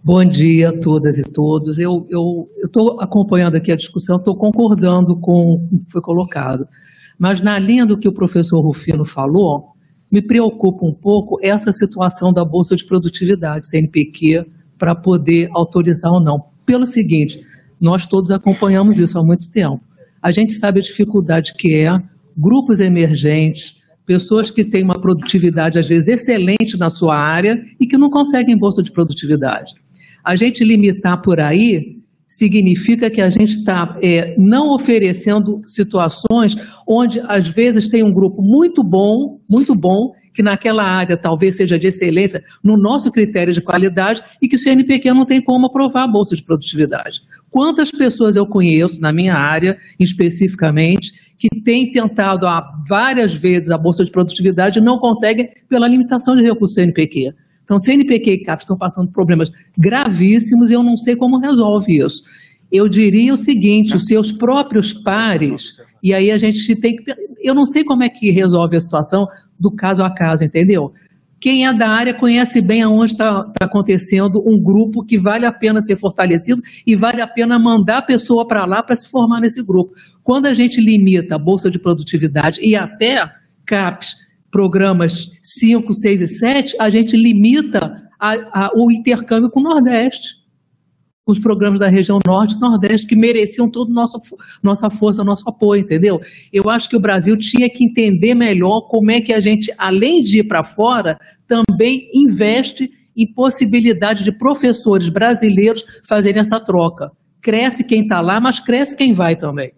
[0.05, 1.79] Bom dia a todas e todos.
[1.79, 2.05] Eu
[2.61, 6.67] estou acompanhando aqui a discussão, estou concordando com o que foi colocado.
[7.17, 9.69] Mas na linha do que o professor Rufino falou,
[10.11, 14.45] me preocupa um pouco essa situação da Bolsa de Produtividade, CNPq,
[14.77, 16.47] para poder autorizar ou não.
[16.65, 17.39] Pelo seguinte,
[17.79, 19.79] nós todos acompanhamos isso há muito tempo.
[20.21, 21.97] A gente sabe a dificuldade que é
[22.35, 27.97] grupos emergentes, pessoas que têm uma produtividade, às vezes, excelente na sua área e que
[27.97, 29.75] não conseguem bolsa de produtividade.
[30.23, 31.97] A gente limitar por aí
[32.27, 36.55] significa que a gente está é, não oferecendo situações
[36.87, 41.77] onde, às vezes, tem um grupo muito bom, muito bom, que naquela área talvez seja
[41.77, 46.05] de excelência no nosso critério de qualidade e que o CNPq não tem como aprovar
[46.05, 47.21] a bolsa de produtividade.
[47.51, 53.77] Quantas pessoas eu conheço na minha área, especificamente, que têm tentado há várias vezes a
[53.77, 57.31] bolsa de produtividade e não conseguem pela limitação de recurso CNPq.
[57.63, 62.23] Então, CNPq e CAPES estão passando problemas gravíssimos e eu não sei como resolve isso.
[62.71, 67.13] Eu diria o seguinte: os seus próprios pares, e aí a gente tem que.
[67.41, 69.27] Eu não sei como é que resolve a situação,
[69.59, 70.93] do caso a caso, entendeu?
[71.43, 75.51] Quem é da área conhece bem aonde está tá acontecendo um grupo que vale a
[75.51, 79.41] pena ser fortalecido e vale a pena mandar a pessoa para lá para se formar
[79.41, 79.93] nesse grupo.
[80.23, 83.29] Quando a gente limita a Bolsa de Produtividade e até
[83.65, 84.15] CAPES,
[84.53, 90.43] programas 5, 6 e 7, a gente limita a, a, o intercâmbio com o Nordeste
[91.25, 94.19] os programas da região norte e nordeste que mereciam toda nossa
[94.61, 96.19] nossa força, nosso apoio, entendeu?
[96.51, 100.21] Eu acho que o Brasil tinha que entender melhor como é que a gente, além
[100.21, 101.17] de ir para fora,
[101.47, 107.09] também investe em possibilidade de professores brasileiros fazerem essa troca.
[107.41, 109.71] Cresce quem está lá, mas cresce quem vai também.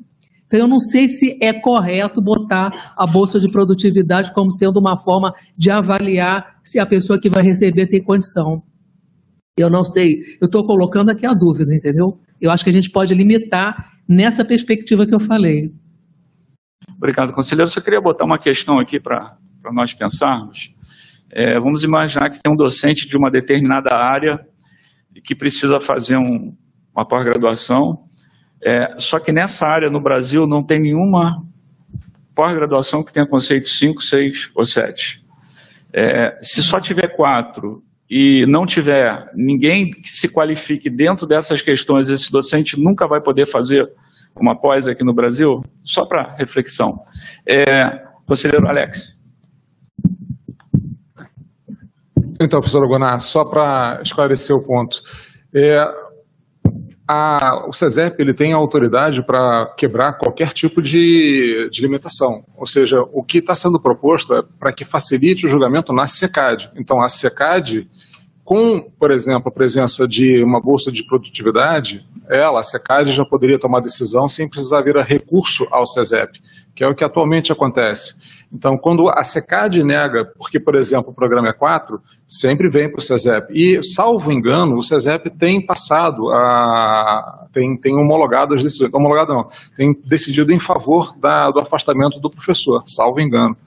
[0.55, 4.95] Então, eu não sei se é correto botar a bolsa de produtividade como sendo uma
[4.97, 8.63] forma de avaliar se a pessoa que vai receber tem condição.
[9.59, 12.17] Eu não sei, eu estou colocando aqui a dúvida, entendeu?
[12.39, 15.73] Eu acho que a gente pode limitar nessa perspectiva que eu falei.
[16.95, 17.67] Obrigado, conselheiro.
[17.67, 19.37] Eu só queria botar uma questão aqui para
[19.73, 20.73] nós pensarmos.
[21.31, 24.39] É, vamos imaginar que tem um docente de uma determinada área
[25.21, 26.55] que precisa fazer um,
[26.95, 28.04] uma pós-graduação,
[28.65, 31.39] é, só que nessa área no Brasil não tem nenhuma
[32.33, 35.23] pós-graduação que tenha conceito 5, 6 ou 7.
[35.93, 42.09] É, se só tiver quatro e não tiver ninguém que se qualifique dentro dessas questões,
[42.09, 43.87] esse docente nunca vai poder fazer
[44.35, 45.61] uma pós aqui no Brasil?
[45.83, 46.97] Só para reflexão.
[47.47, 49.15] É, conselheiro Alex.
[52.41, 54.97] Então, professor Gonar, só para esclarecer o ponto.
[55.55, 55.77] É,
[57.07, 62.43] a, o CESEP ele tem autoridade para quebrar qualquer tipo de, de limitação.
[62.57, 66.71] Ou seja, o que está sendo proposto é para que facilite o julgamento na SECAD.
[66.75, 67.87] Então, a SECAD,
[68.43, 73.59] com, por exemplo, a presença de uma bolsa de produtividade, ela, a SECAD, já poderia
[73.59, 76.41] tomar decisão sem precisar vir a recurso ao CESEP,
[76.75, 78.13] que é o que atualmente acontece.
[78.51, 82.99] Então, quando a SECAD nega, porque, por exemplo, o programa é 4, sempre vem para
[82.99, 83.47] o CESEP.
[83.51, 89.47] E, salvo engano, o CESEP tem passado, a, tem, tem homologado as decisões, homologado não,
[89.75, 93.57] tem decidido em favor da, do afastamento do professor, salvo engano.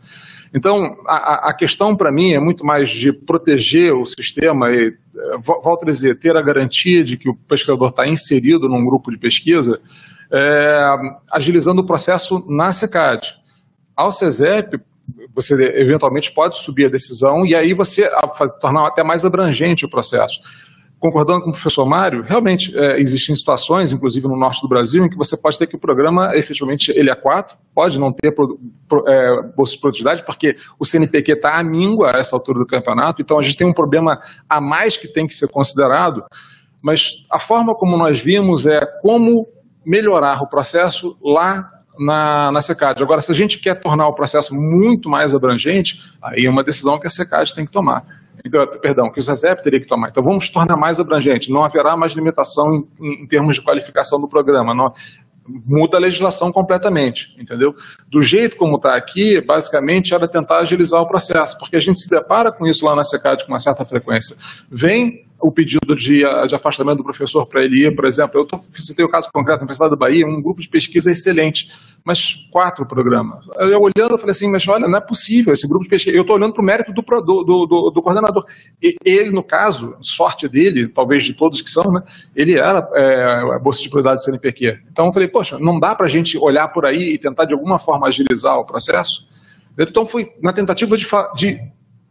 [0.54, 5.38] Então, a, a questão para mim é muito mais de proteger o sistema e, é,
[5.38, 9.18] volto a dizer, ter a garantia de que o pesquisador está inserido num grupo de
[9.18, 9.80] pesquisa,
[10.32, 10.90] é,
[11.30, 13.36] agilizando o processo na SECAD.
[13.96, 14.80] Ao CESEP,
[15.34, 18.08] você eventualmente pode subir a decisão e aí você
[18.60, 20.40] tornar até mais abrangente o processo.
[21.00, 25.08] Concordando com o professor Mário, realmente é, existem situações, inclusive no norte do Brasil, em
[25.08, 28.58] que você pode ter que o programa, efetivamente, ele é quatro, pode não ter pro,
[28.88, 32.66] pro, é, bolsa de produtividade, porque o CNPq está à míngua a essa altura do
[32.66, 36.24] campeonato, então a gente tem um problema a mais que tem que ser considerado,
[36.82, 39.46] mas a forma como nós vimos é como
[39.84, 43.02] melhorar o processo lá na, na SECAD.
[43.02, 46.98] Agora, se a gente quer tornar o processo muito mais abrangente, aí é uma decisão
[46.98, 48.04] que a SECAD tem que tomar.
[48.44, 50.10] Então, perdão, que o ZESEP teria que tomar.
[50.10, 51.50] Então, vamos tornar mais abrangente.
[51.50, 54.74] Não haverá mais limitação em, em termos de qualificação do programa.
[54.74, 54.92] Não,
[55.66, 57.74] muda a legislação completamente, entendeu?
[58.08, 62.08] Do jeito como está aqui, basicamente era tentar agilizar o processo, porque a gente se
[62.08, 64.36] depara com isso lá na SECAD com uma certa frequência.
[64.70, 68.60] Vem o pedido de, de afastamento do professor para ele ir, por exemplo, eu tô,
[68.72, 71.70] citei o caso concreto na Universidade da Bahia, um grupo de pesquisa excelente,
[72.04, 73.44] mas quatro programas.
[73.58, 76.16] Eu olhando, eu falei assim, mas olha, não é possível esse grupo de pesquisa.
[76.16, 78.44] Eu estou olhando para o mérito do, do, do, do, coordenador.
[78.82, 82.02] E ele, no caso, sorte dele, talvez de todos que são, né,
[82.34, 84.80] ele era é, bolsa de prioridade do CNPq.
[84.90, 87.54] Então eu falei, poxa, não dá para a gente olhar por aí e tentar de
[87.54, 89.28] alguma forma agilizar o processo?
[89.78, 91.06] Então fui na tentativa de,
[91.36, 91.60] de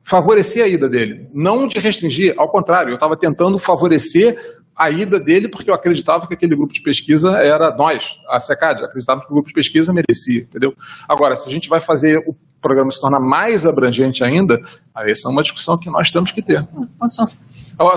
[0.08, 4.38] favorecer a ida dele, não de restringir, ao contrário, eu estava tentando favorecer
[4.74, 8.86] a ida dele porque eu acreditava que aquele grupo de pesquisa era nós, a SECAD,
[8.86, 10.74] acreditava que o grupo de pesquisa merecia, entendeu?
[11.10, 14.62] Agora, se a gente vai fazer o programa se tornar mais abrangente ainda,
[15.00, 16.66] essa é uma discussão que nós temos que ter.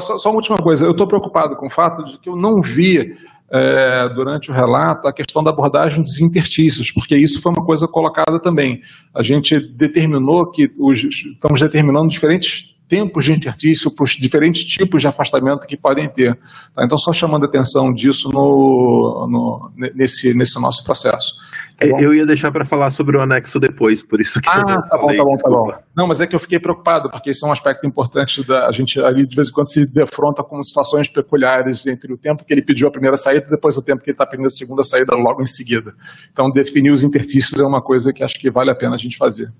[0.00, 2.60] Só, só uma última coisa, eu estou preocupado com o fato de que eu não
[2.60, 3.16] vi
[3.52, 7.88] é, durante o relato a questão da abordagem dos interstícios, porque isso foi uma coisa
[7.88, 8.80] colocada também.
[9.14, 15.00] A gente determinou que os, estamos determinando diferentes tempos de interstício para os diferentes tipos
[15.00, 16.36] de afastamento que podem ter.
[16.74, 16.84] Tá?
[16.84, 19.28] Então, só chamando a atenção disso no,
[19.76, 21.34] no, nesse, nesse nosso processo.
[21.80, 24.64] Tá eu ia deixar para falar sobre o anexo depois, por isso que ah, eu
[24.66, 25.72] tá bom, tá bom, tá bom.
[25.96, 28.72] Não, mas é que eu fiquei preocupado, porque isso é um aspecto importante da a
[28.72, 32.52] gente ali de vez em quando se defronta com situações peculiares entre o tempo que
[32.52, 34.82] ele pediu a primeira saída e depois o tempo que ele está pedindo a segunda
[34.82, 35.94] saída logo em seguida.
[36.30, 39.16] Então, definir os intertícios é uma coisa que acho que vale a pena a gente
[39.16, 39.50] fazer.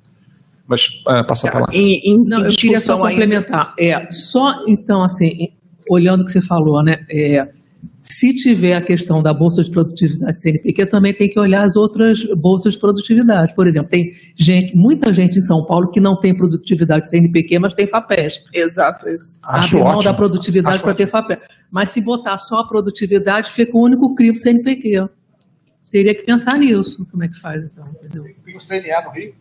[0.67, 1.75] Mas é, passa a palavra.
[1.75, 3.75] Em, em, Não, eu queria só complementar.
[3.79, 4.07] Ainda...
[4.07, 5.49] É, só, então, assim,
[5.89, 7.05] olhando o que você falou, né?
[7.11, 7.49] É,
[8.21, 12.23] se tiver a questão da Bolsa de Produtividade CNPq, também tem que olhar as outras
[12.37, 13.55] bolsas de produtividade.
[13.55, 17.73] Por exemplo, tem gente, muita gente em São Paulo que não tem produtividade CNPq, mas
[17.73, 18.45] tem FAPESP.
[18.53, 19.39] Exato, isso.
[19.43, 21.43] Abre mão da produtividade para ter FAPESP.
[21.71, 25.09] Mas se botar só a produtividade, fica o único crivo CNPq.
[25.83, 27.07] Seria que pensar nisso.
[27.11, 27.87] Como é que faz, então?
[27.89, 28.25] Entendeu?
[28.45, 29.35] Tem o CNA no Rio?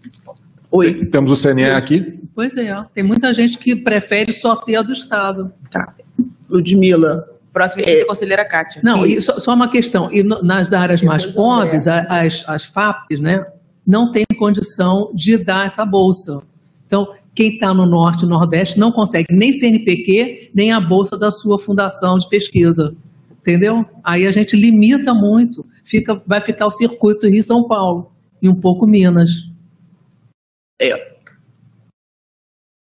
[0.72, 1.06] Oi.
[1.08, 2.18] Temos o CNA aqui.
[2.34, 5.52] Pois é, tem muita gente que prefere só ter a do Estado.
[5.70, 5.94] Tá.
[6.50, 7.39] Ludmila.
[7.60, 8.82] Próximo é, conselheira Kátia.
[8.82, 10.10] Não, e só, só, uma questão.
[10.14, 13.46] E no, nas áreas mais pobres, as, as FAPs, né,
[13.86, 16.42] não têm condição de dar essa bolsa.
[16.86, 17.06] Então,
[17.36, 21.60] quem está no Norte e Nordeste não consegue nem CNPq, nem a bolsa da sua
[21.60, 22.96] fundação de pesquisa.
[23.42, 23.84] Entendeu?
[24.06, 28.10] Aí a gente limita muito, fica, vai ficar o circuito Rio-São Paulo
[28.42, 29.32] e um pouco Minas.
[30.82, 30.94] É.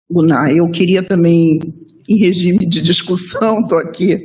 [0.09, 1.59] Gunnar, eu queria também
[2.07, 4.23] em regime de discussão, estou aqui,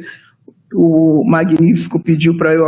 [0.75, 2.65] o Magnífico pediu para eu,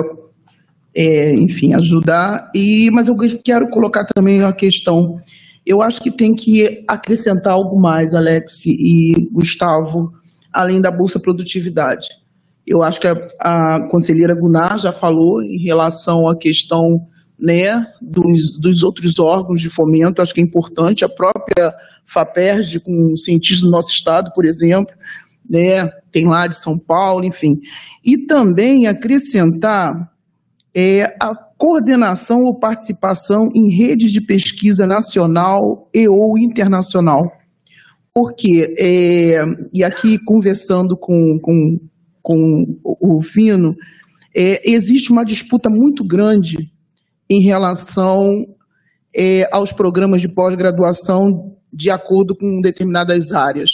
[0.94, 5.16] é, enfim, ajudar, e, mas eu quero colocar também uma questão.
[5.64, 10.12] Eu acho que tem que acrescentar algo mais, Alex e Gustavo,
[10.52, 12.08] além da Bolsa Produtividade.
[12.66, 17.06] Eu acho que a, a conselheira Gunar já falou em relação à questão
[17.38, 21.72] né, dos, dos outros órgãos de fomento, acho que é importante, a própria
[22.04, 24.94] FAPERJ, com cientistas do nosso estado, por exemplo,
[25.48, 27.54] né, tem lá de São Paulo, enfim.
[28.04, 30.10] E também acrescentar
[30.74, 37.30] é, a coordenação ou participação em redes de pesquisa nacional e ou internacional.
[38.14, 41.78] Porque, é, e aqui conversando com, com,
[42.22, 43.74] com o Vino,
[44.34, 46.70] é, existe uma disputa muito grande
[47.28, 48.44] em relação
[49.14, 53.70] é, aos programas de pós-graduação de acordo com determinadas áreas.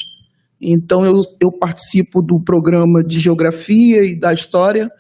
[0.69, 4.91] Então, eu, eu participo do programa de geografia e da história,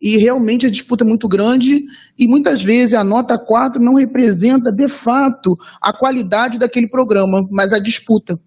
[0.00, 1.82] e realmente a disputa é muito grande,
[2.16, 7.72] e muitas vezes a nota 4 não representa, de fato, a qualidade daquele programa, mas
[7.72, 8.38] a disputa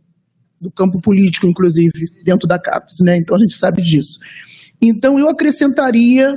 [0.62, 1.92] do campo político, inclusive,
[2.24, 3.18] dentro da CAPES, né?
[3.18, 4.18] Então a gente sabe disso.
[4.82, 6.34] Então eu acrescentaria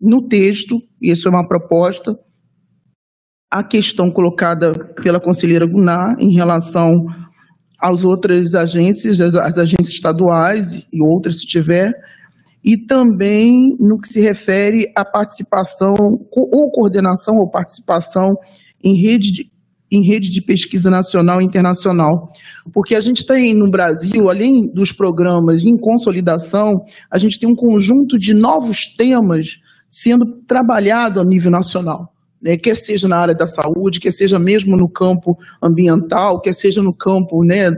[0.00, 2.18] no texto, e isso é uma proposta,
[3.48, 7.06] a questão colocada pela conselheira Gunar em relação
[7.80, 11.92] às outras agências, as agências estaduais e outras se tiver,
[12.64, 15.94] e também no que se refere à participação
[16.30, 18.34] ou coordenação ou participação
[18.84, 19.50] em rede de,
[19.90, 22.30] em rede de pesquisa nacional e internacional.
[22.72, 27.54] Porque a gente tem no Brasil, além dos programas em consolidação, a gente tem um
[27.54, 29.58] conjunto de novos temas
[29.88, 32.12] sendo trabalhado a nível nacional
[32.42, 36.82] né, quer seja na área da saúde, quer seja mesmo no campo ambiental, quer seja
[36.82, 37.70] no campo né,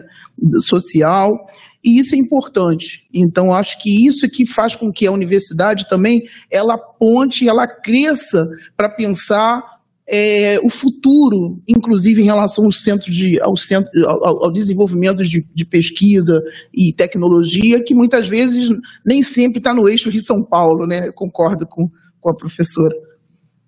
[0.61, 1.47] social,
[1.85, 3.09] e isso é importante.
[3.13, 7.67] Então, acho que isso é que faz com que a universidade também ela ponte, ela
[7.67, 9.63] cresça para pensar
[10.07, 15.47] é, o futuro, inclusive em relação ao centro de, ao, centro, ao, ao desenvolvimento de,
[15.55, 18.69] de, pesquisa e tecnologia, que muitas vezes
[19.05, 21.09] nem sempre está no eixo Rio-São Paulo, né?
[21.09, 21.91] Eu concordo com,
[22.21, 22.95] com a professora.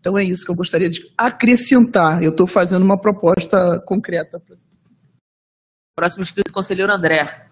[0.04, 2.22] Então é isso que eu gostaria de acrescentar.
[2.22, 4.38] Eu estou fazendo uma proposta concreta.
[5.96, 7.48] Próximo inscrito, conselheiro André.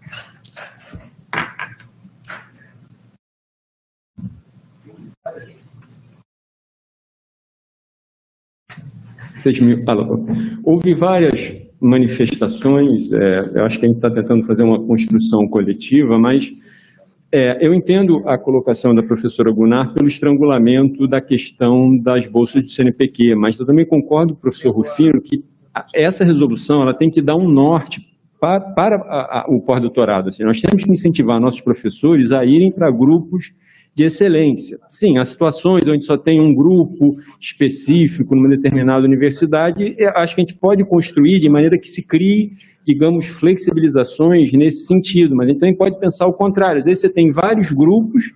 [10.63, 16.19] Houve várias manifestações, é, eu acho que a gente está tentando fazer uma construção coletiva,
[16.19, 16.51] mas
[17.33, 22.73] é, eu entendo a colocação da professora Gunnar pelo estrangulamento da questão das bolsas de
[22.73, 25.43] CNPq, mas eu também concordo com o professor Rufino que
[25.95, 28.07] essa resolução ela tem que dar um norte
[28.39, 30.29] para, para a, a, o pós-doutorado.
[30.29, 33.51] Assim, nós temos que incentivar nossos professores a irem para grupos
[33.95, 34.79] de excelência.
[34.89, 37.11] Sim, há situações onde só tem um grupo
[37.41, 42.53] específico numa determinada universidade, acho que a gente pode construir de maneira que se crie
[42.85, 46.81] digamos, flexibilizações nesse sentido, mas a gente também pode pensar o contrário.
[46.81, 48.33] Às vezes você tem vários grupos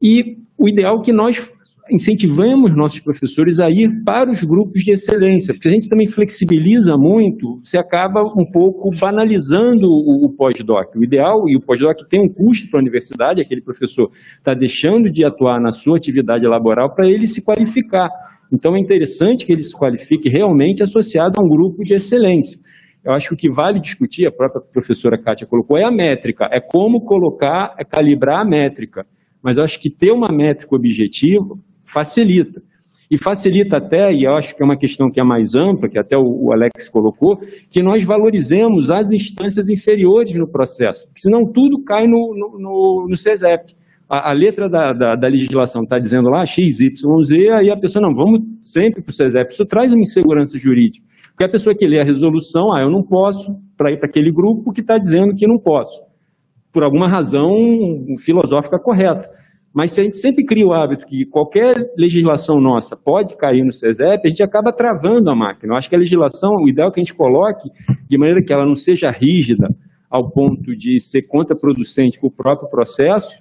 [0.00, 1.52] e o ideal é que nós
[1.90, 6.96] incentivemos nossos professores a ir para os grupos de excelência, porque a gente também flexibiliza
[6.96, 10.94] muito, você acaba um pouco banalizando o, o pós-doc.
[10.96, 15.10] O ideal, e o pós-doc tem um custo para a universidade, aquele professor está deixando
[15.10, 18.08] de atuar na sua atividade laboral para ele se qualificar.
[18.52, 22.58] Então é interessante que ele se qualifique realmente associado a um grupo de excelência.
[23.04, 26.48] Eu acho que o que vale discutir, a própria professora Kátia colocou, é a métrica,
[26.50, 29.06] é como colocar, é calibrar a métrica.
[29.42, 31.54] Mas eu acho que ter uma métrica objetiva
[31.92, 32.60] facilita.
[33.10, 35.98] E facilita até, e eu acho que é uma questão que é mais ampla, que
[35.98, 37.38] até o Alex colocou,
[37.70, 43.06] que nós valorizemos as instâncias inferiores no processo, porque senão tudo cai no, no, no,
[43.08, 43.74] no CESEP.
[44.08, 47.76] a, a letra da, da, da legislação está dizendo lá X, Y, Z, aí a
[47.76, 49.52] pessoa, não, vamos sempre para o CESEP.
[49.52, 51.06] Isso traz uma insegurança jurídica.
[51.30, 54.32] Porque a pessoa que lê a resolução, ah, eu não posso para ir para aquele
[54.32, 56.02] grupo que está dizendo que não posso.
[56.72, 57.54] Por alguma razão
[58.24, 59.30] filosófica correta.
[59.78, 63.72] Mas se a gente sempre cria o hábito que qualquer legislação nossa pode cair no
[63.72, 65.72] CESEP, a gente acaba travando a máquina.
[65.72, 67.70] Eu acho que a legislação, o ideal é que a gente coloque
[68.10, 69.68] de maneira que ela não seja rígida
[70.10, 73.32] ao ponto de ser contraproducente para o próprio processo,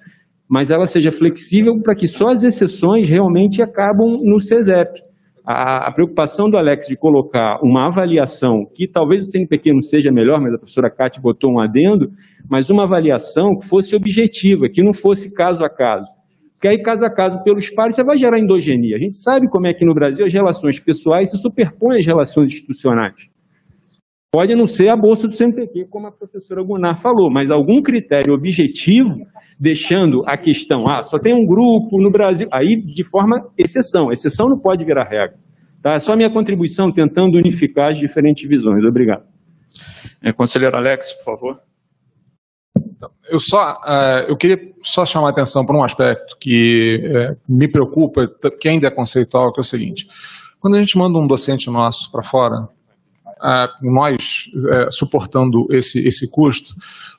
[0.47, 5.01] mas ela seja flexível para que só as exceções realmente acabam no CESEP.
[5.43, 10.11] A, a, preocupação do Alex de colocar uma avaliação, que talvez o CNPq não seja
[10.11, 12.11] melhor, mas a professora Cátia botou um adendo,
[12.47, 16.16] mas uma avaliação que fosse objetiva, que não fosse caso a caso.
[16.57, 18.95] Porque aí, caso a caso, pelos pares, você vai gerar endogenia.
[18.95, 22.51] A gente sabe como é que no Brasil as relações pessoais se superpõem às relações
[22.51, 23.13] institucionais.
[24.31, 28.33] Pode não ser a bolsa do CNPq, como a professora Gunnar falou, mas algum critério
[28.33, 29.15] objetivo,
[29.59, 34.11] deixando a questão, ah, só tem um grupo no Brasil, aí de forma exceção.
[34.11, 35.37] Exceção não pode virar regra.
[35.81, 35.93] Tá?
[35.93, 38.83] É só a minha contribuição tentando unificar as diferentes visões.
[38.83, 39.23] Obrigado.
[40.23, 41.66] É, conselheiro Alex, por favor.
[43.29, 47.67] Eu só, uh, eu queria só chamar a atenção para um aspecto que uh, me
[47.67, 48.27] preocupa,
[48.59, 50.07] que ainda é conceitual, que é o seguinte:
[50.59, 54.49] quando a gente manda um docente nosso para fora, uh, nós
[54.91, 56.73] suportando esse esse custo,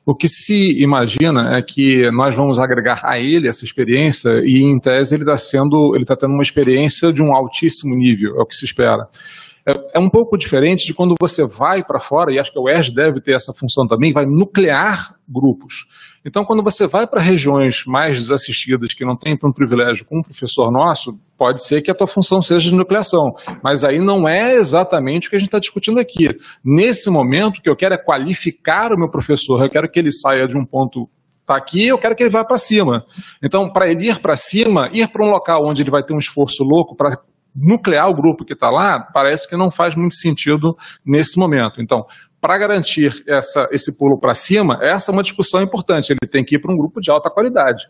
[0.05, 4.79] o que se imagina é que nós vamos agregar a ele essa experiência e, em
[4.81, 8.65] tese, ele está está tendo uma experiência de um altíssimo nível, é o que se
[8.65, 9.07] espera.
[9.69, 12.69] É, é um pouco diferente de quando você vai para fora, e acho que o
[12.69, 15.87] ERJ deve ter essa função também, vai nuclear grupos.
[16.25, 20.25] Então, quando você vai para regiões mais desassistidas, que não tem tanto privilégio como um
[20.25, 23.31] professor nosso, pode ser que a tua função seja de nucleação,
[23.63, 26.29] mas aí não é exatamente o que a gente está discutindo aqui.
[26.65, 30.11] Nesse momento, o que eu quero é qualificar o meu professor, eu quero que ele
[30.11, 31.09] saia de um ponto
[31.49, 33.05] está aqui, eu quero que ele vá para cima.
[33.43, 36.19] Então, para ele ir para cima, ir para um local onde ele vai ter um
[36.19, 37.17] esforço louco para
[37.55, 41.81] nuclear o grupo que está lá, parece que não faz muito sentido nesse momento.
[41.81, 42.07] Então,
[42.41, 46.13] para garantir essa, esse pulo para cima, essa é uma discussão importante.
[46.13, 47.85] Ele tem que ir para um grupo de alta qualidade.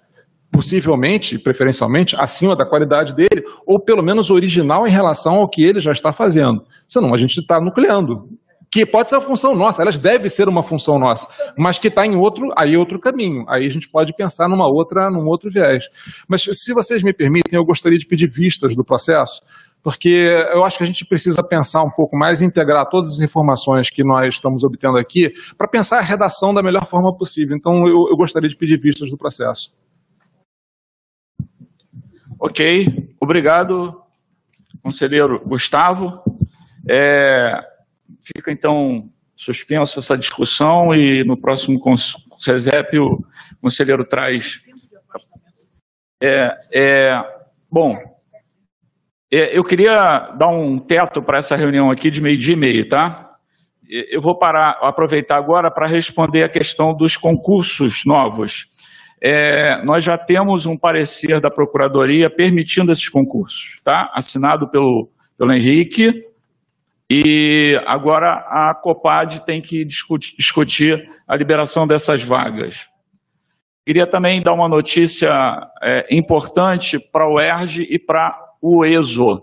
[0.50, 5.80] Possivelmente, preferencialmente, acima da qualidade dele, ou pelo menos original em relação ao que ele
[5.80, 6.64] já está fazendo.
[6.88, 8.28] Senão a gente está nucleando
[8.70, 11.26] que pode ser uma função nossa, elas devem ser uma função nossa,
[11.56, 13.44] mas que está em outro, aí outro caminho.
[13.48, 15.84] Aí a gente pode pensar numa outra, num outro viés.
[16.28, 19.40] Mas se vocês me permitem, eu gostaria de pedir vistas do processo,
[19.82, 20.08] porque
[20.52, 24.04] eu acho que a gente precisa pensar um pouco mais integrar todas as informações que
[24.04, 27.56] nós estamos obtendo aqui para pensar a redação da melhor forma possível.
[27.56, 29.78] Então eu, eu gostaria de pedir vistas do processo.
[32.40, 32.86] Ok,
[33.20, 34.00] obrigado,
[34.82, 36.22] conselheiro Gustavo.
[36.88, 37.60] É,
[38.36, 41.80] Fica, então, suspensa essa discussão e no próximo
[42.40, 43.24] CESEP o
[43.62, 44.60] conselheiro traz.
[46.22, 47.22] É, é,
[47.70, 47.96] bom,
[49.32, 53.30] é, eu queria dar um teto para essa reunião aqui de meio-dia e meio, tá?
[54.10, 58.66] Eu vou parar, aproveitar agora para responder a questão dos concursos novos.
[59.22, 64.10] É, nós já temos um parecer da Procuradoria permitindo esses concursos, tá?
[64.14, 66.27] Assinado pelo, pelo Henrique,
[67.10, 72.86] e agora a COPAD tem que discutir a liberação dessas vagas.
[73.86, 75.30] Queria também dar uma notícia
[75.82, 79.42] é, importante para o ERJ e para o ESO.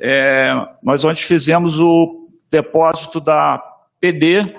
[0.00, 0.50] É,
[0.82, 3.62] nós ontem fizemos o depósito da
[4.00, 4.56] PD,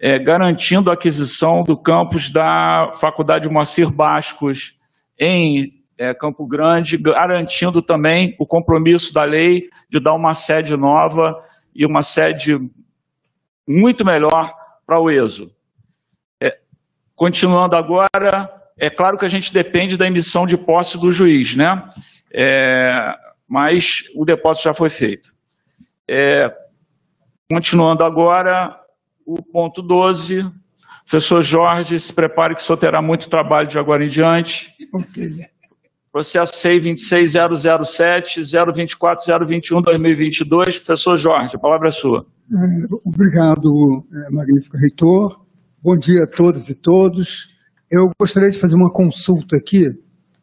[0.00, 4.76] é, garantindo a aquisição do campus da Faculdade Moacir Bascos
[5.18, 11.36] em é, Campo Grande, garantindo também o compromisso da lei de dar uma sede nova
[11.76, 12.58] e uma sede
[13.66, 14.54] muito melhor
[14.86, 15.50] para o ESO.
[16.40, 16.58] É,
[17.14, 21.88] continuando agora, é claro que a gente depende da emissão de posse do juiz, né?
[22.32, 23.14] É,
[23.46, 25.32] mas o depósito já foi feito.
[26.08, 26.52] É,
[27.50, 28.78] continuando agora,
[29.24, 30.50] o ponto 12.
[31.08, 34.72] Professor Jorge, se prepare que só terá muito trabalho de agora em diante.
[34.92, 35.48] Okay.
[36.16, 38.40] Processo C 26007
[38.74, 40.78] 024 021 2022.
[40.78, 42.24] Professor Jorge, a palavra é sua.
[42.50, 43.68] É, obrigado,
[44.10, 45.44] é, magnífico reitor.
[45.82, 47.54] Bom dia a todas e todos.
[47.90, 49.82] Eu gostaria de fazer uma consulta aqui,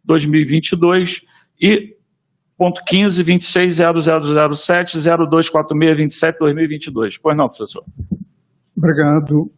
[0.05, 1.23] 2022
[1.61, 1.97] e
[2.57, 7.19] ponto 15, 26.0007, 024627, 2022.
[7.19, 7.85] Pois não, professor.
[8.77, 9.51] Obrigado.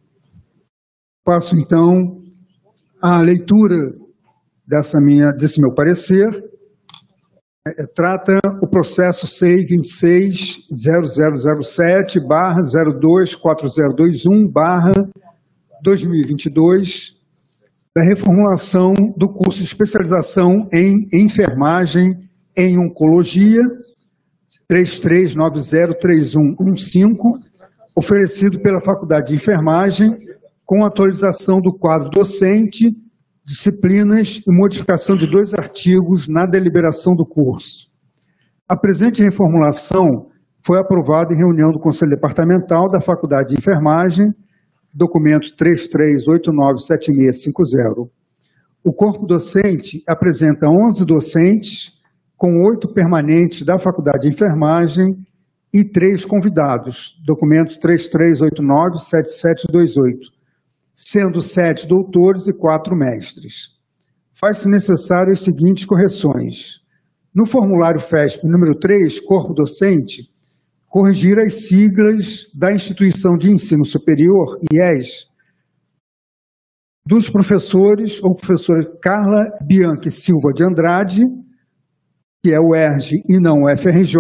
[1.25, 2.21] Passo, então,
[3.03, 3.95] à leitura
[4.67, 6.29] dessa minha, desse meu parecer.
[7.67, 14.93] É, é trata o processo CEI 26.0007, barra 024021, barra
[15.83, 17.21] 2022
[17.95, 23.63] da reformulação do curso de especialização em enfermagem em Oncologia,
[24.71, 27.51] 33903115,
[27.97, 30.11] oferecido pela Faculdade de Enfermagem,
[30.65, 32.89] com atualização do quadro docente,
[33.45, 37.91] disciplinas e modificação de dois artigos na deliberação do curso.
[38.69, 40.29] A presente reformulação
[40.65, 44.33] foi aprovada em reunião do Conselho Departamental da Faculdade de Enfermagem,
[44.93, 48.11] documento 33897650.
[48.83, 51.93] O corpo docente apresenta 11 docentes,
[52.37, 55.15] com oito permanentes da Faculdade de Enfermagem
[55.73, 60.33] e três convidados, documento 3389-7728,
[60.95, 63.79] sendo sete doutores e quatro mestres.
[64.35, 66.81] Faz-se necessário as seguintes correções.
[67.35, 70.31] No formulário FESP número 3, corpo docente,
[70.91, 75.31] corrigir as siglas da instituição de ensino superior, IES,
[77.07, 81.23] dos professores ou professora Carla Bianchi Silva de Andrade,
[82.43, 84.17] que é o ERJ e não o FRJ,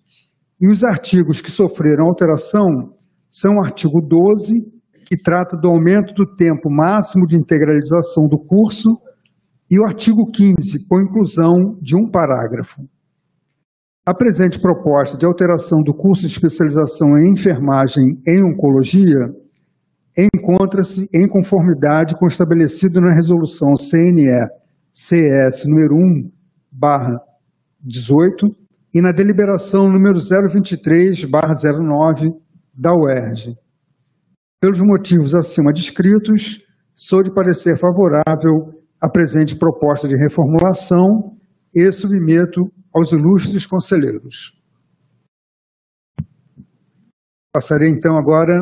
[0.64, 2.94] E os artigos que sofreram alteração
[3.30, 4.72] são o artigo 12
[5.06, 8.98] que trata do aumento do tempo máximo de integralização do curso,
[9.70, 12.82] e o artigo 15, com inclusão de um parágrafo.
[14.06, 19.36] A presente proposta de alteração do curso de especialização em enfermagem em oncologia
[20.18, 24.48] encontra-se em conformidade com o estabelecido na resolução CNE
[24.94, 26.32] CS número 1
[26.72, 27.20] barra
[27.82, 28.63] 18
[28.94, 32.32] e na deliberação número 023 barra 09
[32.74, 33.58] da UERJ.
[34.62, 36.64] Pelos motivos acima descritos,
[36.94, 38.72] sou de parecer favorável
[39.02, 41.36] à presente proposta de reformulação
[41.74, 44.56] e submeto aos ilustres conselheiros.
[47.52, 48.54] Passarei então agora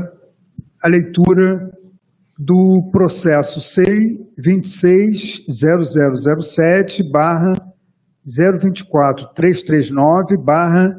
[0.81, 1.69] a leitura
[2.39, 7.53] do processo SEI 260007 barra
[8.25, 10.89] 024339 barra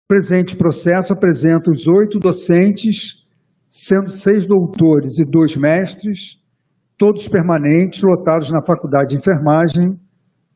[0.08, 3.26] presente processo apresenta os oito docentes,
[3.68, 6.37] sendo seis doutores e dois mestres,
[6.98, 9.96] todos permanentes, lotados na Faculdade de Enfermagem,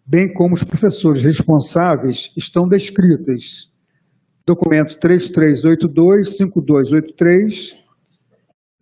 [0.05, 3.73] bem como os professores responsáveis, estão descritas.
[4.47, 7.75] Documento 3382-5283,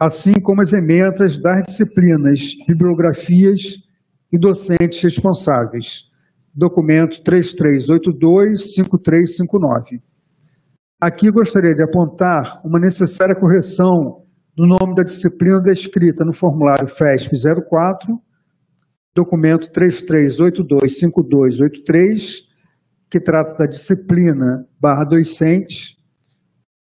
[0.01, 3.81] assim como as emendas das disciplinas, bibliografias
[4.33, 6.05] e docentes responsáveis.
[6.55, 10.01] Documento 3382-5359.
[11.01, 14.23] Aqui gostaria de apontar uma necessária correção
[14.57, 17.35] do nome da disciplina descrita no formulário FESP
[17.69, 18.17] 04,
[19.15, 22.45] documento 33825283,
[23.11, 25.99] que trata da disciplina barra docente,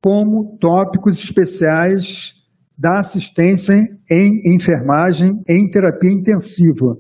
[0.03, 2.35] como tópicos especiais
[2.77, 3.75] da assistência
[4.11, 6.97] em enfermagem em terapia intensiva.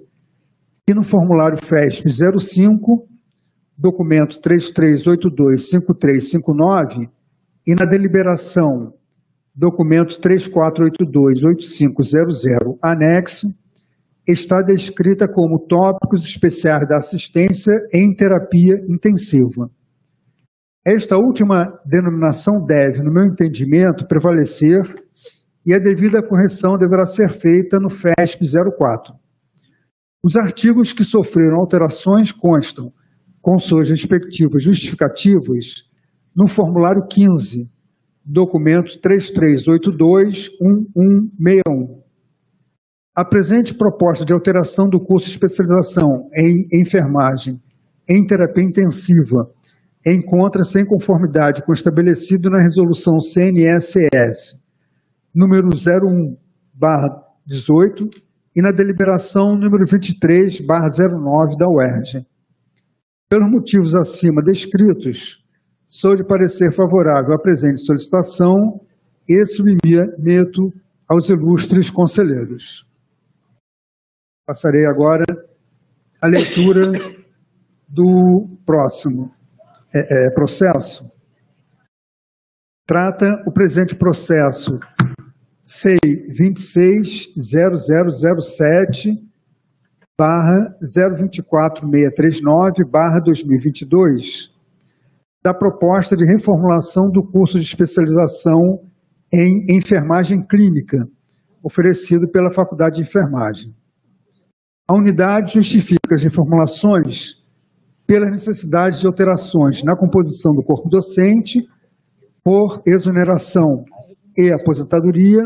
[0.88, 3.06] E no formulário FESP 05,
[3.76, 7.10] documento 33825359,
[7.66, 8.94] e na deliberação,
[9.54, 13.48] documento 34828500, anexo,
[14.26, 19.70] está descrita como tópicos especiais da assistência em terapia intensiva.
[20.86, 24.80] Esta última denominação deve, no meu entendimento, prevalecer
[25.66, 28.46] e a devida correção deverá ser feita no FESP
[28.78, 29.12] 04.
[30.22, 32.92] Os artigos que sofreram alterações constam,
[33.40, 35.88] com suas respectivas justificativas,
[36.36, 37.72] no formulário 15,
[38.24, 42.00] documento 3382-1161.
[43.14, 47.60] A presente proposta de alteração do curso de especialização em enfermagem
[48.08, 49.50] em terapia intensiva
[50.06, 54.60] encontra-se em conformidade com o estabelecido na resolução CNSS
[55.34, 56.36] número 01
[57.46, 58.08] 18
[58.54, 62.26] e na deliberação número 23 09 da UERJ.
[63.28, 65.44] Pelos motivos acima descritos,
[65.86, 68.80] sou de parecer favorável à presente solicitação
[69.28, 70.72] e submeto
[71.08, 72.84] aos ilustres conselheiros.
[74.46, 75.24] Passarei agora
[76.20, 76.90] a leitura
[77.88, 79.32] do próximo
[79.94, 81.10] é, é, processo.
[82.86, 84.78] Trata o presente processo
[85.62, 85.98] SEI
[86.34, 89.22] 260007
[90.18, 94.54] barra 024639 barra 2022
[95.42, 98.80] da proposta de reformulação do curso de especialização
[99.32, 100.96] em enfermagem clínica
[101.62, 103.74] oferecido pela Faculdade de Enfermagem.
[104.88, 107.34] A unidade justifica as reformulações
[108.06, 111.60] pelas necessidades de alterações na composição do corpo docente,
[112.42, 113.84] por exoneração
[114.46, 115.42] e aposentadoria,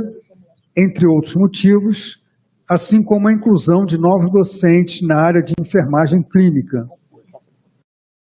[0.76, 2.22] entre outros motivos,
[2.68, 6.78] assim como a inclusão de novos docentes na área de enfermagem clínica.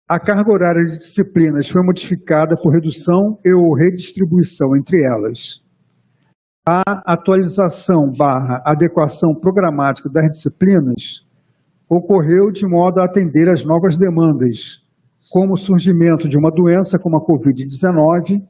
[0.10, 5.62] A carga horária de disciplinas foi modificada por redução e ou redistribuição entre elas.
[6.66, 11.26] A atualização barra adequação programática das disciplinas
[11.90, 14.82] ocorreu de modo a atender às novas demandas,
[15.30, 18.42] como o surgimento de uma doença como a Covid-19,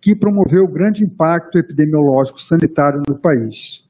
[0.00, 3.84] que promoveu grande impacto epidemiológico sanitário no país.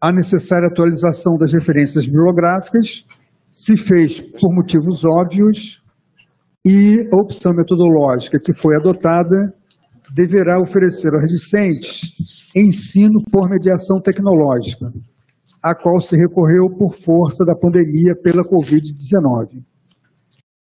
[0.00, 3.06] A necessária atualização das referências bibliográficas
[3.50, 5.82] se fez por motivos óbvios
[6.66, 9.54] e a opção metodológica que foi adotada
[10.14, 14.86] deverá oferecer aos discentes ensino por mediação tecnológica,
[15.62, 19.62] a qual se recorreu por força da pandemia pela Covid-19.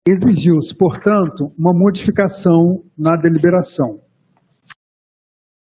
[0.06, 4.03] Exigiu-se, portanto, uma modificação na deliberação.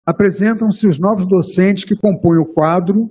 [0.06, 3.10] Apresentam-se os novos docentes que compõem o quadro,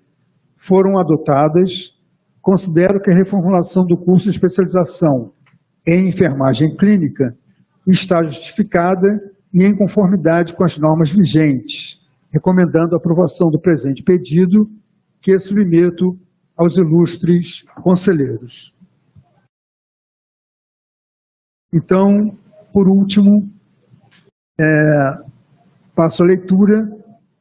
[0.58, 1.95] foram adotadas,
[2.46, 5.34] considero que a reformulação do curso de especialização
[5.86, 7.36] em enfermagem clínica
[7.88, 9.08] está justificada
[9.52, 12.00] e em conformidade com as normas vigentes,
[12.32, 14.70] recomendando a aprovação do presente pedido
[15.20, 16.20] que submeto
[16.56, 18.76] aos ilustres conselheiros.
[21.74, 22.38] Então,
[22.72, 23.50] por último,
[24.62, 24.66] é,
[25.96, 26.88] passo a leitura,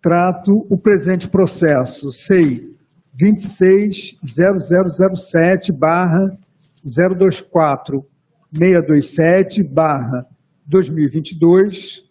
[0.01, 2.74] trato o presente processo, SEI
[3.17, 6.37] 260007 barra
[6.85, 8.05] 024
[8.53, 10.27] 627 barra
[10.67, 12.03] 2022,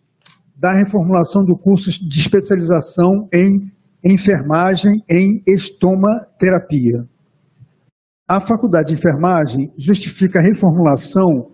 [0.55, 3.71] da reformulação do curso de especialização em
[4.03, 7.07] enfermagem em estomaterapia.
[8.27, 11.51] A Faculdade de Enfermagem justifica a reformulação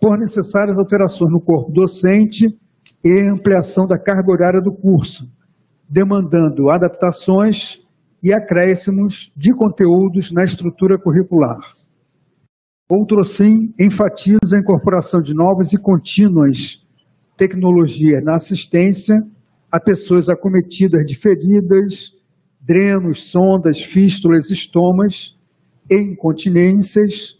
[0.00, 2.46] por necessárias alterações no corpo docente
[3.04, 5.28] e ampliação da carga horária do curso,
[5.88, 7.85] demandando adaptações
[8.26, 11.60] e acréscimos de conteúdos na estrutura curricular.
[12.90, 16.84] Outro sim enfatiza a incorporação de novas e contínuas
[17.36, 19.14] tecnologias na assistência
[19.70, 22.16] a pessoas acometidas de feridas,
[22.60, 25.38] drenos, sondas, fístulas, estomas
[25.88, 27.38] e incontinências,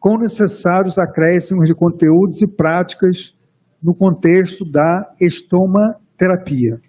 [0.00, 3.36] com necessários acréscimos de conteúdos e práticas
[3.82, 6.80] no contexto da estomaterapia,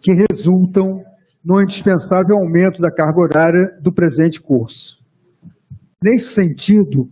[0.00, 1.04] que resultam
[1.44, 4.98] no indispensável aumento da carga horária do presente curso.
[6.02, 7.08] Neste sentido,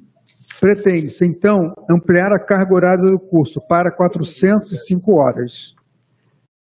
[0.61, 5.75] pretende-se, então, ampliar a carga horária do curso para 405 horas.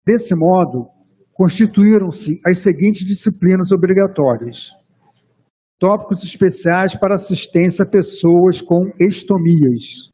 [0.06, 0.88] Desse modo,
[1.34, 4.72] constituíram-se as seguintes disciplinas obrigatórias:
[5.80, 10.12] tópicos especiais para assistência a pessoas com estomias,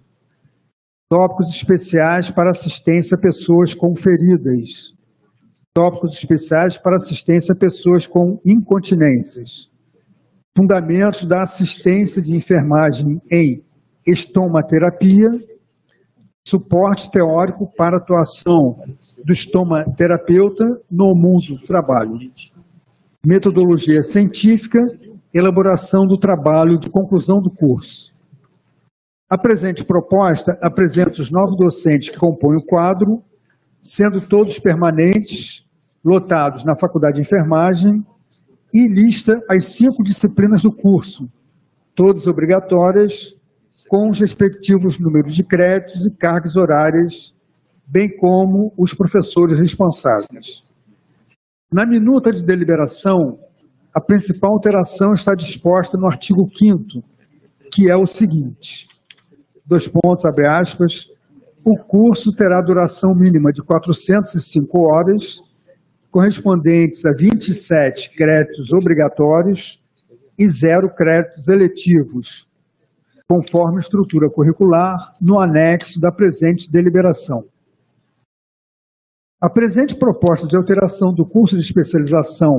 [1.09, 4.93] tópicos especiais para assistência a pessoas com feridas,
[5.73, 9.69] tópicos especiais para assistência a pessoas com incontinências,
[10.55, 13.63] fundamentos da assistência de enfermagem em
[14.05, 15.29] estomaterapia,
[16.45, 18.77] suporte teórico para atuação
[19.23, 22.19] do estomaterapeuta no mundo do trabalho,
[23.25, 24.79] metodologia científica,
[25.33, 28.11] elaboração do trabalho de conclusão do curso.
[29.29, 33.23] A presente proposta apresenta os novos docentes que compõem o quadro,
[33.81, 35.65] sendo todos permanentes,
[36.03, 38.05] lotados na Faculdade de Enfermagem,
[38.73, 41.27] e lista as cinco disciplinas do curso,
[41.95, 43.35] todas obrigatórias,
[43.89, 47.33] com os respectivos números de créditos e cargas horárias,
[47.87, 50.71] bem como os professores responsáveis.
[51.71, 53.39] Na minuta de deliberação,
[53.93, 57.11] a principal alteração está disposta no artigo 5
[57.71, 58.87] que é o seguinte:
[59.65, 61.07] dois pontos, abre aspas,
[61.63, 65.67] o curso terá duração mínima de 405 horas,
[66.09, 69.81] correspondentes a 27 créditos obrigatórios
[70.37, 72.47] e zero créditos eletivos,
[73.29, 77.45] conforme estrutura curricular no anexo da presente deliberação.
[79.39, 82.55] A presente proposta de alteração do curso de especialização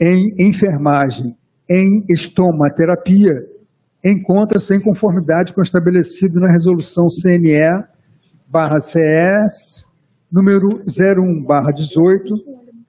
[0.00, 1.36] em enfermagem
[1.68, 3.32] em estomaterapia
[4.04, 7.91] encontra-se em conformidade com o estabelecido na resolução CNE
[8.52, 9.86] barra CS
[10.30, 12.22] número 01 barra 18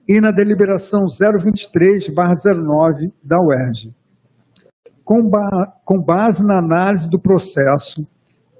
[0.09, 3.93] e na deliberação 023 barra 09 da UERJ.
[5.05, 8.05] Com, ba com base na análise do processo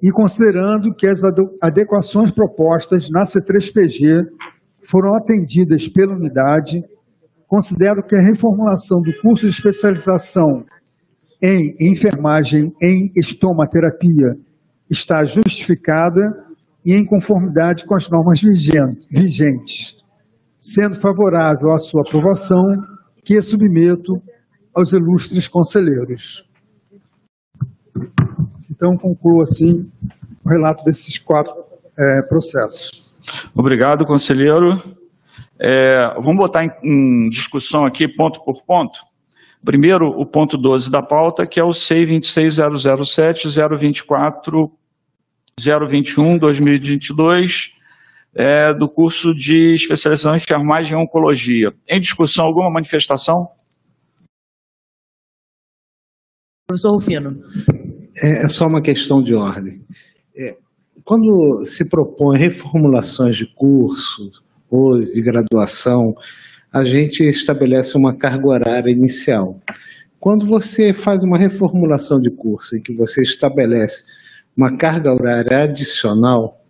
[0.02, 1.20] e considerando que as
[1.60, 4.24] adequações propostas na C3PG
[4.88, 6.82] foram atendidas pela unidade,
[7.46, 10.64] considero que a reformulação do curso de especialização
[11.42, 14.36] em enfermagem em estomaterapia
[14.88, 16.43] está justificada
[16.84, 18.42] e em conformidade com as normas
[19.10, 19.96] vigentes,
[20.56, 22.62] sendo favorável à sua aprovação,
[23.24, 24.20] que submeto
[24.74, 26.44] aos ilustres conselheiros.
[28.70, 29.90] Então, concluo assim
[30.44, 31.54] o relato desses quatro
[31.98, 33.16] é, processos.
[33.54, 34.82] Obrigado, conselheiro.
[35.58, 39.00] É, vamos botar em, em, discussão aqui, ponto por ponto.
[39.64, 41.72] Primeiro, o ponto 12 da pauta, que é o
[45.60, 47.74] C26007-024-021-2022,
[48.36, 51.72] é, do curso de especialização em enfermagem e oncologia.
[51.88, 53.48] Em discussão, alguma manifestação?
[56.66, 57.40] Professor Rufino.
[58.22, 59.84] É, é só uma questão de ordem.
[60.36, 60.56] É,
[61.04, 66.14] quando se propõe reformulações de cursos ou de graduação,
[66.72, 69.60] a gente estabelece uma carga horária inicial.
[70.18, 74.04] Quando você faz uma reformulação de curso em que você estabelece
[74.56, 76.60] uma carga horária adicional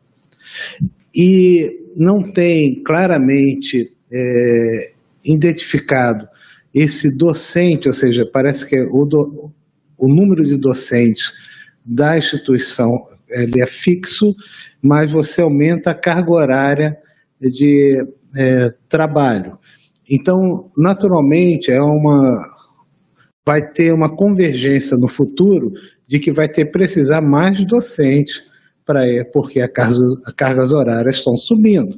[1.15, 4.93] e não tem claramente é,
[5.25, 6.27] identificado
[6.75, 9.53] esse docente, ou seja, parece que o, do,
[9.97, 11.33] o número de docentes
[11.85, 12.91] da instituição
[13.29, 14.35] ele é fixo,
[14.83, 16.97] mas você aumenta a carga horária
[17.41, 18.05] de
[18.37, 19.59] é, trabalho.
[20.09, 20.37] Então,
[20.77, 22.45] naturalmente, é uma,
[23.47, 25.73] vai ter uma convergência no futuro
[26.09, 28.43] de que vai ter precisar mais docentes
[28.85, 29.03] para
[29.33, 31.97] porque as cargas, as cargas horárias estão subindo.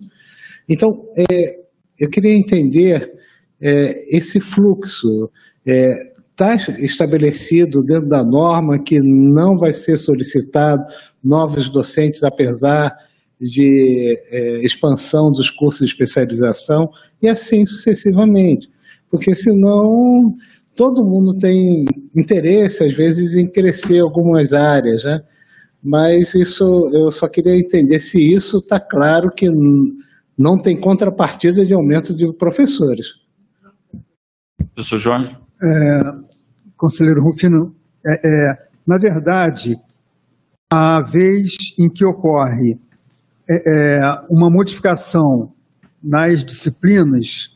[0.69, 1.59] Então, é,
[1.99, 3.13] eu queria entender
[3.61, 5.31] é, esse fluxo.
[5.65, 10.85] Está é, estabelecido dentro da norma que não vai ser solicitado
[11.23, 12.95] novos docentes, apesar
[13.41, 16.89] de é, expansão dos cursos de especialização
[17.21, 18.69] e assim sucessivamente.
[19.11, 20.35] Porque senão
[20.77, 21.85] todo mundo tem
[22.15, 25.21] interesse, às vezes, em crescer algumas áreas, né?
[25.83, 29.49] Mas isso eu só queria entender se isso está claro que
[30.37, 33.07] não tem contrapartida de aumento de professores.
[34.75, 35.37] Professor Jorge?
[35.63, 36.01] É,
[36.77, 37.73] conselheiro Rufino,
[38.07, 39.77] é, é, na verdade,
[40.71, 42.79] a vez em que ocorre
[43.49, 45.53] é, é, uma modificação
[46.03, 47.56] nas disciplinas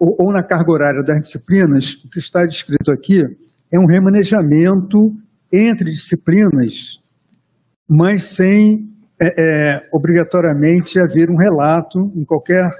[0.00, 3.22] ou, ou, na carga horária das disciplinas, o que está descrito aqui
[3.70, 5.14] é um remanejamento
[5.52, 7.00] entre disciplinas,
[7.86, 8.88] mas sem
[9.20, 12.70] é, é, obrigatoriamente haver um relato em qualquer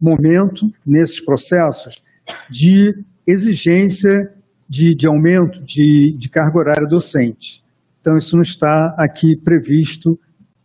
[0.00, 2.02] momento nesses processos
[2.50, 2.92] de
[3.26, 4.32] exigência
[4.68, 7.62] de, de aumento de, de carga horária docente.
[8.00, 10.18] Então, isso não está aqui previsto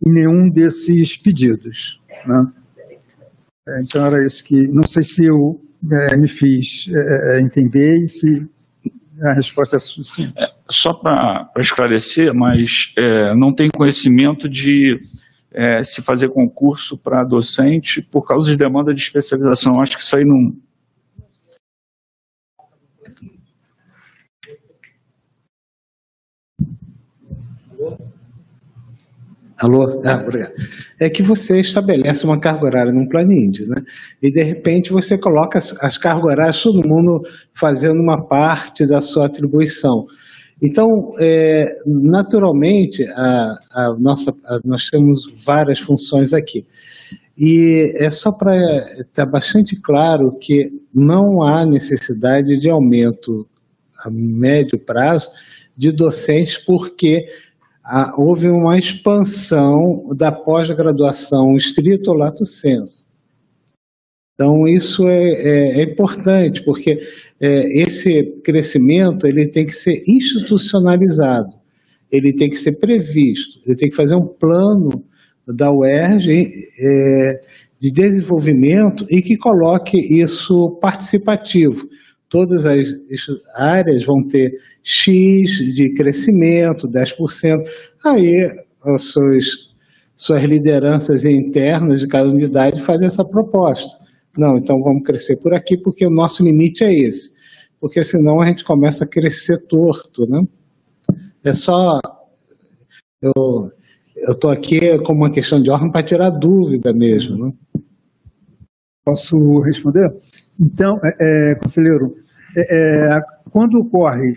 [0.06, 2.02] em nenhum desses pedidos.
[2.26, 2.48] Né?
[3.68, 5.61] É, então era isso que, não sei se eu
[6.11, 8.49] é, me fiz é, é entender e se
[9.22, 10.34] a resposta é suficiente.
[10.38, 14.99] É, só para esclarecer, mas é, não tem conhecimento de
[15.84, 19.81] se fazer concurso para docente por causa de demanda de especialização.
[19.81, 20.53] Acho que isso aí não,
[29.60, 29.84] Alô?
[30.06, 30.53] Ah, obrigado.
[31.00, 33.82] É que você estabelece uma carga horária num plano índice, né?
[34.22, 37.22] E de repente você coloca as, as cargas horárias, todo mundo
[37.54, 40.06] fazendo uma parte da sua atribuição.
[40.62, 40.88] Então,
[41.20, 46.66] é, naturalmente, a, a nossa, a, nós temos várias funções aqui.
[47.38, 53.48] E é só para estar bastante claro que não há necessidade de aumento
[53.98, 55.30] a médio prazo
[55.78, 57.26] de docentes, porque
[58.18, 59.78] houve uma expansão
[60.16, 63.07] da pós-graduação estrito lato sensu.
[64.34, 66.98] Então, isso é, é, é importante, porque
[67.41, 71.53] é, esse crescimento ele tem que ser institucionalizado,
[72.10, 75.03] ele tem que ser previsto, ele tem que fazer um plano
[75.45, 77.41] da UERJ é,
[77.82, 81.90] de desenvolvimento e que coloque isso participativo
[82.30, 82.77] todas as
[83.56, 87.64] áreas vão ter X de crescimento, 10%.
[88.06, 88.51] Aí
[88.85, 89.69] os seus
[90.19, 93.97] suas lideranças internas de cada unidade fazem essa proposta.
[94.38, 97.31] Não, então vamos crescer por aqui porque o nosso limite é esse.
[97.80, 100.43] Porque senão a gente começa a crescer torto, né?
[101.41, 101.99] É só...
[103.22, 103.72] Eu
[104.34, 107.53] estou aqui como uma questão de ordem para tirar dúvida mesmo, né?
[109.10, 110.07] Posso responder?
[110.61, 112.14] Então, é, é, conselheiro,
[112.56, 114.36] é, é quando ocorre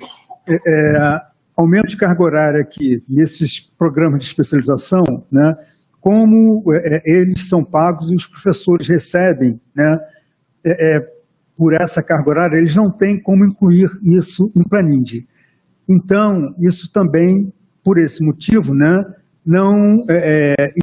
[0.48, 1.18] é, é,
[1.54, 5.52] aumento de carga horária aqui nesses programas de especialização, né,
[6.00, 6.64] como
[7.04, 9.98] eles são pagos e os professores recebem né,
[11.56, 15.28] por essa carga horária, eles não têm como incluir isso no Planinde.
[15.88, 17.52] Então, isso também,
[17.84, 19.04] por esse motivo, né,
[19.46, 19.96] não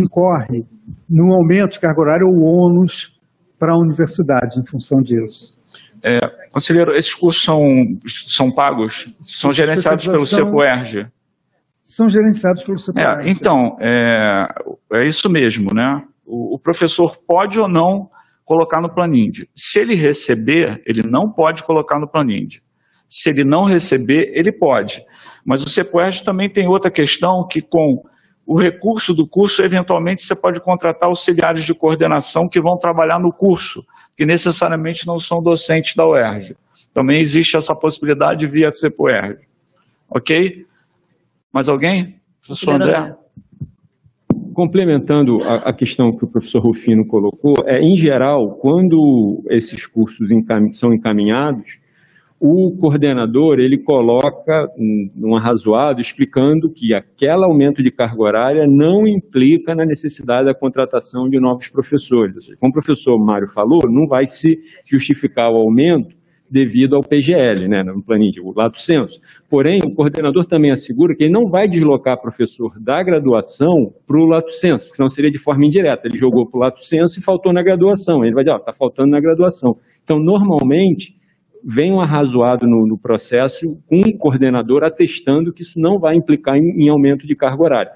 [0.02, 0.64] incorre
[1.10, 3.19] no aumento de carga horária ou ônus
[3.60, 5.60] para a universidade em função disso.
[6.04, 6.20] É,
[6.52, 7.60] conselheiro, esses cursos são,
[8.26, 9.14] são pagos?
[9.22, 11.08] São gerenciados pelo CEPUERG?
[11.82, 13.28] São gerenciados pelo CEPUERG.
[13.28, 14.48] É, então, é,
[14.94, 16.02] é isso mesmo, né?
[16.26, 18.10] O, o, professor pode ou não
[18.46, 19.44] colocar no Planind.
[19.54, 22.58] Se ele receber, ele não pode colocar no Planind.
[23.08, 25.04] Se ele não receber, ele pode.
[25.46, 28.04] Mas o CEPUERG também tem outra questão que com
[28.50, 33.30] o recurso do curso, eventualmente você pode contratar auxiliares de coordenação que vão trabalhar no
[33.30, 33.86] curso,
[34.18, 36.56] que necessariamente não são docentes da UERJ.
[36.92, 39.46] Também existe essa possibilidade via CEPUERJ.
[40.10, 40.66] Ok?
[41.54, 42.16] Mais alguém?
[42.44, 43.16] Professor André?
[44.56, 50.32] Complementando a, a, questão que o professor Rufino colocou, é, em geral, quando esses cursos
[50.32, 51.78] encam são encaminhados,
[52.40, 54.70] o coordenador ele coloca
[55.18, 61.30] um arrazoado explicando que aquele aumento de carga horária não implica na necessidade da contratação
[61.30, 62.36] de novos professores.
[62.36, 66.18] Ou seja, como o professor Mário falou, não vai se justificar o aumento
[66.50, 69.20] devido ao PGL, né, no planilha, o lato senso.
[69.48, 74.26] Porém, o coordenador também assegura que ele não vai deslocar professor da graduação para o
[74.26, 76.08] lato senso, porque senão seria de forma indireta.
[76.08, 78.24] Ele jogou para o lato senso e faltou na graduação.
[78.24, 79.78] Ele vai dizer, está faltando na graduação.
[80.04, 81.19] Então, normalmente,
[81.64, 86.84] vem um arrazoado no, no, processo, um coordenador atestando que isso não vai implicar em,
[86.84, 87.92] em aumento de carga horária.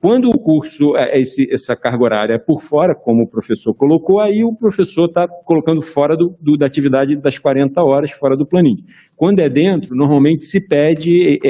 [0.00, 4.20] Quando o curso, é, esse, essa carga horária é por fora, como o professor colocou,
[4.20, 8.46] aí o professor está colocando fora do, do, da atividade das 40 horas, fora do
[8.46, 8.84] planilho.
[9.16, 11.40] Quando é dentro, normalmente se pede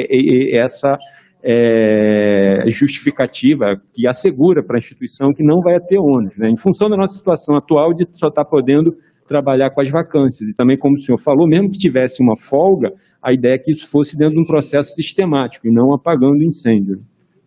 [0.51, 0.97] essa
[1.43, 6.35] é, justificativa que assegura para a instituição que não vai ter ônus.
[6.35, 6.49] Né?
[6.49, 8.97] Em função da nossa situação atual de só estar tá podendo
[9.29, 10.49] trabalhar com as vacâncias.
[10.49, 12.91] E também, como o senhor falou, mesmo que tivesse uma folga,
[13.21, 17.01] a ideia é que isso fosse dentro de um processo sistemático e não apagando incêndio.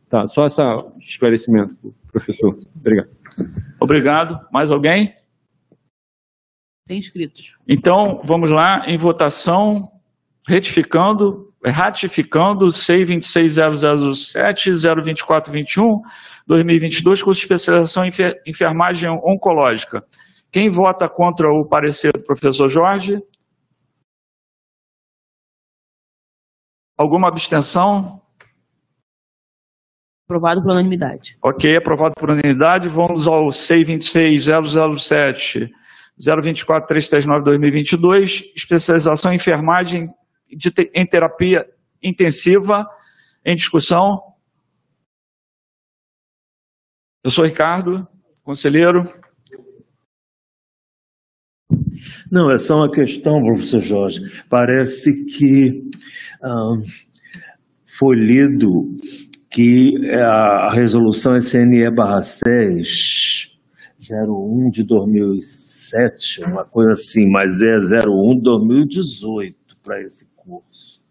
[0.08, 0.62] Tá, só esse
[1.00, 1.74] esclarecimento,
[2.10, 2.56] professor.
[2.76, 3.10] Obrigado.
[3.80, 4.38] Obrigado.
[4.52, 5.12] Mais alguém?
[6.86, 7.56] Tem inscritos.
[7.66, 9.88] Então, vamos lá, em votação,
[10.46, 16.00] retificando, ratificando C26007, 02421,
[16.46, 18.10] 2022, curso de especialização em
[18.46, 20.04] enfermagem oncológica.
[20.52, 23.18] Quem vota contra o parecer do professor Jorge?
[26.98, 28.20] Alguma abstenção?
[30.28, 31.38] Aprovado por unanimidade.
[31.42, 32.86] Ok, aprovado por unanimidade.
[32.86, 35.70] Vamos ao C26007
[36.18, 40.12] 024339 2022, especialização em enfermagem
[40.46, 41.66] de, em terapia
[42.02, 42.86] intensiva,
[43.44, 44.20] em discussão.
[47.24, 48.06] Eu sou Ricardo,
[48.44, 49.21] conselheiro.
[52.30, 54.20] Não, é só uma questão, professor Jorge.
[54.48, 55.82] Parece que
[56.42, 56.76] ah,
[57.86, 58.68] foi lido
[59.50, 63.58] que a resolução SNE barra 6,
[64.10, 71.02] 01 de 2007, uma coisa assim, mas é 01 de 2018 para esse curso.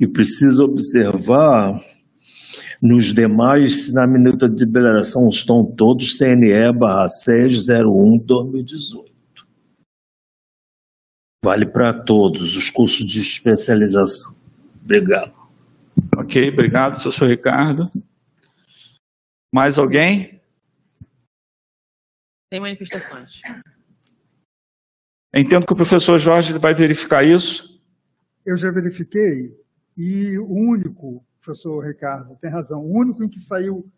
[0.00, 1.80] E preciso observar
[2.82, 9.07] nos demais, na minuta de deliberação, estão todos CNE barra 601 2018.
[11.44, 14.36] Vale para todos os cursos de especialização.
[14.82, 15.32] Obrigado.
[16.16, 17.90] Ok, obrigado, professor Ricardo.
[19.52, 20.40] Mais alguém?
[22.50, 23.40] Tem manifestações.
[25.34, 27.80] Entendo que o professor Jorge vai verificar isso.
[28.44, 29.54] Eu já verifiquei
[29.96, 33.90] e o único, professor Ricardo, tem razão, o único em que saiu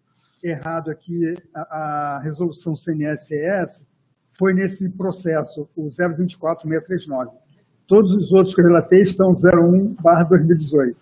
[0.42, 3.89] errado aqui a, a resolução CNSS
[4.40, 7.30] foi nesse processo, o 024639.
[7.86, 10.96] Todos os outros que eu relatei estão 01 barra 2018.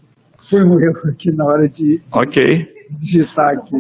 [0.50, 2.66] Foi um erro aqui na hora de okay.
[2.90, 3.76] digitar aqui.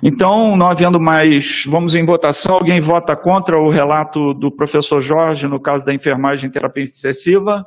[0.00, 2.56] Então, não havendo mais, vamos em votação.
[2.56, 7.64] Alguém vota contra o relato do professor Jorge no caso da enfermagem em terapia excessiva?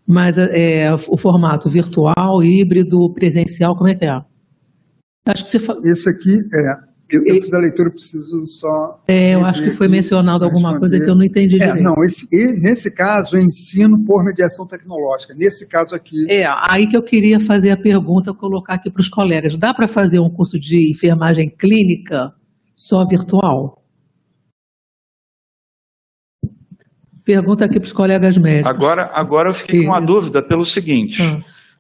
[0.07, 4.21] Mas é, o formato virtual, híbrido, presencial, como é que é?
[5.27, 5.77] Acho que você fa...
[5.85, 6.90] Esse aqui é.
[7.11, 9.03] Eu, eu fiz a leitura, eu preciso só.
[9.09, 11.83] É, eu acho que foi mencionado alguma coisa que eu não entendi É, direito.
[11.83, 15.35] não, esse, e nesse caso, é ensino por mediação tecnológica.
[15.35, 16.31] Nesse caso aqui.
[16.31, 19.57] É, aí que eu queria fazer a pergunta, colocar aqui para os colegas.
[19.57, 22.33] Dá para fazer um curso de enfermagem clínica
[22.77, 23.81] só virtual?
[27.25, 28.71] Pergunta aqui para os colegas médicos.
[28.71, 31.23] Agora, agora eu fiquei com uma dúvida pelo seguinte: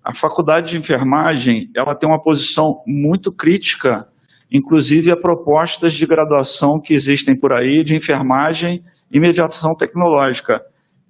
[0.04, 4.06] a faculdade de enfermagem ela tem uma posição muito crítica,
[4.52, 10.60] inclusive a propostas de graduação que existem por aí de enfermagem e mediação tecnológica.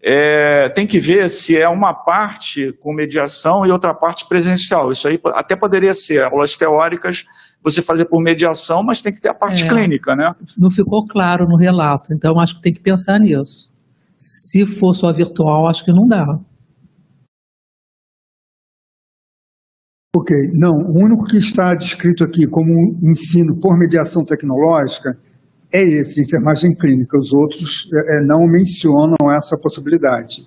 [0.02, 4.90] É, tem que ver se é uma parte com mediação e outra parte presencial.
[4.90, 7.24] Isso aí até poderia ser aulas teóricas,
[7.62, 9.68] você fazer por mediação, mas tem que ter a parte É.
[9.68, 10.32] clínica, né?
[10.58, 13.68] Não ficou claro no relato, então acho que tem que pensar nisso.
[14.16, 16.24] Se for só virtual, acho que não dá.
[20.14, 25.16] Ok, não, o único que está descrito aqui como um ensino por mediação tecnológica
[25.72, 27.16] é esse, enfermagem clínica.
[27.16, 30.44] Os outros é, é, não mencionam essa possibilidade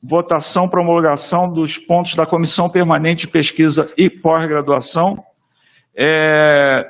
[0.01, 5.15] votação para homologação dos pontos da Comissão Permanente de Pesquisa e Pós-Graduação.
[5.97, 6.83] É,